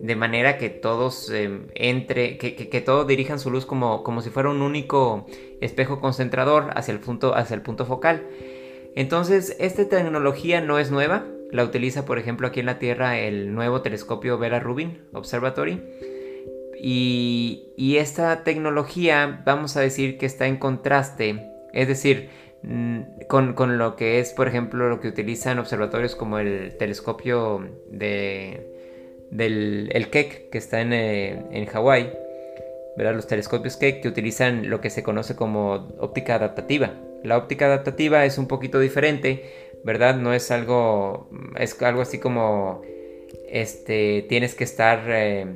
de 0.00 0.16
manera 0.16 0.58
que 0.58 0.70
todos 0.70 1.30
em, 1.30 1.68
entre 1.74 2.36
que, 2.36 2.56
que, 2.56 2.80
todos 2.80 3.06
dirijan 3.06 3.38
su 3.38 3.50
luz 3.50 3.64
como, 3.64 4.02
como 4.02 4.22
si 4.22 4.30
fuera 4.30 4.50
un 4.50 4.60
único 4.60 5.26
espejo 5.60 6.00
concentrador 6.00 6.70
hacia 6.74 6.92
el 6.92 7.00
punto, 7.00 7.34
hacia 7.34 7.54
el 7.54 7.62
punto 7.62 7.86
focal 7.86 8.26
entonces, 8.94 9.56
esta 9.58 9.88
tecnología 9.88 10.60
no 10.60 10.78
es 10.78 10.90
nueva. 10.90 11.26
La 11.50 11.64
utiliza, 11.64 12.04
por 12.04 12.18
ejemplo, 12.18 12.46
aquí 12.46 12.60
en 12.60 12.66
la 12.66 12.78
Tierra 12.78 13.18
el 13.18 13.54
nuevo 13.54 13.82
telescopio 13.82 14.38
Vera 14.38 14.60
Rubin 14.60 14.98
Observatory. 15.12 15.82
Y, 16.80 17.96
esta 17.96 18.44
tecnología, 18.44 19.42
vamos 19.44 19.76
a 19.76 19.80
decir 19.80 20.18
que 20.18 20.26
está 20.26 20.46
en 20.46 20.58
contraste, 20.58 21.50
es 21.72 21.88
decir, 21.88 22.28
mm, 22.66 23.26
con, 23.28 23.78
lo 23.78 23.96
que 23.96 24.20
es, 24.20 24.32
por 24.32 24.48
ejemplo, 24.48 24.88
lo 24.88 25.00
que 25.00 25.08
utilizan 25.08 25.58
observatorios 25.58 26.16
como 26.16 26.38
el 26.38 26.76
telescopio 26.76 27.66
de, 27.90 28.74
del 29.30 29.90
el 29.92 30.10
Keck, 30.10 30.50
que 30.50 30.58
está 30.58 30.80
en, 30.80 30.92
eh, 30.92 31.68
Hawái, 31.72 32.12
los 32.96 33.26
telescopios 33.26 33.76
Keck 33.76 34.02
que 34.02 34.08
utilizan 34.08 34.70
lo 34.70 34.80
que 34.80 34.90
se 34.90 35.02
conoce 35.02 35.34
como 35.34 35.88
óptica 35.98 36.36
adaptativa. 36.36 36.92
La 37.22 37.38
óptica 37.38 37.66
adaptativa 37.66 38.24
es 38.24 38.38
un 38.38 38.46
poquito 38.46 38.78
diferente, 38.80 39.44
¿verdad? 39.84 40.16
No 40.16 40.32
es 40.34 40.50
algo, 40.50 41.30
es 41.58 41.80
algo 41.82 42.02
así 42.02 42.18
como, 42.18 42.82
este, 43.48 44.24
tienes 44.28 44.54
que 44.54 44.64
estar 44.64 45.02
eh, 45.08 45.46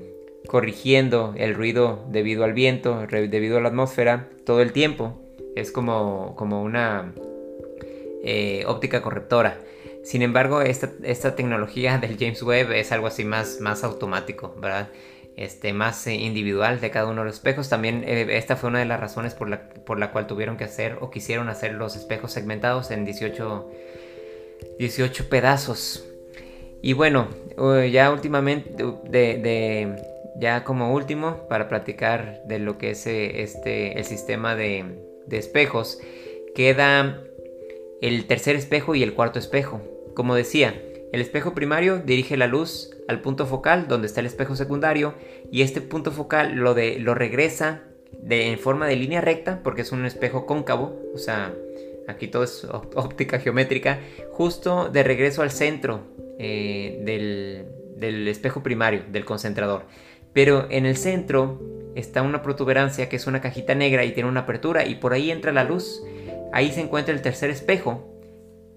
corrigiendo 0.47 1.35
el 1.37 1.55
ruido 1.55 2.05
debido 2.09 2.45
al 2.45 2.55
viento, 2.55 3.07
debido 3.07 3.59
a 3.59 3.61
la 3.61 3.69
atmósfera 3.69 4.29
todo 4.45 4.63
el 4.63 4.73
tiempo. 4.73 5.21
Es 5.61 5.73
como, 5.73 6.35
como 6.37 6.63
una 6.63 7.13
eh, 8.23 8.65
óptica 8.67 9.03
correctora. 9.03 9.59
Sin 10.03 10.23
embargo, 10.23 10.63
esta, 10.63 10.91
esta, 11.03 11.37
tecnología 11.37 11.99
del 11.99 12.17
James 12.19 12.43
Webb 12.43 12.73
es 12.73 12.93
algo 12.93 13.07
así 13.07 13.25
más, 13.25 13.61
más 13.61 13.85
automático, 13.85 14.55
¿verdad? 14.59 14.89
este, 15.39 15.73
más 15.73 16.05
eh, 16.09 16.15
individual 16.15 16.81
de 16.81 16.91
cada 16.91 17.07
uno 17.07 17.21
de 17.21 17.27
los 17.27 17.37
espejos. 17.37 17.69
También 17.69 18.03
eh, 18.05 18.27
esta 18.37 18.57
fue 18.57 18.71
una 18.71 18.81
de 18.81 18.87
las 18.87 18.99
razones 18.99 19.35
por 19.35 19.49
la, 19.49 19.69
por 19.71 19.99
la 19.99 20.11
cual 20.11 20.27
tuvieron 20.27 20.57
que 20.57 20.65
hacer 20.65 20.99
o 21.01 21.11
quisieron 21.11 21.49
hacer 21.49 21.75
los 21.75 21.95
espejos 21.95 22.33
segmentados 22.33 22.91
en 22.91 23.05
18, 23.05 23.71
18 24.81 25.29
pedazos. 25.29 26.05
Y 26.83 26.93
bueno, 26.93 27.29
ya 27.91 28.11
últimamente, 28.11 28.85
de, 29.09 29.97
ya 30.37 30.65
como 30.65 30.93
último, 30.93 31.49
para 31.49 31.69
platicar 31.69 32.43
de 32.45 32.59
lo 32.59 32.79
que 32.79 32.91
es 32.91 33.07
este, 33.07 33.99
el 33.99 34.05
sistema 34.05 34.55
de, 34.55 35.08
de 35.29 35.39
espejos, 35.39 36.01
queda 36.55 37.23
el 38.01 38.27
tercer 38.27 38.57
espejo 38.57 38.95
y 38.95 39.03
el 39.03 39.15
cuarto 39.15 39.39
espejo. 39.39 39.81
Como 40.15 40.35
decía, 40.35 40.81
el 41.13 41.21
espejo 41.21 41.55
primario 41.55 41.99
dirige 41.99 42.37
la 42.37 42.47
luz 42.47 42.91
al 43.09 43.21
punto 43.21 43.47
focal 43.47 43.89
donde 43.89 44.07
está 44.07 44.21
el 44.21 44.27
espejo 44.27 44.57
secundario 44.57 45.15
y 45.51 45.63
este 45.63 45.81
punto 45.81 46.13
focal 46.13 46.57
lo, 46.57 46.75
de, 46.75 46.99
lo 46.99 47.15
regresa 47.15 47.83
de, 48.23 48.51
en 48.51 48.59
forma 48.59 48.87
de 48.87 48.97
línea 48.97 49.21
recta 49.21 49.63
porque 49.63 49.83
es 49.83 49.93
un 49.93 50.05
espejo 50.05 50.45
cóncavo, 50.45 51.01
o 51.15 51.19
sea, 51.19 51.55
aquí 52.09 52.29
todo 52.29 52.45
es 52.45 52.67
óptica 52.71 53.39
geométrica, 53.39 54.01
justo 54.33 54.91
de 54.91 55.03
regreso 55.03 55.43
al 55.43 55.51
centro 55.51 56.01
eh, 56.39 57.01
del, 57.05 57.67
del 57.97 58.29
espejo 58.29 58.63
primario, 58.63 59.03
del 59.11 59.25
concentrador. 59.25 59.85
Pero 60.33 60.67
en 60.71 60.85
el 60.87 60.97
centro 60.97 61.78
está 61.99 62.23
una 62.23 62.43
protuberancia 62.43 63.09
que 63.09 63.17
es 63.17 63.27
una 63.27 63.41
cajita 63.41 63.75
negra 63.75 64.05
y 64.05 64.13
tiene 64.13 64.29
una 64.29 64.41
apertura 64.41 64.87
y 64.87 64.95
por 64.95 65.13
ahí 65.13 65.31
entra 65.31 65.53
la 65.53 65.65
luz. 65.65 66.03
Ahí 66.53 66.73
se 66.73 66.81
encuentra 66.81 67.13
el 67.13 67.23
tercer 67.23 67.51
espejo 67.51 68.15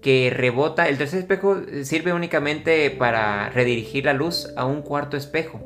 que 0.00 0.30
rebota. 0.34 0.88
El 0.88 0.98
tercer 0.98 1.20
espejo 1.20 1.60
sirve 1.84 2.12
únicamente 2.12 2.90
para 2.90 3.48
redirigir 3.50 4.04
la 4.04 4.12
luz 4.12 4.52
a 4.56 4.66
un 4.66 4.82
cuarto 4.82 5.16
espejo. 5.16 5.60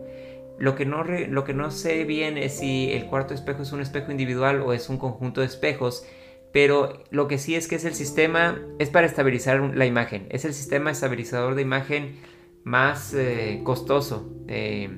Lo 0.59 0.75
que, 0.75 0.87
no 0.87 1.05
lo 1.05 1.45
que 1.45 1.55
no 1.55 1.71
sé 1.71 2.05
bien 2.05 2.39
es 2.39 2.59
si 2.59 2.91
el 2.93 3.07
cuarto 3.07 3.35
espejo 3.35 3.63
es 3.63 3.73
un 3.73 3.81
espejo 3.81 4.11
individual 4.11 4.63
o 4.63 4.73
es 4.73 4.89
un 4.89 4.97
conjunto 4.97 5.41
de 5.41 5.47
espejos, 5.47 6.07
pero 6.53 7.05
lo 7.11 7.29
que 7.29 7.37
sí 7.37 7.55
es 7.55 7.69
que 7.69 7.77
es 7.77 7.85
el 7.85 7.95
sistema, 7.95 8.59
es 8.79 8.89
para 8.89 9.07
estabilizar 9.07 9.61
la 9.61 9.85
imagen, 9.85 10.27
es 10.31 10.47
el 10.47 10.55
sistema 10.55 10.91
estabilizador 10.91 11.57
de 11.57 11.63
imagen 11.63 12.17
más 12.65 13.13
eh, 13.13 13.61
costoso 13.65 14.33
eh, 14.49 14.89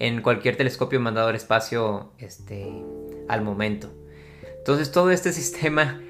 en 0.00 0.22
cualquier 0.22 0.56
telescopio 0.56 0.98
mandado 0.98 1.28
al 1.28 1.36
espacio 1.36 2.10
este, 2.18 2.66
al 3.28 3.42
momento. 3.42 3.92
Entonces 4.58 4.90
todo 4.90 5.12
este 5.12 5.32
sistema 5.32 6.00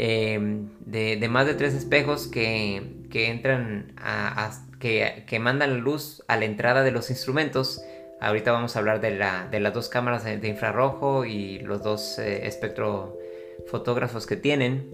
Em, 0.00 0.68
de, 0.78 1.28
más 1.28 1.44
de 1.46 1.54
tres 1.54 1.74
espejos 1.74 2.28
que, 2.28 2.82
entran 3.12 3.94
a, 3.96 4.52
que, 4.78 5.38
mandan 5.40 5.72
la 5.72 5.78
luz 5.78 6.22
a 6.28 6.36
la 6.36 6.44
entrada 6.44 6.84
de 6.84 6.92
los 6.92 7.10
instrumentos. 7.10 7.82
Ahorita 8.20 8.52
vamos 8.52 8.76
a 8.76 8.78
hablar 8.78 9.00
de, 9.00 9.10
las 9.10 9.74
dos 9.74 9.88
cámaras 9.88 10.22
de, 10.22 10.46
infrarrojo 10.46 11.24
y 11.24 11.58
los 11.58 11.82
dos 11.82 12.20
eh, 12.20 12.46
espectrofotógrafos 12.46 14.26
que 14.26 14.36
tienen. 14.36 14.88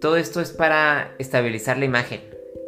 Todo 0.00 0.16
esto 0.16 0.40
es 0.40 0.52
para 0.52 1.14
estabilizar 1.18 1.76
la 1.76 1.84
imagen. 1.84 2.22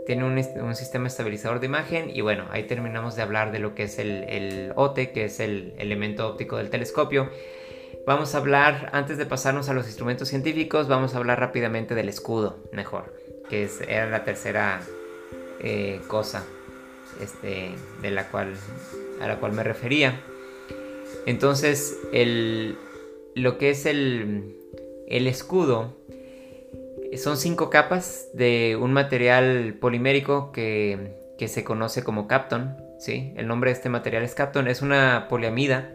Tiene 0.06 0.24
un, 0.24 0.74
sistema 0.76 1.08
estabilizador 1.08 1.58
de 1.58 1.66
imagen 1.66 2.10
y 2.10 2.20
bueno, 2.20 2.46
ahí 2.50 2.62
terminamos 2.64 3.16
de 3.16 3.22
hablar 3.22 3.50
de 3.50 3.58
lo 3.58 3.74
que 3.74 3.84
es 3.84 3.98
el, 3.98 4.72
OTE, 4.76 5.10
que 5.10 5.24
es 5.24 5.40
el 5.40 5.74
elemento 5.78 6.28
óptico 6.28 6.56
del 6.56 6.70
telescopio. 6.70 7.28
Vamos 8.06 8.34
a 8.34 8.38
hablar, 8.38 8.90
antes 8.92 9.18
de 9.18 9.26
pasarnos 9.26 9.68
a 9.68 9.74
los 9.74 9.86
instrumentos 9.86 10.28
científicos, 10.28 10.86
vamos 10.86 11.14
a 11.14 11.18
hablar 11.18 11.40
rápidamente 11.40 11.96
del 11.96 12.08
escudo, 12.08 12.56
mejor, 12.70 13.12
que 13.48 13.64
es, 13.64 13.80
era 13.80 14.08
la 14.08 14.22
tercera 14.22 14.80
eh, 15.60 16.00
cosa 16.06 16.44
este, 17.20 17.70
de 18.00 18.10
la 18.10 18.28
cual, 18.28 18.54
a 19.20 19.26
la 19.26 19.36
cual 19.40 19.52
me 19.52 19.64
refería. 19.64 20.20
Entonces, 21.26 21.98
el, 22.12 22.78
lo 23.34 23.58
que 23.58 23.70
es 23.70 23.86
el, 23.86 24.56
el 25.08 25.26
escudo 25.26 25.96
son 27.16 27.36
cinco 27.36 27.70
capas 27.70 28.28
de 28.32 28.78
un 28.80 28.92
material 28.92 29.76
polimérico 29.80 30.52
que, 30.52 31.16
que 31.38 31.48
se 31.48 31.64
conoce 31.64 32.02
como 32.02 32.26
Capton. 32.26 32.76
¿sí? 32.98 33.32
El 33.36 33.46
nombre 33.46 33.70
de 33.70 33.76
este 33.76 33.88
material 33.88 34.22
es 34.22 34.34
Capton, 34.34 34.68
es 34.68 34.82
una 34.82 35.26
poliamida 35.28 35.92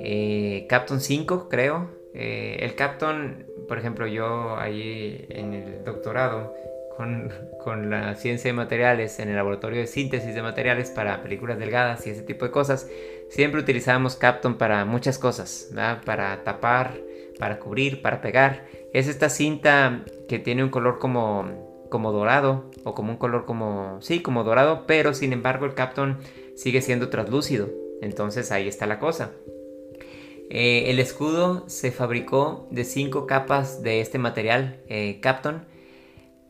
eh, 0.00 0.66
Capton 0.68 1.00
5, 1.00 1.48
creo. 1.48 1.90
Eh, 2.14 2.58
el 2.60 2.74
Capton, 2.74 3.46
por 3.68 3.78
ejemplo, 3.78 4.06
yo 4.06 4.56
ahí 4.56 5.26
en 5.30 5.52
el 5.52 5.84
doctorado 5.84 6.54
con, 6.96 7.30
con, 7.62 7.90
la 7.90 8.14
ciencia 8.14 8.48
de 8.48 8.54
materiales, 8.54 9.18
en 9.18 9.28
el 9.28 9.36
laboratorio 9.36 9.80
de 9.80 9.86
síntesis 9.86 10.34
de 10.34 10.42
materiales 10.42 10.90
para 10.90 11.22
películas 11.22 11.58
delgadas 11.58 12.06
y 12.06 12.10
ese 12.10 12.22
tipo 12.22 12.46
de 12.46 12.50
cosas, 12.50 12.88
siempre 13.28 13.60
utilizábamos 13.60 14.16
Capton 14.16 14.56
para 14.56 14.84
muchas 14.86 15.18
cosas, 15.18 15.70
para 16.06 16.42
tapar, 16.42 16.94
para 17.38 17.58
cubrir, 17.58 18.00
para 18.00 18.22
pegar. 18.22 18.64
Es 18.96 19.08
esta 19.08 19.28
cinta 19.28 20.06
que 20.26 20.38
tiene 20.38 20.64
un 20.64 20.70
color 20.70 20.98
como, 20.98 21.86
como 21.90 22.12
dorado 22.12 22.70
o 22.82 22.94
como 22.94 23.10
un 23.10 23.18
color 23.18 23.44
como, 23.44 23.98
sí, 24.00 24.22
como 24.22 24.42
dorado, 24.42 24.86
pero 24.86 25.12
sin 25.12 25.34
embargo 25.34 25.66
el 25.66 25.74
Capton 25.74 26.16
sigue 26.54 26.80
siendo 26.80 27.10
translúcido. 27.10 27.68
Entonces 28.00 28.50
ahí 28.52 28.66
está 28.66 28.86
la 28.86 28.98
cosa. 28.98 29.32
Eh, 30.48 30.84
el 30.86 30.98
escudo 30.98 31.68
se 31.68 31.92
fabricó 31.92 32.68
de 32.70 32.84
cinco 32.84 33.26
capas 33.26 33.82
de 33.82 34.00
este 34.00 34.16
material, 34.16 34.80
eh, 34.88 35.18
Capton, 35.20 35.66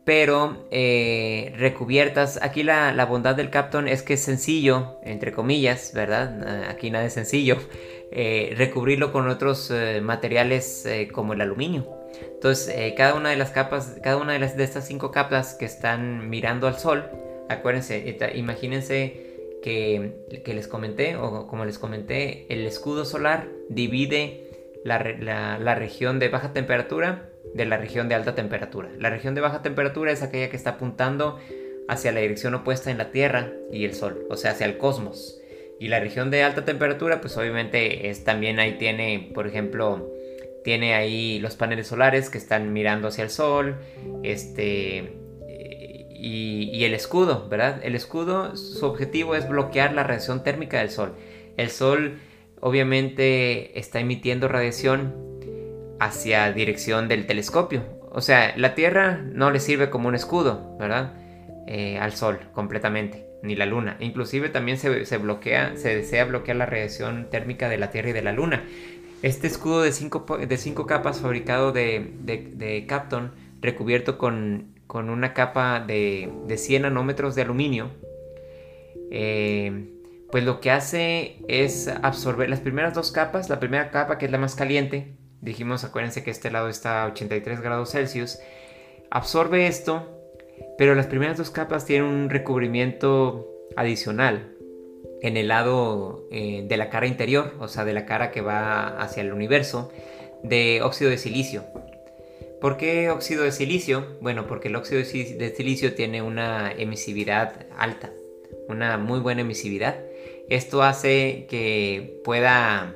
pero 0.05 0.69
eh, 0.71 1.53
recubiertas. 1.59 2.39
Aquí 2.41 2.63
la, 2.63 3.07
bondad 3.07 3.35
del 3.35 3.51
Capton 3.51 3.89
es 3.89 4.05
que 4.05 4.15
es 4.15 4.21
sencillo, 4.21 5.01
entre 5.03 5.33
comillas, 5.33 5.91
¿verdad? 5.93 6.69
Aquí 6.71 6.93
nada 6.93 7.07
es 7.07 7.15
sencillo. 7.15 7.57
recubrirlo 8.57 9.11
con 9.11 9.29
otros 9.29 9.73
materiales 10.01 10.89
como 11.13 11.33
el 11.33 11.41
aluminio. 11.41 12.06
Entonces, 12.37 12.95
cada 12.97 13.15
una 13.15 13.31
de 13.31 13.37
las 13.37 13.51
capas, 13.51 13.97
cada 14.03 14.19
una 14.19 14.35
de, 14.35 14.39
las, 14.39 14.57
de 14.57 14.65
estas 14.65 14.87
cinco 14.87 15.11
capas 15.11 15.55
que 15.55 15.65
están 15.65 16.29
mirando 16.31 16.69
al 16.69 16.79
sol, 16.79 17.05
acuérdense, 17.49 18.17
imagínense 18.35 19.59
que, 19.63 20.53
les 20.55 20.69
comenté, 20.69 21.17
o 21.17 21.47
como 21.47 21.65
les 21.65 21.79
comenté, 21.79 22.47
el 22.53 22.67
escudo 22.67 23.05
solar 23.05 23.49
divide 23.69 24.51
la, 24.85 24.99
la 25.59 25.75
región 25.75 26.19
de 26.19 26.29
baja 26.29 26.53
temperatura 26.53 27.31
de 27.55 27.65
la 27.65 27.77
región 27.77 28.09
de 28.09 28.15
alta 28.15 28.35
temperatura. 28.35 28.91
La 28.99 29.11
región 29.11 29.35
de 29.35 29.41
baja 29.41 29.63
temperatura 29.63 30.13
es 30.13 30.23
aquella 30.23 30.51
que 30.51 30.57
está 30.57 30.71
apuntando 30.71 31.39
hacia 31.89 32.13
la 32.13 32.21
dirección 32.21 32.55
opuesta 32.55 32.91
en 32.91 32.99
la 32.99 33.11
Tierra 33.11 33.53
y 33.73 33.85
el 33.85 33.95
Sol, 33.95 34.27
o 34.29 34.37
sea, 34.37 34.53
hacia 34.53 34.67
el 34.67 34.77
cosmos. 34.79 35.41
Y 35.79 35.89
la 35.89 36.01
región 36.01 36.31
de 36.31 36.43
alta 36.43 36.65
temperatura, 36.65 37.21
pues 37.21 37.37
obviamente 37.37 38.09
es 38.09 38.25
también 38.25 38.59
ahí 38.59 38.79
tiene, 38.79 39.31
por 39.35 39.47
ejemplo, 39.47 40.11
tiene 40.67 40.95
ahí 40.95 41.39
los 41.39 41.55
paneles 41.55 41.87
solares 41.87 42.29
que 42.29 42.39
están 42.39 42.73
mirando 42.73 43.07
hacia 43.07 43.23
el 43.23 43.31
Sol, 43.31 43.77
este, 44.25 45.13
y, 46.13 46.83
el 46.83 46.93
escudo, 46.93 47.49
¿verdad? 47.49 47.79
El 47.85 47.95
escudo, 47.95 48.57
su 48.57 48.85
objetivo 48.85 49.37
es 49.37 49.49
bloquear 49.49 49.93
la 49.93 50.03
radiación 50.03 50.43
térmica 50.43 50.81
del 50.81 50.91
Sol. 50.91 51.15
El 51.57 51.71
Sol 51.71 52.19
obviamente 52.59 53.79
está 53.79 54.01
emitiendo 54.01 54.49
radiación 54.49 55.15
hacia 56.01 56.51
dirección 56.51 57.07
del 57.07 57.27
telescopio. 57.27 57.85
O 58.11 58.21
sea, 58.21 58.53
la 58.57 58.75
Tierra 58.75 59.23
no 59.23 59.53
le 59.53 59.61
sirve 59.61 59.89
como 59.89 60.09
un 60.09 60.17
escudo, 60.17 60.77
¿verdad? 60.81 61.15
Eh, 61.69 61.97
al 62.01 62.11
Sol 62.11 62.41
completamente, 62.55 63.25
ni 63.45 63.55
la 63.55 63.67
Luna. 63.67 63.99
Inclusive 64.01 64.49
también 64.49 64.79
se, 64.79 65.17
bloquea, 65.19 65.77
se 65.77 65.95
desea 65.95 66.25
bloquear 66.25 66.57
la 66.57 66.67
radiación 66.67 67.31
térmica 67.31 67.69
de 67.69 67.79
la 67.79 67.93
Tierra 67.93 68.09
y 68.09 68.15
de 68.15 68.23
la 68.23 68.33
Luna. 68.33 68.65
Este 69.23 69.47
escudo 69.47 69.83
de 69.83 69.93
cinco, 69.93 70.27
de 70.39 70.57
cinco 70.57 70.87
capas 70.87 71.21
fabricado 71.21 71.73
de, 71.73 72.13
de, 72.23 72.87
Capton, 72.87 73.33
recubierto 73.61 74.19
con, 74.19 74.75
una 74.89 75.35
capa 75.35 75.81
de, 75.81 76.31
de 76.47 76.59
100 76.59 76.83
nanómetros 76.83 77.35
de 77.35 77.43
aluminio, 77.43 77.91
eh, 79.11 79.91
pues 80.31 80.45
lo 80.45 80.61
que 80.61 80.71
hace 80.71 81.39
es 81.49 81.89
absorber 81.89 82.51
las 82.51 82.61
primeras 82.61 82.95
dos 82.95 83.11
capas, 83.11 83.49
la 83.49 83.61
primera 83.61 83.91
capa 83.91 84.19
que 84.19 84.27
es 84.27 84.33
la 84.33 84.39
más 84.39 84.55
caliente, 84.55 85.15
dijimos, 85.41 85.85
acuérdense 85.85 86.23
que 86.23 86.31
este 86.31 86.51
lado 86.51 86.69
está 86.69 87.05
a 87.05 87.07
83 87.07 87.61
grados 87.61 87.93
Celsius, 87.93 88.39
absorbe 89.11 89.67
esto, 89.67 90.13
pero 90.77 90.95
las 90.95 91.07
primeras 91.07 91.39
dos 91.39 91.51
capas 91.51 91.87
tienen 91.87 92.09
un 92.09 92.31
recubrimiento 92.31 93.47
adicional 93.77 94.56
en 95.23 95.37
el 95.37 95.49
lado 95.49 96.27
eh, 96.31 96.65
de 96.67 96.77
la 96.77 96.91
cara 96.91 97.07
interior, 97.07 97.55
o 97.61 97.69
sea, 97.69 97.85
de 97.85 97.93
la 97.93 98.07
cara 98.07 98.31
que 98.31 98.41
va 98.41 99.01
hacia 99.01 99.23
el 99.23 99.33
universo, 99.33 99.91
de 100.43 100.81
óxido 100.83 101.11
de 101.11 101.19
silicio. 101.19 101.65
¿Por 102.61 102.77
qué 102.77 103.11
óxido 103.11 103.45
de 103.45 103.53
silicio? 103.53 104.07
Bueno, 104.21 104.47
porque 104.47 104.69
el 104.69 104.77
óxido 104.77 105.01
de 105.01 105.55
silicio 105.55 105.95
tiene 105.95 106.23
una 106.23 106.73
emisividad 106.73 107.67
alta, 107.77 108.11
una 108.69 108.97
muy 108.99 109.21
buena 109.21 109.43
emisividad. 109.43 109.97
Esto 110.49 110.83
hace 110.83 111.47
que 111.49 112.21
pueda 112.25 112.95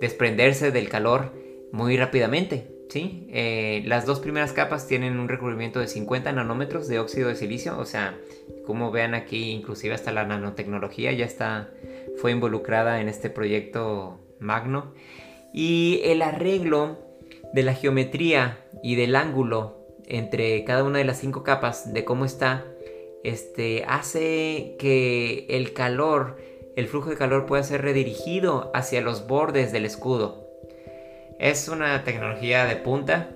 desprenderse 0.00 0.70
del 0.70 0.88
calor 0.88 1.32
muy 1.72 1.96
rápidamente. 1.96 2.68
¿sí? 2.88 3.26
Eh, 3.30 3.82
las 3.86 4.06
dos 4.06 4.20
primeras 4.20 4.52
capas 4.52 4.86
tienen 4.86 5.18
un 5.18 5.28
recubrimiento 5.28 5.80
de 5.80 5.88
50 5.88 6.32
nanómetros 6.32 6.88
de 6.88 6.98
óxido 6.98 7.28
de 7.28 7.36
silicio, 7.36 7.78
o 7.78 7.86
sea, 7.86 8.18
como 8.66 8.90
vean 8.90 9.14
aquí, 9.14 9.50
inclusive 9.50 9.94
hasta 9.94 10.12
la 10.12 10.24
nanotecnología 10.24 11.12
ya 11.12 11.24
está, 11.24 11.70
fue 12.20 12.32
involucrada 12.32 13.00
en 13.00 13.08
este 13.08 13.30
proyecto 13.30 14.20
magno. 14.38 14.94
Y 15.52 16.00
el 16.04 16.22
arreglo 16.22 16.98
de 17.52 17.62
la 17.62 17.74
geometría 17.74 18.64
y 18.82 18.94
del 18.94 19.16
ángulo 19.16 19.82
entre 20.06 20.64
cada 20.64 20.84
una 20.84 20.98
de 20.98 21.04
las 21.04 21.18
cinco 21.18 21.42
capas, 21.42 21.92
de 21.92 22.04
cómo 22.04 22.24
está, 22.24 22.64
este, 23.24 23.84
hace 23.86 24.76
que 24.78 25.46
el 25.48 25.72
calor, 25.72 26.38
el 26.76 26.86
flujo 26.86 27.10
de 27.10 27.16
calor 27.16 27.46
pueda 27.46 27.62
ser 27.62 27.82
redirigido 27.82 28.70
hacia 28.74 29.00
los 29.00 29.26
bordes 29.26 29.72
del 29.72 29.84
escudo. 29.84 30.48
Es 31.38 31.68
una 31.68 32.04
tecnología 32.04 32.64
de 32.66 32.76
punta. 32.76 33.30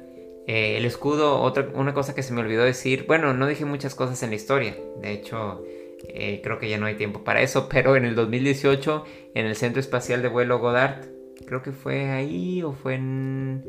Eh, 0.47 0.77
el 0.77 0.85
escudo, 0.85 1.41
otra, 1.41 1.69
una 1.75 1.93
cosa 1.93 2.15
que 2.15 2.23
se 2.23 2.33
me 2.33 2.41
olvidó 2.41 2.65
decir, 2.65 3.05
bueno, 3.07 3.35
no 3.35 3.47
dije 3.47 3.65
muchas 3.65 3.95
cosas 3.95 4.23
en 4.23 4.31
la 4.31 4.37
historia, 4.37 4.77
de 5.01 5.13
hecho 5.13 5.65
eh, 6.09 6.41
creo 6.43 6.59
que 6.59 6.69
ya 6.69 6.79
no 6.79 6.87
hay 6.87 6.95
tiempo 6.95 7.25
para 7.25 7.43
eso, 7.43 7.69
pero 7.71 7.97
en 7.97 8.05
el 8.05 8.15
2018 8.15 9.05
en 9.35 9.47
el 9.47 9.57
Centro 9.57 9.81
Espacial 9.81 10.23
de 10.23 10.29
Vuelo 10.29 10.59
Goddard, 10.59 11.07
creo 11.47 11.63
que 11.63 11.73
fue 11.73 12.11
ahí 12.11 12.63
o 12.63 12.73
fue 12.73 12.95
en... 12.95 13.65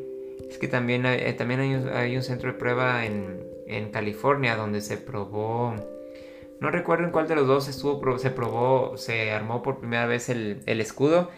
Es 0.49 0.59
que 0.59 0.67
también 0.67 1.05
hay, 1.05 1.19
eh, 1.19 1.33
también 1.33 1.59
hay, 1.59 2.15
un, 2.15 2.23
centro 2.23 2.51
de 2.51 2.57
prueba 2.57 3.05
en, 3.05 3.45
California 3.91 4.55
donde 4.55 4.81
se 4.81 4.97
probó... 4.97 5.75
No 6.61 6.71
recuerdo 6.71 7.05
en 7.05 7.11
cuál 7.11 7.27
de 7.27 7.35
los 7.35 7.47
dos 7.47 7.67
estuvo, 7.67 8.17
se 8.17 8.31
probó, 8.31 8.97
se 8.97 9.31
armó 9.31 9.61
por 9.61 9.79
primera 9.79 10.05
vez 10.05 10.29
el, 10.29 10.61
el 10.65 10.79
escudo 10.79 11.29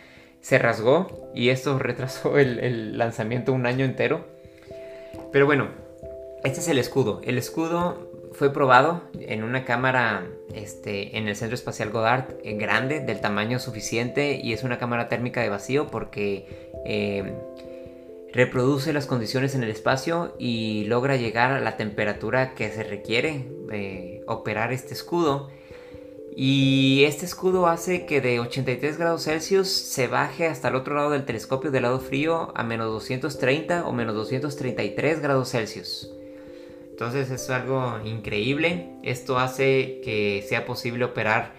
se 0.41 0.57
rasgó 0.57 1.31
y 1.33 1.49
esto 1.49 1.77
retrasó 1.79 2.37
el, 2.37 2.97
lanzamiento 2.97 3.53
un 3.53 3.65
año 3.65 3.85
entero. 3.85 4.25
Pero 5.31 5.45
bueno, 5.45 5.69
este 6.43 6.59
es 6.59 6.67
el 6.67 6.77
escudo. 6.77 7.21
El 7.23 7.37
escudo 7.37 8.09
fue 8.33 8.53
probado 8.53 9.01
en 9.19 9.43
una 9.43 9.65
cámara 9.65 10.25
este, 10.53 11.17
en 11.17 11.27
el 11.27 11.35
Centro 11.35 11.55
Espacial 11.55 11.89
Goddard 11.89 12.35
eh, 12.43 12.55
grande, 12.55 12.99
del 13.01 13.21
tamaño 13.21 13.59
suficiente, 13.59 14.39
y 14.41 14.53
es 14.53 14.63
una 14.63 14.79
cámara 14.79 15.09
térmica 15.09 15.41
de 15.41 15.49
vacío 15.49 15.87
porque 15.87 16.71
eh, 16.85 17.33
reproduce 18.31 18.93
las 18.93 19.07
condiciones 19.07 19.55
en 19.55 19.63
el 19.63 19.69
espacio 19.69 20.35
y 20.39 20.85
logra 20.85 21.15
llegar 21.15 21.51
a 21.51 21.59
la 21.59 21.77
temperatura 21.77 22.53
que 22.53 22.69
se 22.69 22.83
requiere 22.83 23.45
eh, 23.71 24.23
operar 24.27 24.71
este 24.71 24.93
escudo 24.93 25.49
y 26.35 27.03
este 27.05 27.25
escudo 27.25 27.67
hace 27.67 28.05
que 28.05 28.21
de 28.21 28.39
83 28.39 28.97
grados 28.97 29.23
Celsius 29.23 29.69
se 29.69 30.07
baje 30.07 30.47
hasta 30.47 30.69
el 30.69 30.75
otro 30.75 30.95
lado 30.95 31.11
del 31.11 31.25
telescopio 31.25 31.71
del 31.71 31.83
lado 31.83 31.99
frío 31.99 32.51
a 32.55 32.63
menos 32.63 32.87
230 32.87 33.85
o 33.85 33.91
menos 33.93 34.15
233 34.15 35.21
grados 35.21 35.51
Celsius. 35.51 36.11
Entonces 36.91 37.31
es 37.31 37.49
algo 37.49 37.99
increíble. 38.03 38.89
Esto 39.03 39.39
hace 39.39 40.01
que 40.03 40.45
sea 40.47 40.65
posible 40.65 41.05
operar 41.05 41.53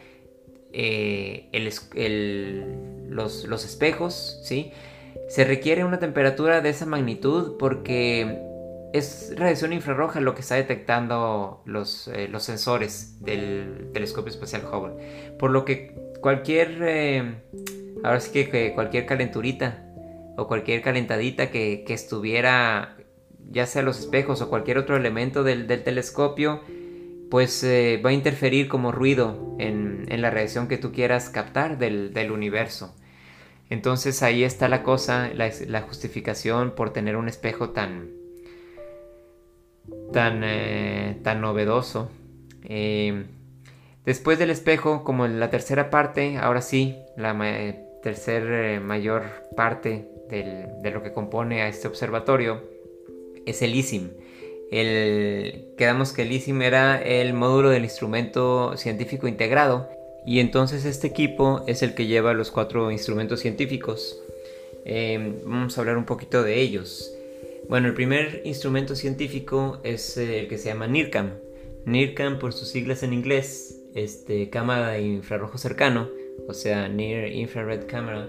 eh, 0.73 1.49
los, 3.09 3.45
los, 3.45 3.65
espejos. 3.65 4.39
¿sí? 4.45 4.73
Se 5.29 5.45
requiere 5.45 5.85
una 5.85 5.99
temperatura 5.99 6.61
de 6.61 6.69
esa 6.69 6.85
magnitud 6.85 7.57
porque 7.59 8.50
es 8.93 9.33
radiación 9.37 9.73
infrarroja 9.73 10.21
lo 10.21 10.35
que 10.35 10.41
está 10.41 10.57
detectando 10.57 11.63
los, 11.65 12.09
eh, 12.09 12.29
los 12.29 12.43
sensores 12.43 13.23
del 13.23 13.91
telescopio 13.93 14.31
espacial 14.31 14.63
Hubble. 14.65 15.37
Por 15.39 15.51
lo 15.51 15.65
que 15.65 15.95
cualquier, 16.21 16.79
eh, 16.83 17.35
ahora 18.03 18.21
que, 18.33 18.73
cualquier 18.75 19.07
calenturita 19.07 19.87
o 20.37 20.49
cualquier 20.49 20.83
calentadita 20.83 21.51
que, 21.51 21.85
estuviera, 21.89 22.97
ya 23.51 23.67
sea 23.67 23.83
los 23.83 24.01
espejos 24.01 24.41
o 24.43 24.49
cualquier 24.49 24.79
otro 24.79 24.97
elemento 24.97 25.45
del, 25.45 25.67
telescopio, 25.85 26.61
pues 27.31 27.63
eh, 27.63 28.01
va 28.05 28.11
a 28.11 28.13
interferir 28.13 28.67
como 28.67 28.91
ruido 28.91 29.57
en, 29.61 30.07
la 30.21 30.31
radiación 30.31 30.67
que 30.67 30.79
tú 30.79 30.91
quieras 30.93 31.31
captar 31.31 31.79
del, 31.79 32.31
universo. 32.33 32.97
Entonces 33.69 34.25
ahí 34.25 34.43
está 34.43 34.69
la 34.69 34.83
cosa, 34.83 35.31
la 35.33 35.83
justificación 35.83 36.75
por 36.75 36.93
tener 36.93 37.15
un 37.15 37.29
espejo 37.29 37.71
tan, 37.71 38.20
tan, 40.13 40.43
eh, 40.45 41.19
tan 41.23 41.41
novedoso. 41.41 42.11
Eh, 42.65 43.25
después 44.05 44.39
del 44.39 44.51
espejo, 44.51 45.05
como 45.05 45.27
la 45.27 45.51
tercera 45.51 45.91
parte, 45.91 46.39
ahora 46.39 46.63
sí, 46.63 46.97
la 47.17 47.37
tercera 48.03 48.75
eh, 48.75 48.81
mayor 48.81 49.25
parte 49.57 50.09
de 50.31 50.91
lo 50.93 51.03
que 51.03 51.13
compone 51.13 51.63
a 51.63 51.69
este 51.69 51.89
observatorio 51.89 52.63
es 53.47 53.63
el 53.63 53.75
ISIM. 53.75 54.11
El, 54.71 55.75
quedamos 55.77 56.13
que 56.13 56.23
el 56.23 56.31
ISIM 56.31 56.63
era 56.63 57.03
el 57.03 57.33
módulo 57.35 57.71
del 57.71 57.83
instrumento 57.83 58.77
científico 58.77 59.27
integrado 59.27 59.89
y 60.25 60.39
entonces 60.39 60.85
este 60.85 61.09
equipo 61.09 61.65
es 61.67 61.83
el 61.83 61.95
que 61.95 62.07
lleva 62.07 62.33
los 62.33 62.53
cuatro 62.53 62.93
instrumentos 62.93 63.41
científicos. 63.41 64.21
vamos 65.45 65.77
a 65.77 65.81
hablar 65.81 65.97
un 65.97 66.05
poquito 66.05 66.45
de 66.45 66.61
ellos. 66.61 67.13
Bueno, 67.71 67.87
el 67.87 67.95
primer 67.95 68.43
instrumento 68.45 68.97
científico 68.97 69.79
es 69.85 70.17
eh, 70.17 70.41
el 70.41 70.49
que 70.49 70.59
se 70.59 70.71
llama 70.71 70.89
NIRCAM. 70.89 71.35
NIRCAM 71.85 72.41
por 72.41 72.53
sus 72.53 72.67
siglas 72.67 73.05
en 73.05 73.13
inglés, 73.13 73.81
este, 73.95 74.51
cámara 74.51 74.89
de 74.89 75.03
infrarrojo 75.03 75.57
cercano, 75.57 76.09
o 76.49 76.53
sea, 76.53 76.89
Near 76.89 77.29
Infrared 77.29 77.87
Camera. 77.87 78.29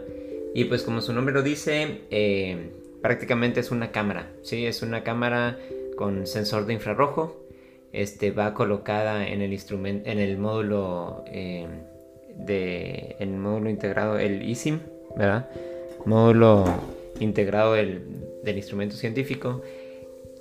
Y 0.53 0.65
pues 0.65 0.83
como 0.83 1.01
su 1.01 1.11
nombre 1.11 1.33
lo 1.33 1.41
dice, 1.41 2.01
eh, 2.11 2.69
prácticamente 3.01 3.61
es 3.61 3.71
una 3.71 3.91
cámara, 3.91 4.31
¿sí? 4.43 4.67
Es 4.67 4.83
una 4.83 5.03
cámara 5.03 5.57
con 5.97 6.27
sensor 6.27 6.67
de 6.67 6.73
infrarrojo. 6.73 7.43
Este, 7.93 8.29
va 8.29 8.53
colocada 8.53 9.27
en 9.27 9.41
el 9.41 9.53
instrumento, 9.53 10.07
en 10.07 10.19
el 10.19 10.37
módulo 10.37 11.25
eh, 11.25 11.65
de, 12.37 13.15
el 13.17 13.31
módulo 13.31 13.71
integrado, 13.71 14.19
el 14.19 14.43
ISIM, 14.43 14.81
¿verdad? 15.17 15.49
Módulo 16.05 16.63
integrado 17.19 17.73
del, 17.73 18.03
del 18.43 18.57
instrumento 18.57 18.95
científico. 18.95 19.61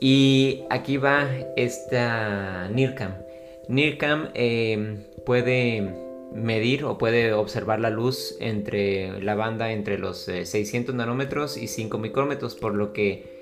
Y 0.01 0.63
aquí 0.71 0.97
va 0.97 1.29
esta 1.57 2.69
NIRCAM. 2.69 3.15
NIRCAM 3.69 4.31
em, 4.35 5.05
puede 5.27 5.95
medir 6.33 6.85
o 6.85 6.97
puede 6.97 7.33
observar 7.33 7.81
la 7.81 7.91
luz 7.91 8.37
entre 8.41 9.21
la 9.21 9.35
banda 9.35 9.73
entre 9.73 9.99
los 9.99 10.19
600 10.19 10.95
nanómetros 10.95 11.57
y 11.57 11.67
5 11.67 11.99
micrómetros, 11.99 12.55
por 12.55 12.75
lo 12.75 12.93
que 12.93 13.41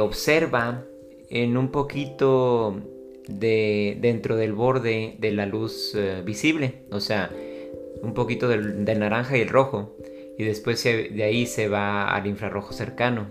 observa 0.00 0.84
en 1.28 1.56
un 1.56 1.70
poquito 1.70 2.80
de, 3.28 3.98
dentro 4.00 4.36
del 4.36 4.54
borde 4.54 5.16
de 5.18 5.32
la 5.32 5.46
luz 5.46 5.96
visible, 6.24 6.82
o 6.90 7.00
sea, 7.00 7.30
un 8.02 8.14
poquito 8.14 8.48
del, 8.48 8.84
naranja 8.84 9.36
y 9.36 9.42
el 9.42 9.48
rojo, 9.48 9.96
y 10.38 10.44
después 10.44 10.82
de 10.84 11.22
ahí 11.22 11.46
se 11.46 11.68
va 11.68 12.08
al 12.14 12.26
infrarrojo 12.26 12.72
cercano. 12.72 13.28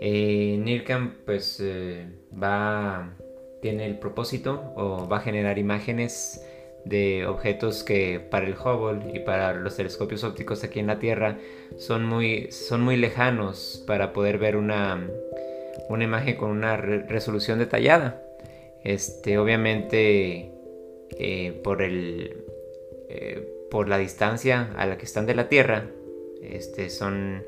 Eh, 0.00 0.58
NIRCAM 0.58 1.14
pues 1.24 1.60
eh, 1.62 2.06
va, 2.42 3.16
tiene 3.60 3.86
el 3.86 3.98
propósito 3.98 4.72
o 4.74 5.08
va 5.08 5.18
a 5.18 5.20
generar 5.20 5.58
imágenes 5.58 6.42
de 6.84 7.26
objetos 7.26 7.84
que 7.84 8.18
para 8.18 8.46
el 8.46 8.54
Hubble 8.54 9.12
y 9.14 9.20
para 9.20 9.54
los 9.54 9.76
telescopios 9.76 10.24
ópticos 10.24 10.64
aquí 10.64 10.80
en 10.80 10.88
la 10.88 10.98
Tierra 10.98 11.38
son 11.78 12.04
muy, 12.04 12.50
son 12.50 12.82
muy 12.82 12.96
lejanos 12.96 13.84
para 13.86 14.12
poder 14.12 14.38
ver 14.38 14.56
una, 14.56 15.08
una 15.88 16.04
imagen 16.04 16.36
con 16.36 16.50
una 16.50 16.76
resolución 16.76 17.58
detallada. 17.58 18.20
Este, 18.82 19.38
obviamente 19.38 20.50
eh, 21.18 21.60
por 21.62 21.82
el 21.82 22.44
eh, 23.08 23.46
por 23.72 23.88
la 23.88 23.96
distancia 23.96 24.70
a 24.76 24.84
la 24.84 24.98
que 24.98 25.06
están 25.06 25.24
de 25.24 25.34
la 25.34 25.48
Tierra, 25.48 25.86
este, 26.42 26.90
son 26.90 27.42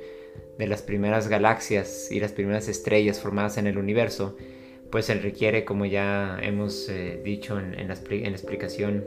de 0.56 0.66
las 0.66 0.80
primeras 0.80 1.28
galaxias 1.28 2.10
y 2.10 2.18
las 2.18 2.32
primeras 2.32 2.66
estrellas 2.66 3.20
formadas 3.20 3.58
en 3.58 3.66
el 3.66 3.76
universo, 3.76 4.34
pues 4.90 5.04
se 5.04 5.14
requiere, 5.16 5.66
como 5.66 5.84
ya 5.84 6.38
hemos 6.40 6.88
eh, 6.88 7.20
dicho 7.22 7.60
en, 7.60 7.88
la, 7.88 7.94
explicación 7.94 9.04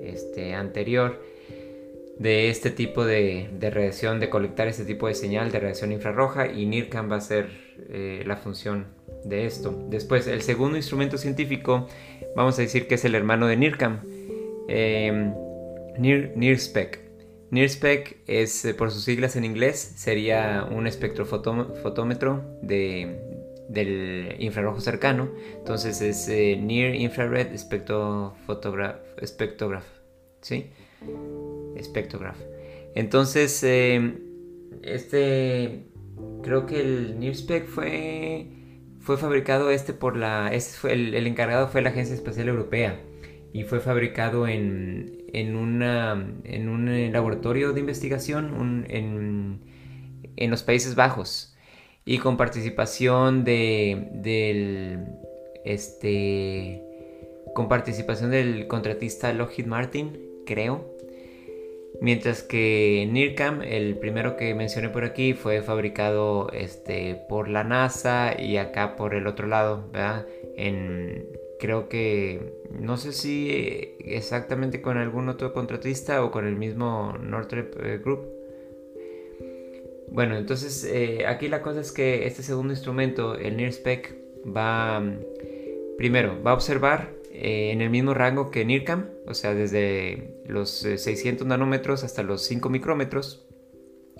este, 0.00 0.54
anterior, 0.54 1.20
de 2.20 2.48
este 2.48 2.70
tipo 2.70 3.04
de, 3.04 3.48
radiación, 3.60 4.20
de 4.20 4.30
colectar 4.30 4.68
este 4.68 4.84
tipo 4.84 5.08
de 5.08 5.14
señal 5.14 5.50
de 5.50 5.58
radiación 5.58 5.90
infrarroja 5.90 6.46
y 6.46 6.66
NIRCAM 6.66 7.10
va 7.10 7.16
a 7.16 7.20
ser 7.20 7.48
eh, 7.90 8.22
la 8.24 8.36
función 8.36 8.86
de 9.24 9.46
esto. 9.46 9.84
Después, 9.88 10.28
el 10.28 10.42
segundo 10.42 10.76
instrumento 10.76 11.18
científico, 11.18 11.88
vamos 12.36 12.56
a 12.60 12.62
decir 12.62 12.86
que 12.86 12.94
es 12.94 13.04
el 13.04 13.16
hermano 13.16 13.48
de 13.48 13.56
NIRCAM. 13.56 14.02
Em, 14.68 15.34
NIRSPEC. 15.98 17.00
NIRSPEC 17.50 18.22
es, 18.26 18.64
eh, 18.64 18.74
por 18.74 18.90
sus 18.90 19.04
siglas 19.04 19.36
en 19.36 19.44
inglés, 19.44 19.94
sería 19.96 20.66
un 20.70 20.86
espectrofotómetro 20.86 22.58
de, 22.62 23.18
del 23.68 24.36
infrarrojo 24.38 24.80
cercano. 24.80 25.30
Entonces 25.58 26.00
es 26.00 26.28
eh, 26.28 26.58
Near 26.60 26.94
Infrared 26.94 27.56
Spectrograph. 27.56 29.84
¿Sí? 30.40 30.70
Spectrograph. 31.80 32.38
Entonces, 32.94 33.62
eh, 33.64 34.18
este. 34.82 35.86
Creo 36.42 36.66
que 36.66 36.80
el 36.80 37.18
NIRSPEC 37.18 37.66
fue. 37.66 38.46
Fue 39.00 39.16
fabricado 39.16 39.70
este 39.70 39.92
por 39.92 40.16
la. 40.16 40.52
fue 40.80 40.92
el, 40.92 41.14
el 41.14 41.26
encargado 41.26 41.68
fue 41.68 41.82
la 41.82 41.90
Agencia 41.90 42.14
Espacial 42.14 42.48
Europea 42.48 43.00
y 43.52 43.64
fue 43.64 43.80
fabricado 43.80 44.48
en, 44.48 45.21
en, 45.32 45.56
una, 45.56 46.12
en 46.44 46.68
un 46.68 46.88
eh, 46.88 47.10
laboratorio 47.10 47.72
de 47.72 47.80
investigación 47.80 48.86
en, 48.88 49.60
en, 50.36 50.50
los 50.50 50.62
Países 50.62 50.94
Bajos 50.94 51.56
y 52.04 52.18
con 52.18 52.36
participación 52.36 53.44
de, 53.44 54.08
del 54.12 55.06
este 55.64 56.82
con 57.54 57.68
participación 57.68 58.30
del 58.30 58.66
contratista 58.66 59.32
Lockheed 59.32 59.66
Martin, 59.66 60.18
creo. 60.46 60.90
Mientras 62.00 62.42
que 62.42 63.06
NIRCAM, 63.12 63.62
el 63.62 63.98
primero 63.98 64.36
que 64.36 64.54
mencioné 64.54 64.88
por 64.88 65.04
aquí, 65.04 65.34
fue 65.34 65.62
fabricado 65.62 66.50
este, 66.52 67.14
por 67.28 67.48
la 67.48 67.62
NASA 67.62 68.34
y 68.40 68.56
acá 68.56 68.96
por 68.96 69.14
el 69.14 69.26
otro 69.26 69.46
lado, 69.46 69.88
¿verdad? 69.92 70.26
En, 70.56 71.26
creo 71.62 71.88
que 71.88 72.58
no 72.72 72.96
sé 72.96 73.12
si 73.12 73.48
eh, 73.48 73.96
exactamente 74.00 74.82
con 74.82 74.98
algún 74.98 75.28
otro 75.28 75.52
contratista 75.52 76.24
o 76.24 76.32
con 76.32 76.44
el 76.44 76.56
mismo 76.56 77.16
Northrop 77.22 77.76
eh, 77.84 78.00
Group. 78.04 78.26
Bueno, 80.08 80.36
entonces 80.36 80.82
eh, 80.82 81.24
aquí 81.28 81.46
la 81.46 81.62
cosa 81.62 81.80
es 81.80 81.92
que 81.92 82.26
este 82.26 82.42
segundo 82.42 82.72
instrumento, 82.72 83.36
el 83.36 83.56
NIRSPEC, 83.56 84.12
va 84.44 84.98
mm, 84.98 85.18
primero 85.98 86.42
va 86.42 86.50
a 86.50 86.54
observar 86.54 87.10
en 87.30 87.80
el 87.80 87.90
mismo 87.90 88.12
rango 88.12 88.50
que 88.50 88.64
NIRCAM, 88.64 89.10
o 89.28 89.34
sea, 89.34 89.54
desde 89.54 90.34
los 90.46 90.68
600 90.68 91.46
nanómetros 91.46 92.02
hasta 92.02 92.24
los 92.24 92.42
5 92.42 92.70
micrómetros. 92.70 93.46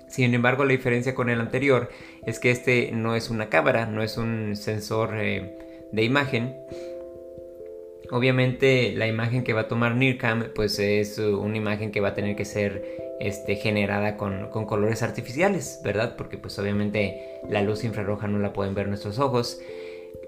Sin 0.07 0.33
embargo, 0.33 0.63
la 0.63 0.71
diferencia 0.71 1.13
con 1.13 1.29
el 1.29 1.41
anterior 1.41 1.89
es 2.25 2.39
que 2.39 2.51
este 2.51 2.91
no 2.93 3.17
es 3.17 3.29
una 3.29 3.49
cámara, 3.49 3.85
no 3.85 4.01
es 4.01 4.17
un 4.17 4.55
sensor 4.55 5.11
de 5.11 6.03
imagen, 6.03 6.55
Obviamente 8.11 8.93
la 8.95 9.07
imagen 9.07 9.43
que 9.43 9.53
va 9.53 9.61
a 9.61 9.67
tomar 9.67 9.95
NIRCAM 9.95 10.49
pues 10.53 10.77
es 10.79 11.17
una 11.17 11.57
imagen 11.57 11.91
que 11.91 12.01
va 12.01 12.09
a 12.09 12.13
tener 12.13 12.35
que 12.35 12.45
ser 12.45 12.83
este, 13.19 13.55
generada 13.55 14.17
con, 14.17 14.49
colores 14.65 15.01
artificiales, 15.03 15.79
¿verdad? 15.83 16.15
Porque 16.17 16.37
pues 16.37 16.59
obviamente 16.59 17.39
la 17.49 17.61
luz 17.61 17.83
infrarroja 17.83 18.27
no 18.27 18.39
la 18.39 18.53
pueden 18.53 18.75
ver 18.75 18.87
nuestros 18.87 19.19
ojos. 19.19 19.59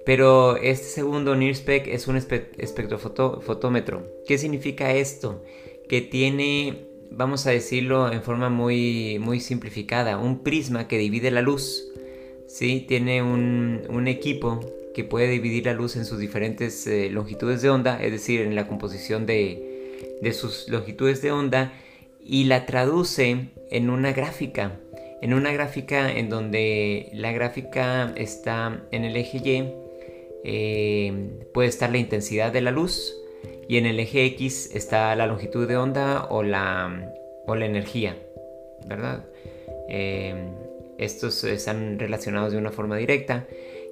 Pero 0.05 0.57
este 0.57 0.85
segundo 0.85 1.35
NIRSPEC 1.35 1.87
es 1.87 2.07
un 2.07 2.15
espectrofotómetro. 2.15 4.03
¿Qué 4.27 4.37
significa 4.37 4.93
esto? 4.93 5.43
Que 5.89 6.01
tiene, 6.01 6.85
vamos 7.11 7.47
a 7.47 7.51
decirlo 7.51 8.11
en 8.11 8.21
forma 8.21 8.49
muy, 8.49 9.19
muy 9.19 9.39
simplificada, 9.39 10.17
un 10.17 10.43
prisma 10.43 10.87
que 10.87 10.97
divide 10.97 11.31
la 11.31 11.41
luz. 11.41 11.91
¿sí? 12.47 12.85
Tiene 12.87 13.21
un, 13.21 13.81
un 13.89 14.07
equipo 14.07 14.59
que 14.95 15.03
puede 15.03 15.27
dividir 15.27 15.65
la 15.65 15.73
luz 15.73 15.97
en 15.97 16.05
sus 16.05 16.19
diferentes 16.19 16.87
eh, 16.87 17.09
longitudes 17.11 17.61
de 17.61 17.69
onda, 17.69 18.01
es 18.01 18.13
decir, 18.13 18.39
en 18.39 18.55
la 18.55 18.65
composición 18.65 19.25
de, 19.25 20.31
sus 20.31 20.69
longitudes 20.69 21.21
de 21.21 21.33
onda, 21.33 21.73
y 22.23 22.45
la 22.45 22.65
traduce 22.65 23.49
en 23.71 23.89
una 23.89 24.13
gráfica, 24.13 24.79
en 25.21 25.33
una 25.33 25.51
gráfica 25.51 26.09
en 26.09 26.29
donde 26.29 27.09
la 27.13 27.33
gráfica 27.33 28.13
está 28.15 28.83
en 28.91 29.03
el 29.03 29.17
eje 29.17 29.41
Y, 29.43 29.69
eh, 30.45 31.13
puede 31.53 31.67
estar 31.67 31.91
la 31.91 31.97
intensidad 31.97 32.53
de 32.53 32.61
la 32.61 32.71
luz, 32.71 33.13
y 33.67 33.77
en 33.77 33.85
el 33.87 33.99
eje 33.99 34.23
X 34.27 34.71
está 34.73 35.13
la 35.17 35.27
longitud 35.27 35.67
de 35.67 35.75
onda 35.75 36.25
o 36.29 36.41
la, 36.41 37.11
o 37.45 37.55
la 37.55 37.65
energía, 37.65 38.15
¿verdad? 38.87 39.25
Eh, 39.89 40.35
estos 40.97 41.43
están 41.43 41.99
relacionados 41.99 42.53
de 42.53 42.57
una 42.57 42.71
forma 42.71 42.95
directa. 42.95 43.45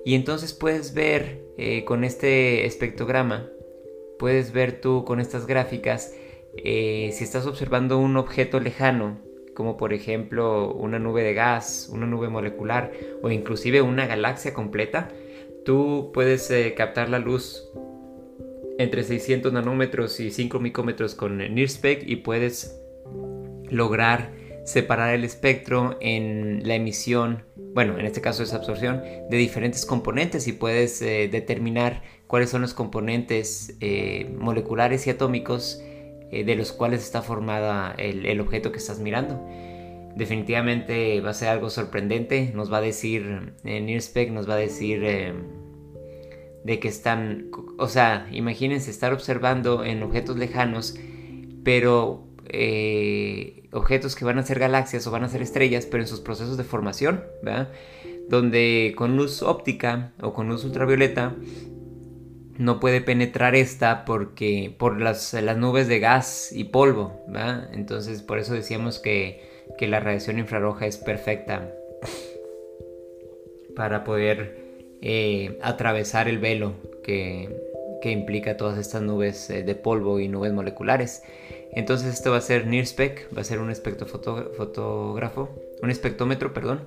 Y 0.05 0.15
entonces 0.15 0.53
puedes 0.53 0.93
ver 0.93 1.41
eh, 1.57 1.85
con 1.85 2.03
este 2.03 2.65
espectrograma, 2.65 3.49
puedes 4.19 4.51
ver 4.51 4.81
tú 4.81 5.05
con 5.05 5.19
estas 5.19 5.47
gráficas, 5.47 6.13
eh, 6.57 7.11
si 7.13 7.23
estás 7.23 7.47
observando 7.47 7.97
un 7.97 8.17
objeto 8.17 8.59
lejano, 8.59 9.19
como 9.55 9.77
por 9.77 9.93
ejemplo 9.93 10.73
una 10.73 10.99
nube 10.99 11.23
de 11.23 11.33
gas, 11.33 11.89
una 11.91 12.05
nube 12.05 12.29
molecular 12.29 12.91
o 13.21 13.29
inclusive 13.29 13.81
una 13.81 14.05
galaxia 14.05 14.53
completa, 14.53 15.09
tú 15.63 16.11
puedes 16.13 16.49
eh, 16.51 16.73
captar 16.75 17.09
la 17.09 17.19
luz 17.19 17.69
entre 18.77 19.03
600 19.03 19.53
nanómetros 19.53 20.19
y 20.19 20.31
5 20.31 20.59
micrómetros 20.59 21.15
con 21.15 21.37
NIRSPEC 21.37 22.03
y 22.07 22.17
puedes 22.17 22.79
lograr 23.69 24.31
separar 24.65 25.13
el 25.13 25.23
espectro 25.23 25.97
en 25.99 26.67
la 26.67 26.75
emisión 26.75 27.43
bueno, 27.73 27.97
en 27.97 28.05
este 28.05 28.21
caso 28.21 28.43
es 28.43 28.53
absorción, 28.53 29.01
de 29.29 29.37
diferentes 29.37 29.85
componentes 29.85 30.47
y 30.47 30.53
puedes 30.53 31.01
eh, 31.01 31.27
determinar 31.31 32.03
cuáles 32.27 32.49
son 32.49 32.61
los 32.61 32.73
componentes 32.73 33.75
eh, 33.81 34.31
moleculares 34.39 35.07
y 35.07 35.09
atómicos 35.09 35.81
eh, 36.31 36.43
de 36.43 36.55
los 36.55 36.71
cuales 36.71 37.01
está 37.03 37.21
formada 37.21 37.93
el, 37.97 38.39
objeto 38.39 38.71
que 38.71 38.77
estás 38.77 38.99
mirando. 38.99 39.43
Definitivamente 40.15 41.19
va 41.21 41.31
a 41.31 41.33
ser 41.33 41.49
algo 41.49 41.71
sorprendente, 41.71 42.51
nos 42.53 42.71
va 42.71 42.77
a 42.77 42.81
decir, 42.81 43.53
en 43.63 43.85
NIRSPEC 43.87 44.29
nos 44.31 44.47
va 44.47 44.53
a 44.53 44.57
decir 44.57 45.01
de 46.63 46.79
que 46.79 46.87
están, 46.87 47.49
o 47.79 47.87
sea, 47.87 48.27
imagínense 48.31 48.91
estar 48.91 49.11
observando 49.11 49.83
en 49.83 50.03
objetos 50.03 50.37
lejanos, 50.37 50.95
pero 51.63 52.27
objetos 53.71 54.15
que 54.15 54.25
van 54.25 54.37
a 54.37 54.43
ser 54.43 54.59
galaxias 54.59 55.05
o 55.07 55.11
van 55.11 55.23
a 55.23 55.29
ser 55.29 55.41
estrellas, 55.41 55.85
pero 55.85 56.03
en 56.03 56.07
sus 56.07 56.19
procesos 56.19 56.57
de 56.57 56.63
formación, 56.63 57.23
¿verdad? 57.41 57.69
Donde 58.29 58.93
con 58.97 59.17
luz 59.17 59.41
óptica 59.41 60.13
o 60.21 60.33
con 60.33 60.49
luz 60.49 60.63
ultravioleta 60.63 61.35
no 62.57 62.79
puede 62.79 63.01
penetrar 63.01 63.55
esta 63.55 64.05
porque 64.05 64.73
por 64.77 65.01
las, 65.01 65.33
las 65.33 65.57
nubes 65.57 65.87
de 65.87 65.99
gas 65.99 66.51
y 66.51 66.65
polvo, 66.65 67.13
¿verdad? 67.27 67.69
Entonces 67.73 68.21
por 68.21 68.39
eso 68.39 68.53
decíamos 68.53 68.99
que, 68.99 69.41
que 69.77 69.87
la 69.87 69.99
radiación 69.99 70.39
infrarroja 70.39 70.85
es 70.85 70.97
perfecta 70.97 71.73
para 73.75 74.03
poder 74.03 74.63
eh, 75.01 75.57
atravesar 75.61 76.27
el 76.27 76.37
velo 76.37 76.73
que, 77.03 77.49
que 78.01 78.11
implica 78.11 78.57
todas 78.57 78.77
estas 78.77 79.01
nubes 79.01 79.49
eh, 79.49 79.63
de 79.63 79.75
polvo 79.75 80.19
y 80.19 80.27
nubes 80.27 80.53
moleculares. 80.53 81.23
Entonces 81.75 82.13
esto 82.13 82.31
va 82.31 82.37
a 82.37 82.41
ser 82.41 82.67
NIRSPEC, 82.67 83.35
va 83.35 83.41
a 83.41 83.43
ser 83.43 83.59
un 83.59 83.71
espectrofotógrafo, 83.71 85.49
un 85.81 85.89
espectrómetro, 85.89 86.53
perdón, 86.53 86.81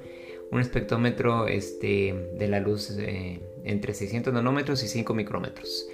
un 0.50 0.60
espectrómetro 0.60 1.48
este, 1.48 2.14
de 2.38 2.48
la 2.48 2.60
luz 2.60 2.90
eh, 2.98 3.40
entre 3.64 3.94
600 3.94 4.32
nanómetros 4.32 4.82
y 4.84 4.88
5 4.88 5.12
micrómetros. 5.14 5.88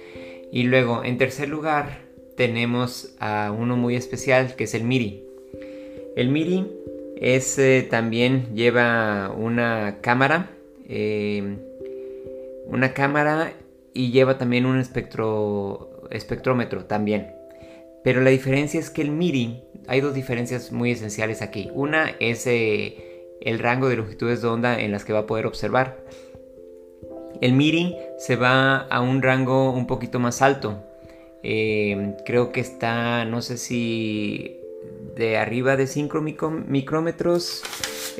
Y 0.51 0.63
luego, 0.63 1.03
en 1.03 1.17
tercer 1.17 1.49
lugar, 1.49 2.01
tenemos 2.37 3.15
a 3.19 3.51
uno 3.57 3.75
muy 3.77 3.95
especial 3.95 4.55
que 4.55 4.65
es 4.65 4.73
el 4.75 4.83
MIRI. 4.83 5.23
El 6.15 6.29
MIRI 6.29 6.67
es, 7.17 7.57
eh, 7.57 7.87
también 7.89 8.53
lleva 8.53 9.33
una 9.35 9.99
cámara, 10.01 10.51
eh, 10.87 11.57
una 12.67 12.93
cámara 12.93 13.53
y 13.93 14.11
lleva 14.11 14.37
también 14.37 14.65
un 14.65 14.79
espectro, 14.79 16.07
espectrómetro 16.11 16.85
también. 16.85 17.32
Pero 18.03 18.21
la 18.21 18.29
diferencia 18.29 18.79
es 18.79 18.89
que 18.89 19.01
el 19.01 19.11
MIRI, 19.11 19.63
hay 19.87 20.01
dos 20.01 20.13
diferencias 20.13 20.71
muy 20.71 20.91
esenciales 20.91 21.41
aquí. 21.41 21.69
Una 21.73 22.15
es 22.19 22.45
el 22.47 23.59
rango 23.59 23.89
de 23.89 23.97
longitudes 23.97 24.41
de 24.41 24.47
onda 24.47 24.79
en 24.79 24.91
las 24.91 25.05
que 25.05 25.13
va 25.13 25.19
a 25.19 25.25
poder 25.27 25.45
observar. 25.45 26.03
El 27.41 27.53
MIRI 27.53 27.95
se 28.17 28.35
va 28.35 28.77
a 28.77 29.01
un 29.01 29.21
rango 29.21 29.71
un 29.71 29.87
poquito 29.87 30.19
más 30.19 30.41
alto. 30.41 30.83
Eh, 31.43 32.15
creo 32.25 32.51
que 32.51 32.61
está, 32.61 33.25
no 33.25 33.41
sé 33.41 33.57
si 33.57 34.59
de 35.15 35.37
arriba 35.37 35.75
de 35.75 35.87
5 35.87 36.21
micrómetros, 36.67 37.63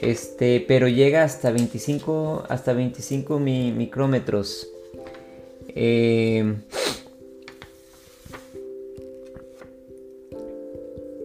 este, 0.02 0.64
pero 0.68 0.88
llega 0.88 1.24
hasta 1.24 1.52
25, 1.52 2.46
hasta 2.50 2.74
25 2.74 3.40
micrómetros. 3.40 4.68
Eh, 5.70 6.56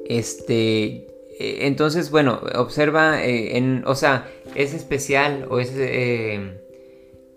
este, 0.08 1.06
eh, 1.38 1.66
entonces, 1.66 2.10
bueno, 2.10 2.40
observa, 2.56 3.22
eh, 3.22 3.56
en, 3.56 3.84
o 3.86 3.94
sea, 3.94 4.28
es 4.54 4.74
especial 4.74 5.46
o 5.50 5.60
es 5.60 5.72
eh, 5.76 6.60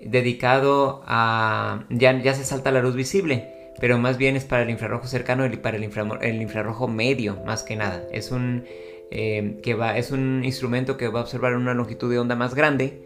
dedicado 0.04 1.04
a... 1.06 1.86
Ya, 1.90 2.34
se 2.34 2.44
salta 2.44 2.72
la 2.72 2.82
luz 2.82 2.96
visible, 2.96 3.74
pero 3.80 4.00
más 4.00 4.18
bien 4.18 4.36
es 4.36 4.46
para 4.46 4.64
el 4.64 4.70
infrarrojo 4.70 5.08
cercano 5.08 5.46
y 5.46 5.58
para 5.58 5.78
el, 5.78 5.84
el 6.22 6.42
infrarrojo 6.42 6.88
medio, 6.88 7.38
más 7.46 7.64
que 7.64 7.76
nada. 7.76 8.04
Es 8.12 8.32
un, 8.32 8.66
que 9.12 9.76
va, 9.78 9.98
es 9.98 10.12
un 10.12 10.44
instrumento 10.46 10.96
que 10.96 11.10
va 11.10 11.20
a 11.20 11.24
observar 11.24 11.56
una 11.56 11.74
longitud 11.74 12.10
de 12.10 12.20
onda 12.20 12.36
más 12.36 12.56
grande. 12.56 13.04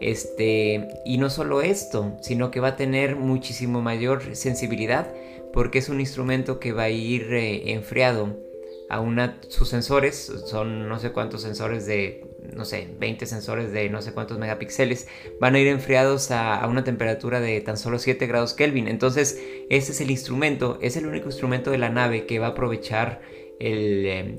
Este, 0.00 0.88
y 1.04 1.18
no 1.18 1.28
solo 1.28 1.60
esto, 1.60 2.16
sino 2.22 2.50
que 2.50 2.60
va 2.60 2.68
a 2.68 2.76
tener 2.76 3.16
muchísimo 3.16 3.82
mayor 3.82 4.34
sensibilidad 4.34 5.12
porque 5.52 5.78
es 5.78 5.90
un 5.90 6.00
instrumento 6.00 6.60
que 6.60 6.72
va 6.72 6.84
a 6.84 6.90
ir 6.90 7.34
enfriado 7.34 8.49
a 8.90 8.98
una, 8.98 9.38
sus 9.48 9.68
sensores, 9.68 10.16
son 10.46 10.88
no 10.88 10.98
sé 10.98 11.12
cuántos 11.12 11.42
sensores 11.42 11.86
de, 11.86 12.26
no 12.52 12.64
sé, 12.64 12.88
20 12.98 13.24
sensores 13.24 13.72
de 13.72 13.88
no 13.88 14.02
sé 14.02 14.12
cuántos 14.12 14.36
megapíxeles, 14.38 15.06
van 15.40 15.54
a 15.54 15.60
ir 15.60 15.68
enfriados 15.68 16.32
a, 16.32 16.66
una 16.66 16.82
temperatura 16.82 17.40
de 17.40 17.60
tan 17.60 17.76
solo 17.76 18.00
7 18.00 18.26
grados 18.26 18.52
Kelvin. 18.52 18.88
Entonces, 18.88 19.40
ese 19.70 19.92
es 19.92 20.00
el 20.00 20.10
instrumento, 20.10 20.80
es 20.82 20.96
el 20.96 21.06
único 21.06 21.26
instrumento 21.26 21.70
de 21.70 21.78
la 21.78 21.88
nave 21.88 22.26
que 22.26 22.40
va 22.40 22.48
a 22.48 22.50
aprovechar 22.50 23.22
el 23.60 24.06
eh, 24.06 24.38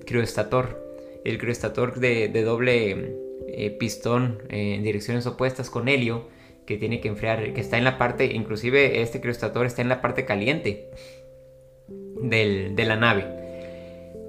el 1.23 1.37
crioestator 1.37 1.99
de, 1.99 2.43
doble 2.43 3.15
eh, 3.47 3.71
pistón 3.79 4.43
en 4.49 4.83
direcciones 4.83 5.25
opuestas 5.27 5.69
con 5.69 5.87
helio 5.87 6.27
que 6.65 6.75
tiene 6.75 6.99
que 6.99 7.07
enfriar, 7.07 7.53
que 7.53 7.61
está 7.61 7.77
en 7.77 7.85
la 7.85 7.97
parte, 7.97 8.25
inclusive 8.25 9.01
este 9.01 9.21
crioestator 9.21 9.65
está 9.65 9.81
en 9.81 9.87
la 9.87 10.01
parte 10.01 10.25
caliente 10.25 10.89
de 12.21 12.85
la 12.85 12.97
nave 12.97 13.40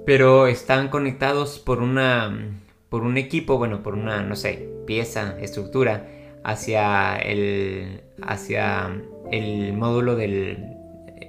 pero 0.05 0.47
están 0.47 0.89
conectados 0.89 1.59
por 1.59 1.81
una 1.81 2.59
por 2.89 3.01
un 3.01 3.17
equipo, 3.17 3.57
bueno, 3.57 3.81
por 3.81 3.95
una, 3.95 4.21
no 4.21 4.35
sé, 4.35 4.69
pieza, 4.85 5.35
estructura 5.39 6.07
hacia 6.43 7.17
el 7.17 8.01
hacia 8.21 9.01
el 9.31 9.73
módulo 9.73 10.15
del, 10.15 10.73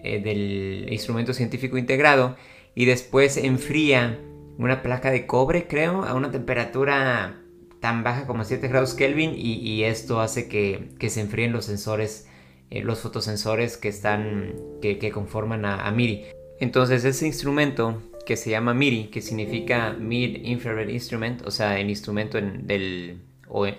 eh, 0.04 0.20
del 0.22 0.92
instrumento 0.92 1.32
científico 1.32 1.78
integrado 1.78 2.36
y 2.74 2.84
después 2.84 3.36
enfría 3.36 4.20
una 4.58 4.82
placa 4.82 5.10
de 5.10 5.26
cobre, 5.26 5.66
creo, 5.66 6.04
a 6.04 6.14
una 6.14 6.30
temperatura 6.30 7.40
tan 7.80 8.04
baja 8.04 8.26
como 8.26 8.44
7 8.44 8.68
grados 8.68 8.94
Kelvin 8.94 9.32
y, 9.34 9.82
esto 9.84 10.20
hace 10.20 10.48
que, 10.48 11.08
se 11.08 11.20
enfríen 11.20 11.52
los 11.52 11.66
sensores, 11.66 12.28
eh, 12.70 12.82
los 12.82 13.00
fotosensores 13.00 13.76
que 13.76 13.88
están, 13.88 14.54
que, 14.80 15.10
conforman 15.10 15.64
a, 15.64 15.86
a 15.86 15.90
MIRI. 15.90 16.24
Entonces 16.60 17.04
ese 17.04 17.26
instrumento 17.26 18.02
que 18.26 18.36
se 18.36 18.50
llama 18.50 18.74
MIRI, 18.74 19.08
que 19.08 19.20
significa 19.20 19.92
Mid 19.92 20.44
Infrared 20.44 20.88
Instrument, 20.88 21.42
o 21.46 21.50
sea, 21.50 21.78
el 21.78 21.90
instrumento 21.90 22.38
del, 22.40 23.20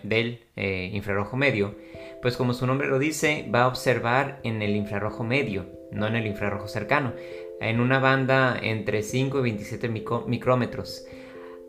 del 0.04 0.40
eh, 0.56 0.90
infrarrojo 0.94 1.36
medio, 1.38 1.76
pues 2.22 2.38
como 2.38 2.54
su 2.54 2.66
nombre 2.66 2.88
lo 2.88 3.00
dice, 3.00 3.50
va 3.54 3.64
a 3.64 3.68
observar 3.68 4.40
en 4.44 4.62
el 4.62 4.76
infrarrojo 4.76 5.24
medio, 5.24 5.66
no 5.92 6.08
en 6.08 6.16
el 6.16 6.28
infrarrojo 6.28 6.68
cercano, 6.68 7.14
en 7.62 7.80
una 7.80 8.00
banda 8.00 8.58
entre 8.62 9.04
5 9.04 9.40
y 9.40 9.42
27 9.42 9.90
micrómetros. 10.28 11.06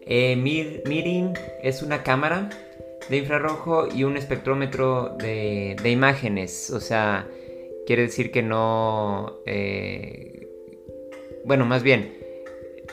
Eh, 0.02 1.32
es 1.62 1.82
una 1.82 2.02
cámara 2.02 2.50
de 3.08 3.16
infrarrojo 3.18 3.88
y 3.92 4.04
un 4.04 4.16
espectrómetro 4.16 5.16
de, 5.18 5.76
imágenes, 5.84 6.70
o 6.70 6.80
sea, 6.80 7.28
quiere 7.86 8.02
decir 8.02 8.30
que 8.30 8.42
no... 8.42 9.38
Eh, 9.46 10.48
bueno, 11.44 11.64
más 11.64 11.82
bien, 11.82 12.25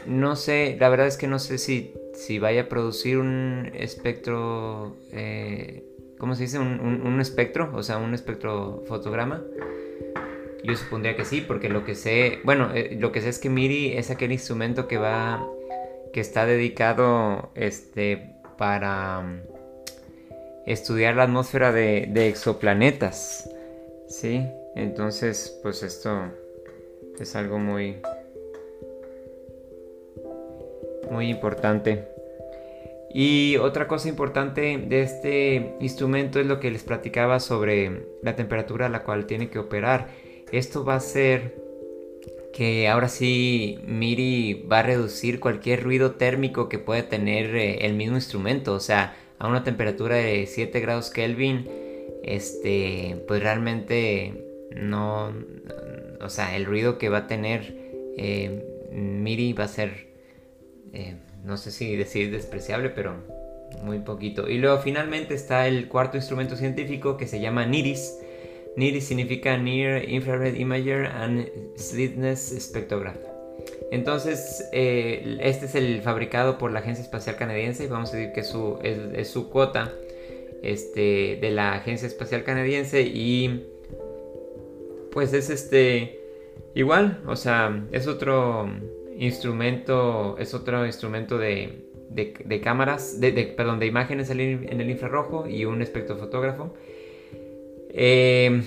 no 0.06 0.36
sé, 0.36 0.78
la 0.80 0.90
verdad 0.90 1.08
es 1.08 1.18
que 1.18 1.28
no 1.28 1.40
sé 1.40 1.58
si, 1.58 1.94
si 2.14 2.40
vaya 2.40 2.64
a 2.64 2.70
producir 2.70 3.18
un 3.18 3.72
espectro, 3.74 4.96
eh, 5.12 5.84
¿cómo 6.20 6.36
se 6.36 6.44
dice? 6.44 6.60
Un, 6.60 7.20
espectro, 7.20 7.72
o 7.74 7.84
sea, 7.84 7.98
un 7.98 8.14
espectrofotograma. 8.14 9.42
Yo 10.64 10.76
supondría 10.76 11.16
que 11.16 11.26
sí, 11.26 11.42
porque 11.42 11.70
lo 11.70 11.84
que 11.84 11.96
sé, 11.96 12.40
bueno, 12.44 12.72
eh, 12.74 12.98
lo 13.00 13.12
que 13.12 13.22
sé 13.22 13.30
es 13.30 13.40
que 13.40 13.50
MIRI 13.50 13.98
es 13.98 14.10
aquel 14.12 14.32
instrumento 14.32 14.88
que 14.88 14.98
va, 14.98 15.46
que 16.14 16.22
está 16.22 16.46
dedicado, 16.46 17.52
este, 17.56 18.36
para 18.58 19.20
um, 19.20 19.40
estudiar 20.66 21.16
la 21.16 21.24
atmósfera 21.24 21.72
de, 21.72 22.08
de 22.10 22.30
exoplanetas, 22.30 23.50
¿sí? 24.08 24.46
Entonces, 24.76 25.60
pues 25.62 25.84
esto 25.84 26.32
es 27.20 27.36
algo 27.36 27.60
muy, 27.60 27.98
muy 31.10 31.30
importante. 31.30 32.08
Y 33.14 33.58
otra 33.58 33.88
cosa 33.88 34.10
importante 34.10 34.78
de 34.78 35.02
este 35.04 35.76
instrumento 35.80 36.40
es 36.40 36.48
lo 36.48 36.60
que 36.60 36.72
les 36.72 36.84
platicaba 36.84 37.40
sobre 37.40 38.08
la 38.24 38.36
temperatura 38.36 38.88
a 38.88 38.90
la 38.90 39.04
cual 39.04 39.28
tiene 39.28 39.50
que 39.50 39.60
operar. 39.60 40.08
Esto 40.52 40.84
va 40.84 40.96
a 40.96 40.98
hacer 40.98 41.62
que 42.54 42.88
ahora 42.88 43.10
sí 43.10 43.80
Miri 43.86 44.66
va 44.72 44.80
a 44.80 44.84
reducir 44.84 45.40
cualquier 45.40 45.84
ruido 45.84 46.12
térmico 46.12 46.70
que 46.70 46.80
pueda 46.80 47.10
tener 47.10 47.56
eh, 47.56 47.86
el 47.86 47.94
mismo 47.94 48.16
instrumento. 48.16 48.74
O 48.74 48.80
sea, 48.80 49.16
a 49.38 49.48
una 49.48 49.64
temperatura 49.64 50.16
de 50.16 50.48
7 50.48 50.80
grados 50.80 51.10
Kelvin, 51.12 51.70
este, 52.24 53.24
pues 53.28 53.44
realmente 53.44 54.34
no, 54.76 55.34
o 56.22 56.30
sea, 56.30 56.56
el 56.56 56.66
ruido 56.66 56.98
que 56.98 57.10
va 57.10 57.20
a 57.20 57.28
tener 57.28 57.76
eh, 58.18 58.64
Miri 58.92 59.54
va 59.54 59.66
a 59.66 59.68
ser 59.68 60.13
eh, 60.94 61.16
no 61.44 61.58
sé 61.58 61.72
si 61.72 61.96
decir 61.96 62.32
despreciable, 62.32 62.90
pero 62.90 63.16
muy 63.84 64.00
poquito. 64.00 64.50
Y 64.50 64.60
luego 64.60 64.78
finalmente 64.80 65.34
está 65.34 65.68
el 65.68 65.88
cuarto 65.88 66.18
instrumento 66.18 66.56
científico 66.56 67.18
que 67.18 67.28
se 67.28 67.40
llama 67.40 67.66
NIRIS. 67.66 68.20
NIRIS 68.78 69.06
significa 69.06 69.58
Near 69.58 70.08
Infrared 70.08 70.56
Imager 70.56 71.06
and 71.06 71.50
Slitness 71.78 72.56
Spectrograph. 72.60 73.18
Entonces, 73.92 74.68
eh, 74.72 75.38
este 75.42 75.66
es 75.66 75.76
el 75.76 76.02
fabricado 76.02 76.58
por 76.58 76.72
la 76.72 76.80
Agencia 76.80 77.04
Espacial 77.04 77.36
Canadiense 77.36 77.84
y 77.84 77.88
vamos 77.88 78.14
a 78.14 78.18
decir 78.18 78.34
que 78.34 78.40
es 78.42 78.48
su, 78.48 78.80
es, 78.82 79.28
su 79.28 79.50
cuota 79.50 79.94
este, 80.64 81.38
de 81.40 81.52
la 81.52 81.74
Agencia 81.74 82.08
Espacial 82.08 82.44
Canadiense 82.44 83.02
y 83.02 83.68
pues 85.12 85.34
es 85.34 85.52
este 85.52 86.20
igual, 86.74 87.22
o 87.28 87.36
sea, 87.36 87.86
es 87.92 88.08
otro 88.08 88.68
instrumento, 89.24 90.38
es 90.40 90.54
otro 90.54 90.86
instrumento 90.86 91.38
de, 91.38 91.90
de, 92.10 92.62
cámaras, 92.62 93.20
de, 93.20 93.32
perdón, 93.58 93.80
de 93.80 93.88
imágenes 93.88 94.30
en 94.30 94.40
el 94.40 94.90
infrarrojo 94.90 95.48
y 95.48 95.66
un 95.66 95.82
espectrofotógrafo. 95.82 96.74
Eh, 97.90 98.64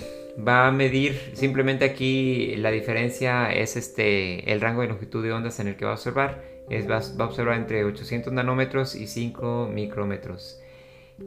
va 0.47 0.67
a 0.67 0.71
medir, 0.71 1.31
simplemente 1.33 1.85
aquí 1.85 2.55
la 2.57 2.71
diferencia 2.71 3.51
es 3.51 3.75
este, 3.75 4.51
el 4.51 4.61
rango 4.61 4.81
de 4.81 4.87
longitud 4.87 5.23
de 5.23 5.33
ondas 5.33 5.59
en 5.59 5.67
el 5.67 5.75
que 5.75 5.85
va 5.85 5.91
a 5.91 5.95
observar. 5.95 6.43
Es, 6.69 6.89
va, 6.89 6.97
a 6.97 7.25
observar 7.25 7.57
entre 7.57 7.83
800 7.85 8.33
nanómetros 8.33 8.95
y 8.95 9.07
5 9.07 9.69
micrómetros. 9.73 10.59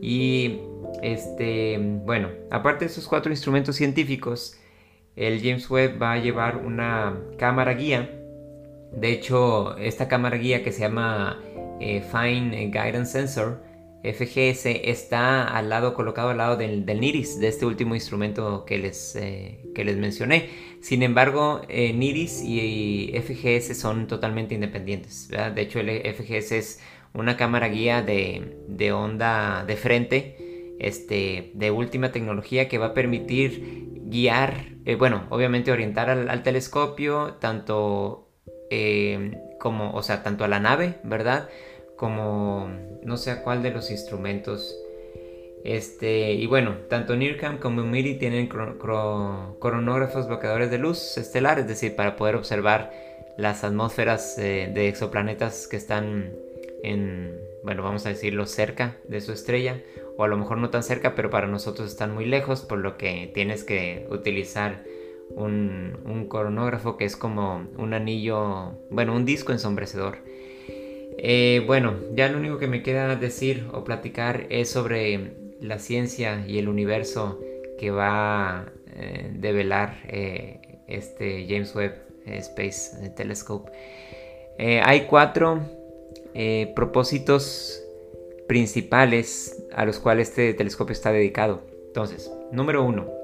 Y 0.01 0.61
este, 1.03 1.79
bueno, 1.81 2.29
aparte 2.51 2.85
de 2.85 2.91
esos 2.91 3.09
cuatro 3.09 3.33
instrumentos 3.33 3.75
científicos, 3.77 4.57
el 5.17 5.41
James 5.41 5.69
Webb 5.69 6.01
va 6.01 6.13
a 6.13 6.19
llevar 6.19 6.57
una 6.59 7.19
cámara 7.39 7.75
guía 7.75 8.20
De 8.93 9.13
hecho, 9.13 9.77
esta 9.77 10.09
cámara 10.09 10.37
guía 10.37 10.63
que 10.63 10.73
se 10.73 10.81
llama 10.81 11.41
eh, 11.81 12.03
Fine 12.03 12.67
Guidance 12.67 13.13
Sensor, 13.13 13.63
FGS, 14.03 14.67
está 14.67 15.45
al 15.45 15.69
lado, 15.69 15.95
colocado 15.95 16.31
al 16.31 16.39
lado 16.39 16.57
del, 16.57 16.87
NIRIS, 16.87 17.39
de 17.39 17.49
este 17.49 17.67
último 17.67 17.95
instrumento 17.95 18.65
que 18.65 18.79
les, 18.79 19.15
eh, 19.17 19.61
que 19.75 19.85
les 19.85 19.97
mencioné. 19.97 20.49
Sin 20.81 21.03
embargo, 21.03 21.61
eh, 21.69 21.93
NIRIS 21.93 22.43
y, 22.43 23.13
FGS 23.15 23.79
son 23.79 24.07
totalmente 24.07 24.55
independientes. 24.55 25.29
De 25.29 25.61
hecho, 25.61 25.81
el 25.81 26.03
FGS 26.15 26.53
es 26.53 26.81
una 27.13 27.37
cámara 27.37 27.69
guía 27.69 28.03
de, 28.03 28.93
onda 28.93 29.65
de 29.67 29.77
frente, 29.77 30.77
este, 30.81 31.53
de 31.55 31.71
última 31.71 32.11
tecnología 32.11 32.69
que 32.69 32.79
va 32.79 32.87
a 32.87 32.95
permitir 32.95 34.01
guiar, 34.07 34.67
bueno, 34.99 35.27
obviamente 35.29 35.71
orientar 35.71 36.09
al 36.09 36.43
telescopio, 36.43 37.35
tanto 37.35 38.30
eh, 38.71 39.33
como, 39.59 39.93
o 39.93 40.03
sea, 40.03 40.23
tanto 40.23 40.45
a 40.45 40.49
la 40.49 40.61
nave, 40.61 40.95
¿verdad? 41.03 41.49
Como 41.97 42.71
no 43.03 43.17
sé 43.17 43.31
a 43.31 43.43
cuál 43.43 43.63
de 43.63 43.71
los 43.71 43.91
instrumentos. 43.91 44.77
Este, 45.65 46.33
y 46.33 46.47
bueno, 46.47 46.77
tanto 46.89 47.17
NIRCAM 47.17 47.59
como 47.59 47.83
MIRI 47.83 48.15
tienen 48.15 48.49
cronógrafos 48.49 50.27
bloqueadores 50.27 50.71
de 50.71 50.79
luz 50.79 51.19
estelar, 51.19 51.59
es 51.59 51.69
decir, 51.69 51.95
para 51.97 52.17
poder 52.17 52.37
observar 52.37 52.93
las 53.37 53.65
atmósferas 53.65 54.39
eh, 54.39 54.71
de 54.73 54.89
exoplanetas 54.89 55.67
que 55.67 55.77
están 55.77 56.33
en, 56.83 57.39
bueno, 57.63 57.83
vamos 57.83 58.07
a 58.07 58.11
decirlo, 58.11 58.47
cerca 58.47 58.97
de 59.09 59.21
su 59.21 59.33
estrella, 59.33 59.83
o 60.17 60.25
a 60.25 60.29
lo 60.29 60.37
mejor 60.37 60.59
no 60.59 60.71
tan 60.71 60.83
cerca, 60.83 61.15
pero 61.15 61.31
para 61.31 61.47
nosotros 61.47 61.91
están 61.91 62.15
muy 62.15 62.25
lejos, 62.25 62.63
por 62.63 62.79
lo 62.79 62.97
que 62.97 63.31
tienes 63.35 63.65
que 63.65 64.07
utilizar 64.11 64.83
un, 65.37 65.99
un 66.05 66.27
coronógrafo 66.27 66.97
que 66.97 67.05
es 67.05 67.17
como 67.17 67.67
un 67.77 67.95
anillo, 67.95 68.79
bueno, 68.91 69.15
un 69.15 69.25
disco 69.25 69.53
ensombrecedor. 69.53 70.19
Eh, 71.23 71.63
bueno, 71.67 71.97
ya 72.15 72.29
lo 72.29 72.39
único 72.39 72.57
que 72.57 72.67
me 72.67 72.83
queda 72.83 73.15
decir 73.15 73.69
o 73.75 73.85
platicar 73.85 74.47
es 74.49 74.71
sobre 74.71 75.33
la 75.61 75.79
ciencia 75.79 76.47
y 76.47 76.59
el 76.59 76.67
universo 76.67 77.39
que 77.79 77.91
va 77.91 78.61
a 78.61 78.73
eh, 78.97 79.31
develar 79.35 79.99
eh, 80.09 80.83
este 80.89 81.47
James 81.47 81.75
Webb 81.75 81.95
Space 82.25 83.11
Telescope. 83.17 83.71
hay 84.59 85.07
cuatro 85.07 85.61
propósitos 86.75 87.83
principales 88.49 89.63
a 89.75 89.85
los 89.85 89.99
cuales 89.99 90.29
este 90.29 90.55
telescopio 90.55 90.93
está 90.93 91.13
dedicado. 91.13 91.63
Entonces, 91.89 92.33
número 92.51 92.85
uno, 92.85 93.20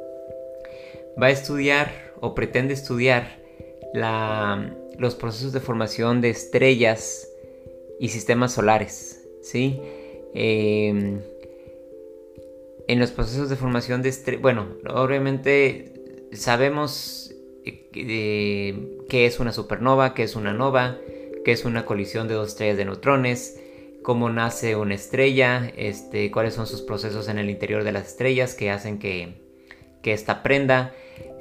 va 1.20 1.26
a 1.26 1.30
estudiar 1.30 2.12
o 2.20 2.34
pretende 2.34 2.74
estudiar 2.74 3.40
los 4.98 5.14
procesos 5.14 5.52
de 5.52 5.60
formación 5.60 6.20
de 6.20 6.30
estrellas 6.30 7.28
y 7.98 8.08
sistemas 8.08 8.52
solares. 8.52 9.26
¿sí? 9.42 9.80
Em, 10.34 11.20
en 12.88 13.00
los 13.00 13.10
procesos 13.10 13.48
de 13.48 13.56
formación 13.56 14.02
de 14.02 14.10
estrellas, 14.10 14.42
bueno, 14.42 14.68
obviamente 14.88 15.92
sabemos 16.32 17.34
eh, 17.64 18.74
qué 19.08 19.26
es 19.26 19.40
una 19.40 19.52
supernova, 19.52 20.14
qué 20.14 20.22
es 20.22 20.36
una 20.36 20.52
nova, 20.52 20.98
qué 21.44 21.52
es 21.52 21.64
una 21.64 21.86
colisión 21.86 22.28
de 22.28 22.34
dos 22.34 22.48
estrellas 22.48 22.76
de 22.76 22.84
neutrones, 22.84 23.60
cómo 24.02 24.30
nace 24.30 24.76
una 24.76 24.94
estrella, 24.94 25.72
este, 25.76 26.30
cuáles 26.30 26.54
son 26.54 26.66
sus 26.66 26.82
procesos 26.82 27.28
en 27.28 27.38
el 27.38 27.50
interior 27.50 27.82
de 27.82 27.92
las 27.92 28.08
estrellas 28.08 28.54
que 28.54 28.70
hacen 28.70 28.98
que, 28.98 29.45
que 30.07 30.12
esta 30.12 30.44
prenda 30.44 30.94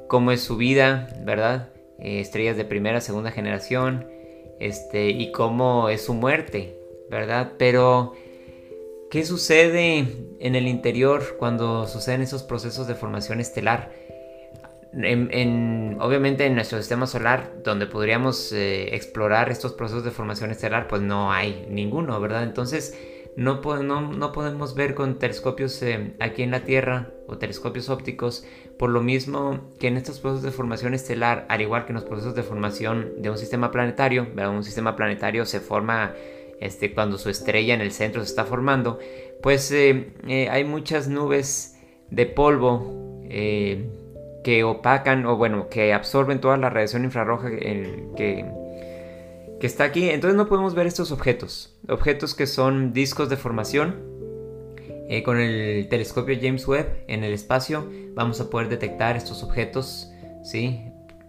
cómo 0.08 0.32
es 0.32 0.40
su 0.40 0.56
vida, 0.56 1.08
¿verdad? 1.20 1.68
Eh, 2.00 2.18
estrellas 2.18 2.56
de 2.56 2.64
primera, 2.64 3.00
segunda 3.00 3.30
generación, 3.30 4.08
este, 4.58 5.10
y 5.10 5.30
cómo 5.30 5.88
es 5.88 6.04
su 6.04 6.14
muerte, 6.14 6.76
¿verdad? 7.08 7.52
Pero, 7.58 8.14
¿qué 9.08 9.24
sucede 9.24 9.98
en 10.40 10.56
el 10.56 10.66
interior 10.66 11.36
cuando 11.38 11.86
suceden 11.86 12.22
esos 12.22 12.42
procesos 12.42 12.88
de 12.88 12.96
formación 12.96 13.38
estelar? 13.38 13.92
obviamente 16.00 16.46
en 16.46 16.54
nuestro 16.56 16.78
sistema 16.78 17.06
solar, 17.06 17.52
donde 17.62 17.86
podríamos 17.86 18.50
eh, 18.50 18.96
explorar 18.96 19.50
estos 19.50 19.74
procesos 19.74 20.02
de 20.04 20.10
formación 20.10 20.50
estelar, 20.50 20.88
pues 20.88 21.02
no 21.02 21.30
hay 21.30 21.66
ninguno, 21.70 22.18
¿verdad? 22.18 22.42
Entonces, 22.42 22.98
no, 23.36 23.60
podemos 23.60 24.74
ver 24.74 24.94
con 24.94 25.18
telescopios 25.18 25.82
eh, 25.82 26.14
aquí 26.20 26.42
en 26.42 26.50
la 26.50 26.64
Tierra 26.64 27.10
o 27.26 27.36
telescopios 27.36 27.90
ópticos, 27.90 28.46
por 28.78 28.88
lo 28.88 29.02
mismo 29.02 29.74
que 29.78 29.88
en 29.88 29.98
estos 29.98 30.20
procesos 30.20 30.42
de 30.42 30.52
formación 30.52 30.94
estelar, 30.94 31.44
al 31.50 31.60
igual 31.60 31.84
que 31.84 31.92
en 31.92 31.96
los 31.96 32.04
procesos 32.04 32.34
de 32.34 32.42
formación 32.42 33.12
de 33.18 33.28
un 33.28 33.36
sistema 33.36 33.70
planetario, 33.70 34.26
un 34.34 34.64
sistema 34.64 34.96
planetario 34.96 35.44
se 35.44 35.60
forma 35.60 36.14
este, 36.60 36.94
cuando 36.94 37.18
su 37.18 37.28
estrella 37.28 37.74
en 37.74 37.82
el 37.82 37.92
centro 37.92 38.22
se 38.22 38.30
está 38.30 38.46
formando, 38.46 38.98
pues 39.42 39.70
eh, 39.70 40.14
eh, 40.26 40.48
hay 40.48 40.64
muchas 40.64 41.08
nubes 41.08 41.78
de 42.10 42.24
polvo 42.24 43.04
que 43.28 44.64
opacan 44.64 45.26
o 45.26 45.36
bueno, 45.36 45.68
que 45.68 45.92
absorben 45.92 46.40
toda 46.40 46.56
la 46.56 46.70
radiación 46.70 47.04
infrarroja 47.04 47.50
que 47.50 48.46
está 49.66 49.84
aquí. 49.84 50.08
Entonces 50.08 50.36
no 50.36 50.46
podemos 50.46 50.74
ver 50.74 50.86
estos 50.86 51.12
objetos. 51.12 51.75
Objetos 51.88 52.34
que 52.34 52.46
son 52.46 52.92
discos 52.92 53.28
de 53.28 53.36
formación. 53.36 54.16
Eh, 55.08 55.22
con 55.22 55.38
el 55.38 55.86
telescopio 55.88 56.36
James 56.40 56.66
Webb 56.66 57.04
en 57.06 57.22
el 57.22 57.32
espacio 57.32 57.88
vamos 58.14 58.40
a 58.40 58.50
poder 58.50 58.68
detectar 58.68 59.16
estos 59.16 59.44
objetos. 59.44 60.10
¿sí? 60.42 60.80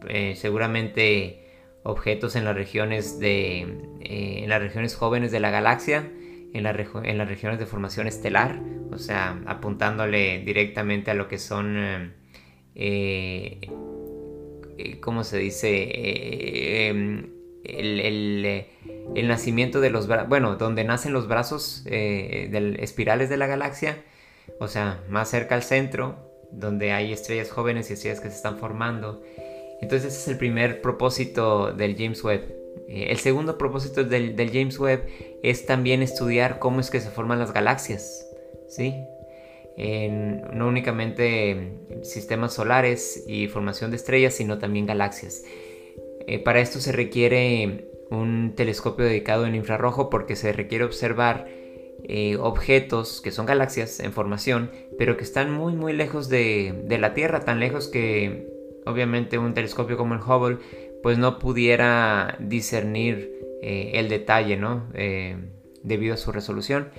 Eh, 0.08 0.34
seguramente 0.36 1.44
objetos 1.84 2.36
en 2.36 2.44
las 2.44 2.56
regiones 2.56 3.20
de 3.20 3.62
eh, 4.02 4.44
en 4.44 4.50
las 4.50 4.62
regiones 4.62 4.96
jóvenes 4.96 5.32
de 5.32 5.40
la 5.40 5.52
galaxia 5.52 6.10
en, 6.54 6.66
en, 6.66 7.18
las 7.18 7.28
regiones 7.30 7.60
de 7.60 7.66
formación 7.66 8.08
estelar 8.08 8.62
o 8.92 8.98
sea 8.98 9.42
apuntándole 9.46 10.40
directamente 10.40 11.12
a 11.12 11.14
lo 11.14 11.28
que 11.28 11.38
son 11.38 12.14
¿cómo 15.02 15.24
se 15.24 15.38
dice? 15.38 17.32
Eh, 17.68 18.66
el, 19.16 19.28
nacimiento 19.28 19.82
de 19.82 19.90
los 19.90 20.08
brazos, 20.08 20.30
bueno, 20.30 20.56
donde 20.56 20.84
nacen 20.84 21.12
los 21.12 21.28
brazos 21.28 21.84
eh, 21.86 22.50
espirales 22.80 23.30
de 23.30 23.38
la 23.38 23.48
galaxia, 23.48 23.98
o 24.60 24.68
sea, 24.68 25.04
más 25.10 25.30
cerca 25.30 25.56
al 25.56 25.64
centro, 25.64 26.16
donde 26.52 26.94
hay 26.94 27.12
estrellas 27.12 27.50
jóvenes 27.50 27.90
y 27.90 27.94
estrellas 27.94 28.22
que 28.22 28.30
se 28.30 28.36
están 28.36 28.58
formando. 28.58 29.22
Entonces 29.82 30.14
ese 30.14 30.22
es 30.22 30.28
el 30.30 30.38
primer 30.38 30.82
propósito 30.82 31.74
del 31.74 31.98
James 31.98 32.24
Webb. 32.24 32.44
Eh, 32.88 33.08
el 33.10 33.18
segundo 33.18 33.58
propósito 33.58 34.04
del, 34.04 34.36
James 34.52 34.80
Webb 34.80 35.06
es 35.44 35.66
también 35.66 36.02
estudiar 36.02 36.60
cómo 36.60 36.80
es 36.80 36.90
que 36.90 37.02
se 37.02 37.10
forman 37.10 37.40
las 37.40 37.54
galaxias, 37.54 38.26
¿sí? 38.70 38.96
no 39.78 40.68
únicamente 40.68 41.74
sistemas 42.02 42.52
solares 42.54 43.24
y 43.28 43.48
formación 43.48 43.92
de 43.92 43.98
estrellas, 43.98 44.34
sino 44.34 44.58
también 44.58 44.88
galaxias. 44.88 45.44
Eh, 46.28 46.40
para 46.40 46.60
esto 46.60 46.80
se 46.80 46.92
requiere 46.92 47.90
un 48.12 48.54
telescopio 48.56 49.06
dedicado 49.06 49.46
en 49.46 49.56
infrarrojo 49.56 50.10
porque 50.10 50.36
se 50.36 50.52
requiere 50.52 50.84
observar 50.84 51.48
eh, 52.04 52.36
objetos 52.40 53.22
que 53.22 53.32
son 53.32 53.46
galaxias 53.46 54.02
en 54.02 54.12
formación, 54.12 54.70
pero 54.98 55.16
que 55.18 55.24
están 55.24 55.52
muy 55.52 55.74
muy 55.74 55.94
lejos 55.94 56.28
de, 56.28 56.86
la 57.00 57.14
Tierra, 57.14 57.40
tan 57.40 57.60
lejos 57.60 57.88
que 57.88 58.46
obviamente 58.86 59.38
un 59.38 59.54
telescopio 59.54 59.98
como 59.98 60.14
el 60.14 60.22
Hubble 60.22 60.58
pues 61.02 61.18
no 61.18 61.40
pudiera 61.40 62.38
discernir 62.40 63.32
eh, 63.62 63.92
el 63.96 64.10
detalle, 64.10 64.58
¿no? 64.58 64.88
debido 65.84 66.14
a 66.14 66.18
su 66.18 66.34
resolución. 66.34 66.90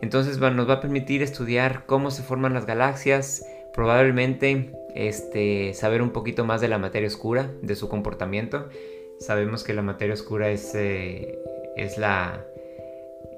Entonces 0.00 0.38
nos 0.38 0.68
va 0.68 0.74
a 0.74 0.80
permitir 0.80 1.22
estudiar 1.22 1.84
cómo 1.86 2.10
se 2.10 2.22
forman 2.22 2.54
las 2.54 2.66
galaxias, 2.66 3.44
probablemente 3.74 4.70
este, 4.94 5.74
saber 5.74 6.00
un 6.00 6.10
poquito 6.10 6.44
más 6.44 6.60
de 6.60 6.68
la 6.68 6.78
materia 6.78 7.08
oscura, 7.08 7.50
de 7.60 7.74
su 7.74 7.88
comportamiento. 7.88 8.68
Sabemos 9.18 9.64
que 9.64 9.74
la 9.74 9.82
materia 9.82 10.14
oscura 10.14 10.50
es, 10.50 10.74
eh, 10.74 11.38
es, 11.76 11.98
la, 11.98 12.46